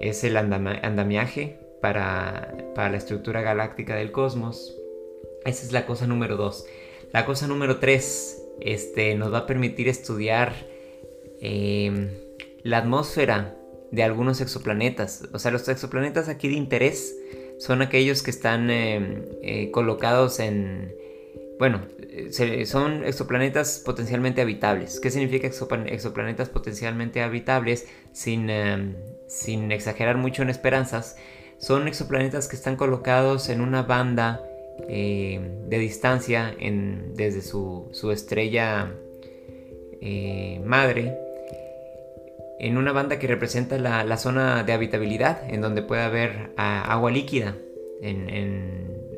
es 0.00 0.22
el 0.24 0.36
andamiaje 0.36 1.58
para, 1.80 2.54
para, 2.74 2.90
la 2.90 2.96
estructura 2.98 3.40
galáctica 3.40 3.96
del 3.96 4.12
cosmos. 4.12 4.76
Esa 5.44 5.64
es 5.64 5.72
la 5.72 5.86
cosa 5.86 6.06
número 6.06 6.36
dos. 6.36 6.66
La 7.12 7.24
cosa 7.24 7.46
número 7.46 7.78
tres 7.78 8.42
este, 8.60 9.14
nos 9.14 9.32
va 9.32 9.38
a 9.38 9.46
permitir 9.46 9.88
estudiar 9.88 10.52
em, 11.40 12.10
la 12.62 12.78
atmósfera 12.78 13.56
de 13.90 14.02
algunos 14.02 14.40
exoplanetas. 14.40 15.28
O 15.32 15.38
sea, 15.38 15.50
los 15.50 15.68
exoplanetas 15.68 16.28
aquí 16.28 16.48
de 16.48 16.54
interés 16.54 17.16
son 17.58 17.82
aquellos 17.82 18.22
que 18.22 18.30
están 18.30 18.70
em, 18.70 19.24
eh, 19.42 19.70
colocados 19.70 20.40
en, 20.40 20.94
bueno, 21.58 21.82
son 22.64 23.04
exoplanetas 23.04 23.82
potencialmente 23.84 24.40
habitables. 24.40 25.00
¿Qué 25.00 25.10
significa 25.10 25.46
exoplanetas 25.46 26.48
potencialmente 26.48 27.22
habitables? 27.22 27.88
Sin, 28.12 28.50
em, 28.50 28.96
sin 29.26 29.72
exagerar 29.72 30.16
mucho 30.16 30.42
en 30.42 30.50
esperanzas, 30.50 31.16
son 31.58 31.88
exoplanetas 31.88 32.48
que 32.48 32.56
están 32.56 32.76
colocados 32.76 33.48
en 33.48 33.60
una 33.60 33.82
banda 33.82 34.42
de 34.78 35.78
distancia 35.78 36.54
desde 37.14 37.40
su, 37.40 37.90
estrella 38.12 38.92
eh, 40.00 40.60
madre 40.64 41.18
en 42.58 42.78
una 42.78 42.92
banda 42.92 43.18
que 43.18 43.26
representa 43.26 43.78
la, 43.78 44.16
zona 44.16 44.64
de 44.64 44.72
habitabilidad, 44.72 45.42
en 45.48 45.60
donde 45.60 45.82
puede 45.82 46.02
haber 46.02 46.50
ah, 46.56 46.82
agua 46.82 47.10
líquida 47.10 47.56
en, 48.00 48.28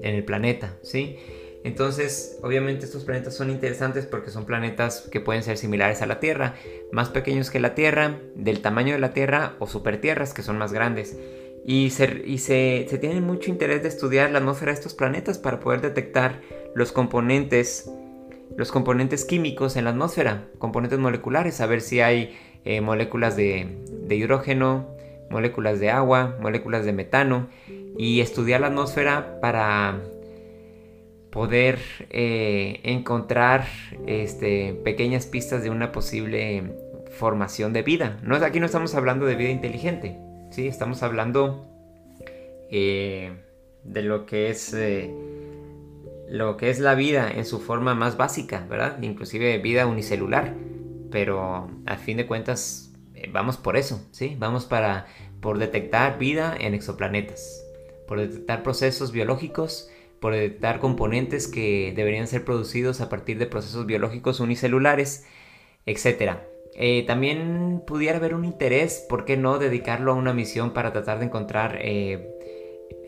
el 0.03 0.25
planeta, 0.25 0.77
¿sí? 0.83 1.19
Entonces, 1.65 2.39
obviamente 2.43 2.85
estos 2.85 3.05
planetas 3.05 3.35
son 3.35 3.51
interesantes 3.51 4.07
porque 4.07 4.31
son 4.31 4.47
planetas 4.47 5.09
que 5.11 5.21
pueden 5.21 5.43
ser 5.43 5.59
similares 5.59 6.03
a 6.03 6.07
la 6.07 6.21
Tierra, 6.21 6.55
más 6.93 7.09
pequeños 7.09 7.51
que 7.51 7.59
la 7.59 7.75
Tierra, 7.75 8.21
del 8.37 8.61
tamaño 8.61 8.95
de 8.95 9.01
la 9.01 9.13
Tierra 9.13 9.57
o 9.59 9.67
supertierras 9.67 10.33
que 10.33 10.43
son 10.43 10.57
más 10.57 10.73
grandes. 10.73 11.19
Y, 11.65 11.91
se, 11.91 12.23
y 12.25 12.39
se, 12.39 12.87
se 12.89 12.99
tiene 12.99 13.21
mucho 13.21 13.51
interés 13.51 13.83
de 13.83 13.89
estudiar 13.89 14.31
la 14.31 14.39
atmósfera 14.39 14.73
de 14.73 14.79
estos 14.79 14.95
planetas 14.95 15.39
para 15.39 15.61
poder 15.61 15.81
detectar 15.81 16.41
los 16.75 16.93
componentes, 16.93 17.91
los 18.57 18.71
componentes 18.71 19.25
químicos 19.25 19.77
en 19.77 19.85
la 19.85 19.91
atmósfera, 19.91 20.49
componentes 20.59 20.99
moleculares, 20.99 21.57
saber 21.57 21.81
si 21.81 22.01
hay 22.01 22.39
eh, 22.65 22.81
moléculas 22.81 23.37
de, 23.37 23.67
hidrógeno, 24.11 24.89
moléculas 25.31 25.81
de 25.81 25.91
agua, 25.91 26.37
moléculas 26.41 26.85
de 26.85 26.93
metano 26.93 27.49
y 27.97 28.21
estudiar 28.21 28.61
la 28.61 28.69
atmósfera 28.69 29.41
para 29.41 30.01
poder 31.31 31.79
eh, 32.11 32.81
encontrar 32.85 33.65
este, 34.07 34.75
pequeñas 34.85 35.27
pistas 35.27 35.63
de 35.63 35.71
una 35.71 35.93
posible 35.93 36.75
formación 37.11 37.73
de 37.73 37.83
vida. 37.83 38.19
No, 38.23 38.37
aquí 38.37 38.61
no 38.61 38.67
estamos 38.67 38.95
hablando 38.95 39.27
de 39.27 39.35
vida 39.35 39.51
inteligente, 39.51 40.19
¿sí? 40.51 40.67
estamos 40.67 41.03
hablando 41.03 41.67
eh, 42.71 43.33
de 43.85 44.03
lo 44.03 44.27
que 44.27 44.51
es 44.51 44.77
lo 46.29 46.59
que 46.59 46.69
es 46.69 46.79
la 46.79 46.95
vida 46.95 47.31
en 47.31 47.47
su 47.47 47.59
forma 47.59 47.95
más 47.95 48.17
básica, 48.19 48.67
¿verdad? 48.69 49.01
Inclusive 49.03 49.59
vida 49.59 49.87
unicelular 49.87 50.55
pero 51.11 51.71
al 51.87 51.99
fin 51.99 52.17
de 52.17 52.27
cuentas 52.27 52.89
eh, 53.15 53.29
vamos 53.33 53.57
por 53.57 53.77
eso, 53.77 54.07
¿sí? 54.13 54.37
Vamos 54.39 54.65
para, 54.65 55.07
por 55.41 55.59
detectar 55.59 56.19
vida 56.19 56.57
en 56.59 56.75
exoplanetas, 56.75 57.65
por 58.07 58.21
detectar 58.21 58.63
procesos 58.63 59.13
biológicos, 59.13 59.91
por 60.21 60.33
detectar 60.33 60.79
componentes 60.79 61.49
que 61.49 61.93
deberían 61.95 62.27
ser 62.27 62.45
producidos 62.45 63.01
a 63.01 63.09
partir 63.09 63.39
de 63.39 63.47
procesos 63.47 63.87
biológicos 63.87 64.41
unicelulares, 64.41 65.27
etc. 65.87 66.39
Eh, 66.75 67.05
también 67.07 67.83
pudiera 67.87 68.19
haber 68.19 68.35
un 68.35 68.45
interés, 68.45 69.05
¿por 69.09 69.25
qué 69.25 69.37
no 69.37 69.59
dedicarlo 69.59 70.13
a 70.13 70.17
una 70.17 70.33
misión 70.33 70.73
para 70.73 70.93
tratar 70.93 71.19
de 71.19 71.27
encontrar 71.27 71.79
eh, 71.81 72.29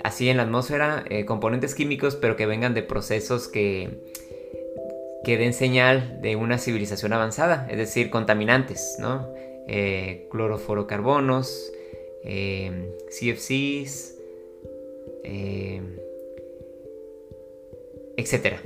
así 0.03 0.29
en 0.29 0.39
la 0.39 0.45
atmósfera 0.45 1.05
componentes 1.27 1.75
químicos, 1.75 2.17
pero 2.17 2.37
que 2.37 2.47
vengan 2.47 2.75
de 2.75 2.83
procesos 2.83 3.49
que 3.49 4.03
que 5.31 5.39
den 5.39 5.53
señal 5.53 6.21
de 6.23 6.35
una 6.35 6.59
civilización 6.59 7.13
avanzada, 7.13 7.69
es 7.71 7.79
decir, 7.79 8.11
contaminantes, 8.11 8.97
¿no? 8.99 9.33
Eh, 9.69 10.27
cloroforocarbonos, 10.29 11.71
eh, 12.25 12.97
CFCs, 13.09 14.17
eh, 15.23 15.83
etc. 18.17 18.57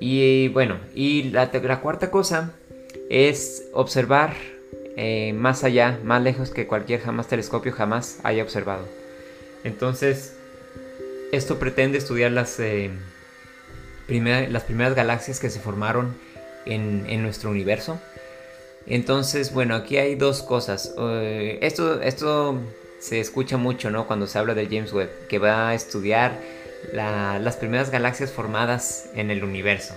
Y 0.00 0.48
bueno, 0.48 0.80
y 0.96 1.30
la, 1.30 1.48
cuarta 1.80 2.10
cosa 2.10 2.56
es 3.08 3.68
observar 3.72 4.34
más 5.32 5.62
allá, 5.62 6.00
más 6.02 6.24
lejos 6.24 6.50
que 6.50 6.66
cualquier 6.66 6.98
jamás 6.98 7.28
telescopio 7.28 7.70
jamás 7.70 8.18
haya 8.24 8.42
observado. 8.42 8.84
Entonces, 9.62 10.36
esto 11.30 11.60
pretende 11.60 11.98
estudiar 11.98 12.32
las 12.32 12.58
las 14.08 14.62
primeras 14.62 14.94
galaxias 14.94 15.40
que 15.40 15.50
se 15.50 15.60
formaron 15.60 16.16
en, 16.64 17.22
nuestro 17.22 17.50
universo. 17.50 18.00
Entonces, 18.86 19.52
bueno, 19.52 19.74
aquí 19.74 19.96
hay 19.96 20.14
dos 20.14 20.42
cosas. 20.42 20.94
Eh, 20.98 21.58
esto, 21.62 22.00
esto 22.02 22.60
se 23.00 23.20
escucha 23.20 23.56
mucho, 23.56 23.90
¿no? 23.90 24.06
Cuando 24.06 24.26
se 24.26 24.38
habla 24.38 24.54
de 24.54 24.66
James 24.66 24.92
Webb, 24.92 25.26
que 25.28 25.38
va 25.38 25.70
a 25.70 25.74
estudiar 25.74 26.40
las 26.92 27.56
primeras 27.56 27.90
galaxias 27.90 28.30
formadas 28.30 29.10
en 29.14 29.30
el 29.30 29.42
universo. 29.42 29.94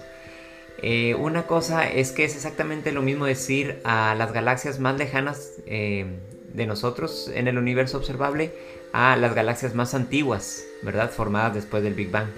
Eh, 0.82 1.14
una 1.16 1.44
cosa 1.44 1.90
es 1.90 2.12
que 2.12 2.24
es 2.24 2.36
exactamente 2.36 2.92
lo 2.92 3.02
mismo 3.02 3.26
decir 3.26 3.82
a 3.84 4.16
las 4.16 4.32
galaxias 4.32 4.80
más 4.80 4.98
lejanas 4.98 5.52
eh, 5.66 6.06
de 6.54 6.66
nosotros 6.66 7.30
en 7.34 7.48
el 7.48 7.58
universo 7.58 7.98
observable 7.98 8.54
a 8.94 9.18
las 9.18 9.36
galaxias 9.36 9.76
más 9.76 9.94
antiguas, 9.94 10.64
¿verdad? 10.82 11.12
Formadas 11.12 11.54
después 11.54 11.84
del 11.84 11.94
Big 11.94 12.10
Bang. 12.10 12.30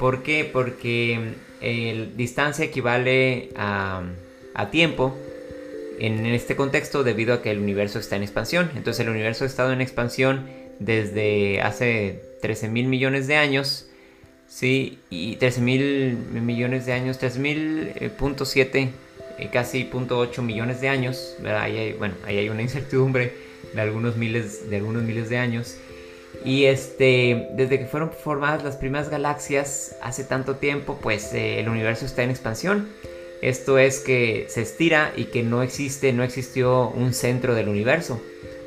¿Por 0.00 0.22
qué? 0.22 0.48
Porque 0.50 1.34
el 1.60 2.16
distancia 2.16 2.64
equivale 2.64 3.50
a, 3.54 4.02
tiempo 4.70 5.16
en 5.98 6.24
este 6.24 6.56
contexto 6.56 7.04
debido 7.04 7.34
a 7.34 7.42
que 7.42 7.50
el 7.50 7.58
universo 7.58 7.98
está 7.98 8.16
en 8.16 8.22
expansión. 8.22 8.70
Entonces 8.76 9.00
el 9.00 9.10
universo 9.10 9.44
ha 9.44 9.46
estado 9.46 9.72
en 9.72 9.82
expansión 9.82 10.48
desde 10.78 11.60
hace 11.60 12.22
13 12.40 12.68
mil 12.70 12.86
millones 12.86 13.26
de 13.26 13.36
años. 13.36 13.90
Sí, 14.48 14.98
y 15.10 15.36
13 15.36 15.60
mil 15.60 16.16
millones 16.32 16.86
de 16.86 16.94
años, 16.94 17.18
13 17.18 17.38
mil 17.38 17.92
eh, 17.94 18.10
eh, 19.38 19.50
casi 19.52 19.84
punto 19.84 20.18
8 20.18 20.42
millones 20.42 20.80
de 20.80 20.88
años. 20.88 21.36
Ahí 21.44 21.76
hay, 21.76 21.92
bueno, 21.92 22.14
ahí 22.24 22.38
hay 22.38 22.48
una 22.48 22.62
incertidumbre 22.68 23.34
de, 23.74 23.80
algunos 23.82 24.16
miles 24.16 24.66
de 25.28 25.36
años. 25.36 25.76
Y 26.44 26.64
este, 26.64 27.48
desde 27.52 27.78
que 27.78 27.86
fueron 27.86 28.12
formadas 28.12 28.64
las 28.64 28.76
primeras 28.76 29.10
galaxias 29.10 29.96
hace 30.02 30.24
tanto 30.24 30.56
tiempo, 30.56 30.98
pues 31.00 31.32
eh, 31.34 31.60
el 31.60 31.68
universo 31.68 32.06
está 32.06 32.22
en 32.22 32.30
expansión. 32.30 32.88
Esto 33.42 33.78
es 33.78 34.00
que 34.00 34.46
se 34.48 34.62
estira 34.62 35.12
y 35.16 35.24
que 35.24 35.42
no 35.42 35.62
existe, 35.62 36.12
no 36.12 36.22
existió 36.22 36.88
un 36.90 37.14
centro 37.14 37.54
del 37.54 37.68
universo. 37.68 38.20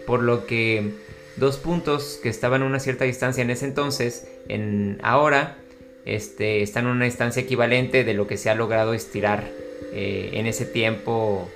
Por 0.06 0.22
lo 0.22 0.46
que 0.46 0.94
dos 1.36 1.58
puntos 1.58 2.20
que 2.22 2.30
estaban 2.30 2.62
a 2.62 2.66
una 2.66 2.80
cierta 2.80 3.06
distancia 3.06 3.42
en 3.42 3.50
ese 3.50 3.66
entonces, 3.66 4.28
en 4.48 5.00
ahora, 5.02 5.58
este, 6.06 6.62
están 6.62 6.88
a 6.88 6.92
una 6.92 7.06
distancia 7.06 7.42
equivalente 7.42 8.04
de 8.04 8.14
lo 8.14 8.28
que 8.28 8.38
se 8.38 8.50
ha 8.50 8.56
logrado 8.56 8.94
estirar 8.94 9.50
eh, 9.94 10.32
en 10.34 10.48
ese 10.48 10.66
tiempo 10.66 11.50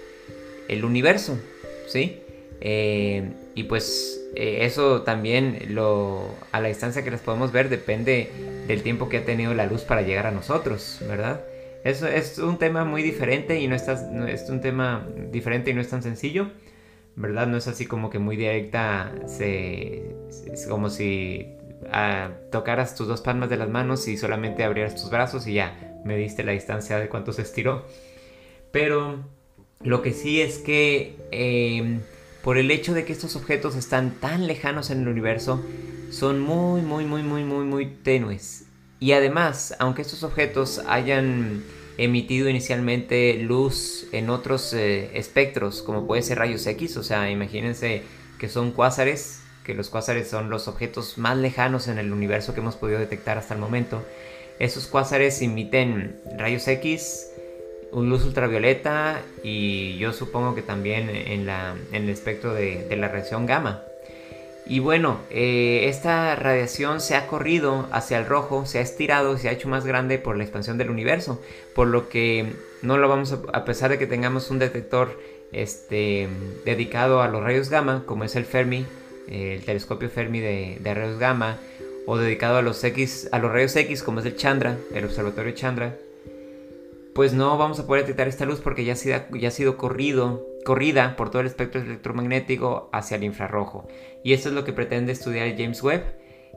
el 0.68 0.86
universo, 0.86 1.40
¿sí? 1.88 2.22
Eh, 2.62 3.30
y 3.56 3.64
pues 3.64 4.22
eh, 4.40 4.66
eso 4.68 5.02
también 5.02 5.58
lo, 5.70 6.30
a 6.52 6.62
la 6.62 6.68
distancia 6.68 7.04
que 7.04 7.10
las 7.10 7.22
podemos 7.22 7.52
ver 7.52 7.70
depende 7.70 8.30
del 8.68 8.84
tiempo 8.84 9.10
que 9.10 9.18
ha 9.18 9.26
tenido 9.26 9.56
la 9.56 9.66
luz 9.66 9.82
para 9.82 10.04
llegar 10.04 10.28
a 10.28 10.32
nosotros, 10.32 11.00
¿verdad? 11.08 11.42
Eso 11.84 12.08
es 12.08 12.38
un 12.38 12.60
tema 12.60 12.86
muy 12.86 13.02
diferente 13.02 13.60
y 13.60 13.68
no, 13.68 13.76
es 13.76 14.48
un 14.48 14.62
tema 14.62 15.08
diferente 15.32 15.72
y 15.72 15.74
no 15.74 15.82
es 15.82 15.90
tan 15.90 16.04
sencillo, 16.04 16.52
¿verdad? 17.16 17.48
No 17.48 17.58
es 17.58 17.68
así 17.68 17.88
como 17.88 18.12
que 18.12 18.20
muy 18.20 18.36
directa, 18.36 19.12
se, 19.26 20.04
es 20.54 20.68
como 20.70 20.92
si 20.92 21.48
ah, 21.92 22.30
tocaras 22.52 22.94
tus 22.94 23.08
dos 23.08 23.22
palmas 23.22 23.50
de 23.50 23.58
las 23.58 23.70
manos 23.70 24.08
y 24.08 24.18
solamente 24.18 24.64
abrieras 24.64 24.94
tus 24.94 25.10
brazos 25.10 25.48
y 25.48 25.54
ya 25.54 26.00
me 26.06 26.16
diste 26.16 26.44
la 26.44 26.52
distancia 26.52 27.00
de 27.00 27.10
cuánto 27.10 27.34
se 27.34 27.42
estiró. 27.42 27.88
Pero 28.72 29.18
lo 29.82 30.04
que 30.04 30.14
sí 30.14 30.42
es 30.42 30.60
que... 30.60 31.16
Em, 31.32 32.02
por 32.44 32.58
el 32.58 32.72
hecho 32.72 32.94
de 32.94 33.06
que 33.06 33.14
estos 33.14 33.36
objetos 33.36 33.76
están 33.76 34.12
tan 34.20 34.48
lejanos 34.48 34.90
en 34.90 35.02
el 35.02 35.08
universo, 35.08 35.64
son 36.12 36.40
muy, 36.40 36.82
muy, 36.82 37.06
muy, 37.06 37.24
muy, 37.24 37.44
muy, 37.44 37.66
muy 37.66 37.86
tenues. 37.88 38.66
Y 39.00 39.12
además, 39.12 39.76
aunque 39.80 40.02
estos 40.02 40.24
objetos 40.24 40.82
hayan 40.88 41.64
emitido 41.98 42.50
inicialmente 42.50 43.34
luz 43.36 44.08
en 44.12 44.30
otros 44.30 44.74
eh, 44.74 45.12
espectros, 45.18 45.82
como 45.82 46.08
puede 46.08 46.22
ser 46.22 46.40
rayos 46.40 46.66
X, 46.66 46.98
o 46.98 47.04
sea, 47.04 47.30
imagínense 47.30 48.04
que 48.40 48.50
son 48.50 48.72
cuásares, 48.72 49.42
que 49.64 49.74
los 49.74 49.90
cuásares 49.90 50.30
son 50.30 50.50
los 50.50 50.68
objetos 50.68 51.18
más 51.18 51.38
lejanos 51.38 51.88
en 51.88 51.98
el 51.98 52.14
universo 52.14 52.54
que 52.54 52.62
hemos 52.62 52.76
podido 52.76 53.00
detectar 53.00 53.38
hasta 53.38 53.54
el 53.54 53.60
momento. 53.60 54.04
Esos 54.60 54.88
cuásares 54.88 55.42
emiten 55.42 56.20
rayos 56.38 56.68
X, 56.68 57.28
luz 58.06 58.26
ultravioleta 58.26 59.22
y 59.44 59.98
yo 59.98 60.14
supongo 60.14 60.56
que 60.56 60.62
también 60.62 61.10
en, 61.10 61.46
la, 61.46 61.76
en 61.92 62.04
el 62.04 62.10
espectro 62.10 62.54
de, 62.54 62.88
la 62.96 63.08
radiación 63.08 63.46
gamma. 63.46 63.84
Y 64.66 64.80
bueno, 64.80 65.22
eh, 65.30 65.86
esta 65.86 66.36
radiación 66.36 67.00
se 67.00 67.16
ha 67.16 67.28
corrido 67.28 67.88
hacia 67.92 68.18
el 68.18 68.26
rojo, 68.26 68.66
se 68.66 68.80
ha 68.80 68.82
estirado, 68.82 69.38
se 69.38 69.48
ha 69.48 69.54
hecho 69.54 69.70
más 69.70 69.86
grande 69.86 70.20
por 70.20 70.36
la 70.36 70.44
expansión 70.44 70.78
del 70.78 70.90
universo, 70.90 71.42
por 71.74 71.88
lo 71.88 72.10
que 72.10 72.54
no 72.82 72.98
lo 72.98 73.08
vamos 73.08 73.32
a, 73.32 73.40
a 73.54 73.64
pesar 73.64 73.90
de 73.90 73.98
que 73.98 74.08
tengamos 74.08 74.52
un 74.52 74.60
detector 74.60 75.18
este, 75.54 76.28
dedicado 76.66 77.22
a 77.22 77.30
los 77.30 77.42
rayos 77.42 77.70
gamma, 77.70 78.04
como 78.06 78.26
es 78.26 78.36
el 78.36 78.44
Fermi, 78.44 78.86
el 79.30 79.64
telescopio 79.64 80.10
Fermi 80.10 80.40
de, 80.40 80.78
de, 80.82 80.94
rayos 80.94 81.20
gamma, 81.20 81.60
o 82.06 82.18
dedicado 82.18 82.58
a 82.58 82.62
los 82.62 82.84
X, 82.84 83.30
a 83.32 83.40
los 83.40 83.52
rayos 83.52 83.76
X, 83.76 84.04
como 84.04 84.20
es 84.20 84.26
el 84.26 84.36
Chandra, 84.36 84.78
el 84.94 85.06
observatorio 85.06 85.54
Chandra, 85.54 85.96
pues 87.18 87.34
no 87.34 87.58
vamos 87.58 87.80
a 87.80 87.88
poder 87.88 88.04
detectar 88.04 88.28
esta 88.28 88.46
luz 88.46 88.62
porque 88.62 88.86
ya 88.86 88.94
ha 88.94 88.96
sido, 88.96 89.18
ya 89.32 89.48
ha 89.48 89.52
sido 89.52 89.76
corrido, 89.76 90.46
corrida 90.64 91.16
por 91.16 91.32
todo 91.32 91.42
el 91.42 91.48
espectro 91.48 91.82
electromagnético 91.82 92.92
hacia 92.94 93.18
el 93.18 93.24
infrarrojo. 93.24 93.88
Y 94.24 94.34
eso 94.34 94.50
es 94.50 94.56
lo 94.56 94.64
que 94.64 94.72
pretende 94.72 95.14
estudiar 95.14 95.50
James 95.58 95.82
Webb. 95.82 96.04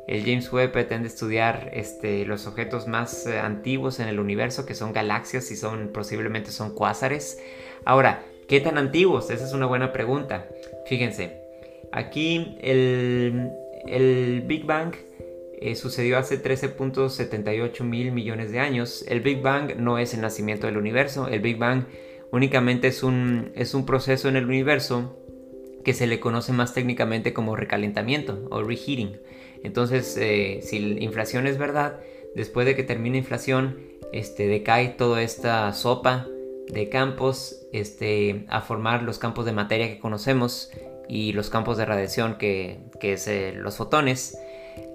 El 0.07 0.21
James 0.21 0.53
Webb 0.53 0.73
pretende 0.73 1.09
estudiar 1.09 1.71
este, 1.73 2.27
los 2.27 2.47
objetos 2.47 2.87
más 2.87 3.27
eh, 3.27 3.39
antiguos 3.39 4.01
en 4.01 4.09
el 4.09 4.21
universo, 4.21 4.67
que 4.67 4.75
son 4.75 4.93
galaxias 4.93 5.51
y 5.51 5.57
son 5.57 5.89
posiblemente 5.95 6.51
son 6.51 6.75
cuásares. 6.75 7.43
Ahora, 7.87 8.23
¿Qué 8.51 8.59
tan 8.59 8.79
antiguos? 8.79 9.31
Esa 9.31 9.45
es 9.45 9.53
una 9.53 9.67
buena 9.67 9.93
pregunta. 9.93 10.49
Fíjense, 10.87 11.41
aquí 11.93 12.57
el, 12.61 13.53
el 13.87 14.43
Big 14.45 14.67
Bang 14.67 14.93
eh, 15.61 15.75
sucedió 15.75 16.19
hace 16.19 16.43
13.78 16.43 17.83
mil 17.83 18.13
millones 18.13 18.51
de 18.51 18.61
años. 18.61 19.05
El 19.09 19.21
Big 19.21 19.43
Bang 19.43 19.77
no 19.77 19.99
es 19.99 20.15
el 20.15 20.21
nacimiento 20.21 20.67
del 20.67 20.77
universo, 20.77 21.29
el 21.29 21.41
Big 21.41 21.59
Bang 21.59 21.85
únicamente 22.33 22.89
es 22.89 23.03
un, 23.03 23.53
es 23.55 23.75
un 23.75 23.85
proceso 23.85 24.29
en 24.29 24.37
el 24.37 24.47
universo 24.47 25.17
que 25.85 25.95
se 25.95 26.07
le 26.07 26.21
conoce 26.21 26.53
más 26.53 26.75
técnicamente 26.75 27.33
como 27.33 27.57
recalentamiento 27.57 28.47
o 28.51 28.63
reheating. 28.63 29.19
Entonces, 29.63 30.17
eh, 30.19 30.61
si 30.63 30.79
la 30.79 31.03
inflación 31.03 31.47
es 31.47 31.59
verdad, 31.59 32.01
después 32.35 32.67
de 32.67 32.77
que 32.77 32.83
termine 32.83 33.19
inflación, 33.19 33.79
este, 34.13 34.47
decae 34.47 34.89
toda 34.89 35.23
esta 35.23 35.73
sopa 35.73 36.27
de 36.69 36.89
campos 36.89 37.67
este, 37.73 38.45
a 38.49 38.61
formar 38.61 39.03
los 39.03 39.19
campos 39.19 39.45
de 39.45 39.53
materia 39.53 39.89
que 39.89 39.99
conocemos 39.99 40.71
y 41.09 41.33
los 41.33 41.51
campos 41.51 41.77
de 41.77 41.85
radiación 41.85 42.39
que, 42.39 42.79
que 43.01 43.15
es 43.15 43.27
eh, 43.27 43.53
los 43.55 43.77
fotones, 43.77 44.39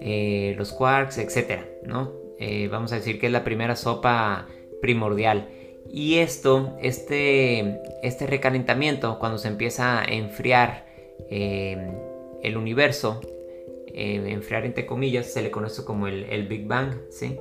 eh, 0.02 0.53
los 0.57 0.72
quarks, 0.72 1.18
etc. 1.18 1.61
¿no? 1.85 2.14
Eh, 2.39 2.68
vamos 2.68 2.91
a 2.91 2.95
decir 2.95 3.19
que 3.19 3.27
es 3.27 3.31
la 3.31 3.43
primera 3.43 3.76
sopa 3.76 4.47
primordial. 4.81 5.49
Y 5.89 6.15
esto, 6.15 6.76
este, 6.81 7.80
este 8.03 8.27
recalentamiento, 8.27 9.19
cuando 9.19 9.38
se 9.38 9.47
empieza 9.47 10.02
a 10.02 10.06
enfriar 10.06 10.85
el 11.30 12.57
universo, 12.57 13.22
enfriar 13.93 14.65
entre 14.65 14.85
comillas, 14.85 15.31
se 15.31 15.41
le 15.41 15.52
conoce 15.52 15.85
como 15.85 16.07
el, 16.07 16.26
el 16.26 16.47
Big 16.47 16.65
Bang, 16.65 16.95
¿sí? 17.10 17.38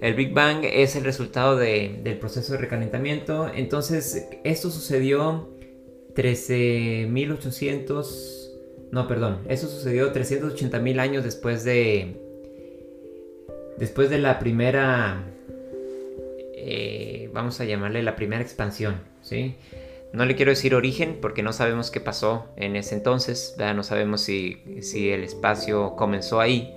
El 0.00 0.14
Big 0.14 0.32
Bang 0.32 0.64
es 0.64 0.94
el 0.94 1.02
resultado 1.04 1.56
del 1.56 2.18
proceso 2.18 2.52
de 2.52 2.58
recalentamiento. 2.58 3.50
Entonces, 3.52 4.28
esto 4.44 4.70
sucedió 4.70 5.48
13.800... 6.14 8.37
No, 8.90 9.06
perdón. 9.06 9.38
Eso 9.48 9.68
sucedió 9.68 10.12
380.000 10.12 11.00
años 11.00 11.24
después 11.24 11.64
de... 11.64 12.16
Después 13.78 14.10
de 14.10 14.18
la 14.18 14.38
primera... 14.38 15.24
Eh, 16.54 17.30
vamos 17.32 17.60
a 17.60 17.64
llamarle 17.64 18.02
la 18.02 18.16
primera 18.16 18.42
expansión, 18.42 18.96
¿sí? 19.22 19.54
No 20.12 20.24
le 20.24 20.36
quiero 20.36 20.50
decir 20.50 20.74
origen 20.74 21.18
porque 21.20 21.42
no 21.42 21.52
sabemos 21.52 21.90
qué 21.90 22.00
pasó 22.00 22.46
en 22.56 22.76
ese 22.76 22.94
entonces, 22.94 23.56
No 23.58 23.82
sabemos 23.82 24.22
si, 24.22 24.62
si 24.80 25.10
el 25.10 25.22
espacio 25.22 25.94
comenzó 25.96 26.40
ahí, 26.40 26.74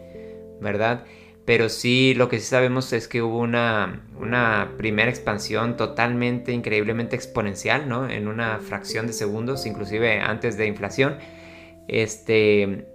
¿verdad? 0.60 1.06
pero 1.46 1.70
sí 1.70 2.14
lo 2.16 2.30
que 2.30 2.40
sí 2.40 2.46
sabemos 2.46 2.94
es 2.94 3.08
que 3.08 3.22
hubo 3.22 3.40
una, 3.40 4.04
primera 4.78 5.10
expansión 5.10 5.76
totalmente, 5.76 6.52
increíblemente 6.52 7.16
exponencial, 7.16 7.90
¿no? 7.90 8.10
En 8.10 8.28
una 8.28 8.60
fracción 8.60 9.08
de 9.08 9.14
segundos, 9.14 9.66
inclusive 9.66 10.20
antes 10.20 10.58
de 10.58 10.68
inflación. 10.68 11.18
Este, 11.92 12.86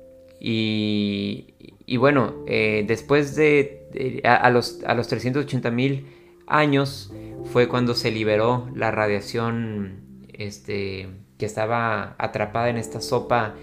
y, 0.41 1.97
bueno, 1.99 2.45
eh, 2.47 2.85
después 2.89 3.37
de, 3.37 4.23
a, 4.25 4.49
los, 4.51 4.83
a 4.87 4.95
los 4.95 5.07
380 5.07 5.71
mil 5.71 6.07
años 6.47 7.13
fue 7.53 7.69
cuando 7.69 7.95
se 7.95 8.11
liberó 8.11 8.69
la 8.75 8.91
radiación 8.91 10.27
este, 10.33 11.09
que 11.39 11.45
estaba 11.45 12.17
atrapada 12.19 12.71
en 12.71 12.79
esta 12.79 13.03
sopa 13.03 13.55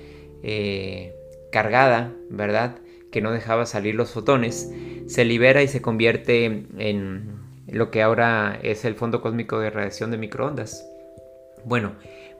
eh, 0.44 1.16
cargada, 1.52 2.14
¿verdad? 2.30 2.78
que 3.12 3.22
no 3.22 3.32
dejaba 3.32 3.66
salir 3.66 3.96
los 3.96 4.12
fotones, 4.12 4.72
se 5.08 5.26
libera 5.26 5.64
y 5.64 5.68
se 5.68 5.82
convierte 5.82 6.46
en 6.46 7.44
lo 7.68 7.90
que 7.90 8.04
ahora 8.04 8.60
es 8.62 8.86
el 8.86 8.96
fondo 8.96 9.22
cósmico 9.22 9.60
de 9.60 9.72
radiación 9.72 10.12
de 10.12 10.18
microondas. 10.18 10.88
Bueno, 11.66 11.94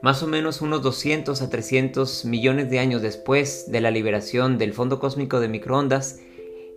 más 0.04 0.22
o 0.22 0.26
menos 0.26 0.60
unos 0.60 0.82
200 0.82 1.40
a 1.40 1.48
300 1.48 2.26
millones 2.26 2.68
de 2.68 2.78
años 2.78 3.00
después 3.00 3.72
de 3.72 3.80
la 3.80 3.90
liberación 3.90 4.58
del 4.58 4.74
fondo 4.74 5.00
cósmico 5.00 5.40
de 5.40 5.48
microondas, 5.48 6.20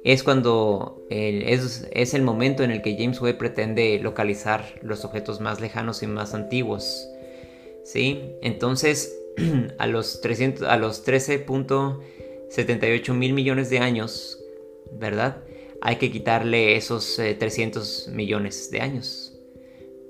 es 0.05 0.23
cuando 0.23 1.05
es, 1.09 1.89
es, 1.91 2.13
el 2.13 2.21
momento 2.21 2.63
en 2.63 2.71
el 2.71 2.81
que 2.81 2.95
James 2.97 3.19
Webb 3.19 3.37
pretende 3.37 3.99
localizar 3.99 4.79
los 4.81 5.03
objetos 5.03 5.41
más 5.41 5.59
lejanos 5.59 6.03
y 6.03 6.07
más 6.07 6.33
antiguos. 6.33 7.05
¿Sí? 7.83 8.31
Entonces, 8.41 9.13
a 9.77 9.87
los, 9.87 10.21
300, 10.21 10.65
los 10.79 11.03
13. 11.03 11.45
78 12.47 13.13
mil 13.13 13.33
millones 13.33 13.69
de 13.69 13.79
años, 13.79 14.41
¿verdad? 14.93 15.43
Hay 15.81 15.97
que 15.97 16.09
quitarle 16.13 16.77
esos 16.77 17.17
300 17.17 18.07
eh, 18.07 18.11
millones 18.11 18.71
de 18.71 18.79
años. 18.79 19.26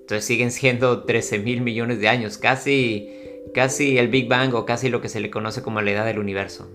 Entonces 0.08 0.24
siguen 0.24 0.52
siendo 0.52 1.04
13 1.04 1.40
mil 1.40 1.60
millones 1.60 2.00
de 2.00 2.08
años, 2.08 2.38
casi, 2.38 3.12
casi 3.54 3.98
el 3.98 4.08
Big 4.08 4.30
Bang 4.30 4.54
o 4.54 4.66
casi 4.66 4.88
lo 4.88 5.02
que 5.02 5.10
se 5.10 5.20
le 5.20 5.30
conoce 5.30 5.62
como 5.62 5.82
la 5.82 5.92
edad 5.92 6.06
del 6.06 6.18
universo. 6.18 6.72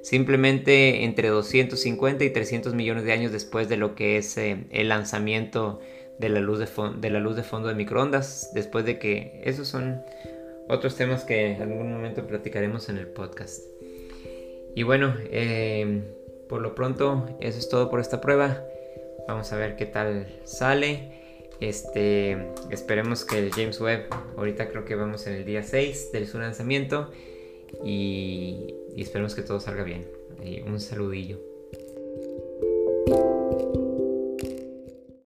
Simplemente 0.00 1.04
entre 1.04 1.28
250 1.28 2.24
y 2.24 2.30
300 2.30 2.72
millones 2.72 3.04
de 3.04 3.12
años 3.12 3.30
después 3.30 3.68
de 3.68 3.76
lo 3.76 3.94
que 3.94 4.16
es 4.16 4.38
eh, 4.38 4.64
el 4.70 4.88
lanzamiento 4.88 5.80
de 6.18 6.30
la, 6.30 6.40
luz 6.40 6.60
de, 6.60 6.66
de 6.96 7.10
la 7.10 7.20
luz 7.20 7.36
de 7.36 7.42
fondo 7.42 7.68
de 7.68 7.74
microondas, 7.74 8.52
después 8.54 8.86
de 8.86 8.98
que 8.98 9.42
esos 9.44 9.68
son 9.68 10.00
otros 10.66 10.96
temas 10.96 11.24
que 11.24 11.52
en 11.52 11.60
algún 11.60 11.92
momento 11.92 12.26
platicaremos 12.26 12.88
en 12.88 12.96
el 12.96 13.06
podcast. 13.06 13.60
Y 14.74 14.82
bueno, 14.82 15.14
eh, 15.24 16.04
por 16.48 16.62
lo 16.62 16.74
pronto 16.74 17.36
eso 17.42 17.58
es 17.58 17.68
todo 17.68 17.90
por 17.90 18.00
esta 18.00 18.22
prueba. 18.22 18.64
Vamos 19.28 19.52
a 19.52 19.58
ver 19.58 19.76
qué 19.76 19.84
tal 19.84 20.26
sale. 20.44 21.21
Este, 21.62 22.48
esperemos 22.70 23.24
que 23.24 23.38
el 23.38 23.52
James 23.52 23.80
Webb, 23.80 24.08
ahorita 24.36 24.68
creo 24.68 24.84
que 24.84 24.96
vamos 24.96 25.28
en 25.28 25.34
el 25.34 25.44
día 25.44 25.62
6 25.62 26.10
de 26.10 26.26
su 26.26 26.40
lanzamiento 26.40 27.12
y, 27.84 28.74
esperemos 28.96 29.36
que 29.36 29.42
todo 29.42 29.60
salga 29.60 29.84
bien. 29.84 30.04
Eh, 30.42 30.64
un 30.66 30.80
saludillo. 30.80 31.38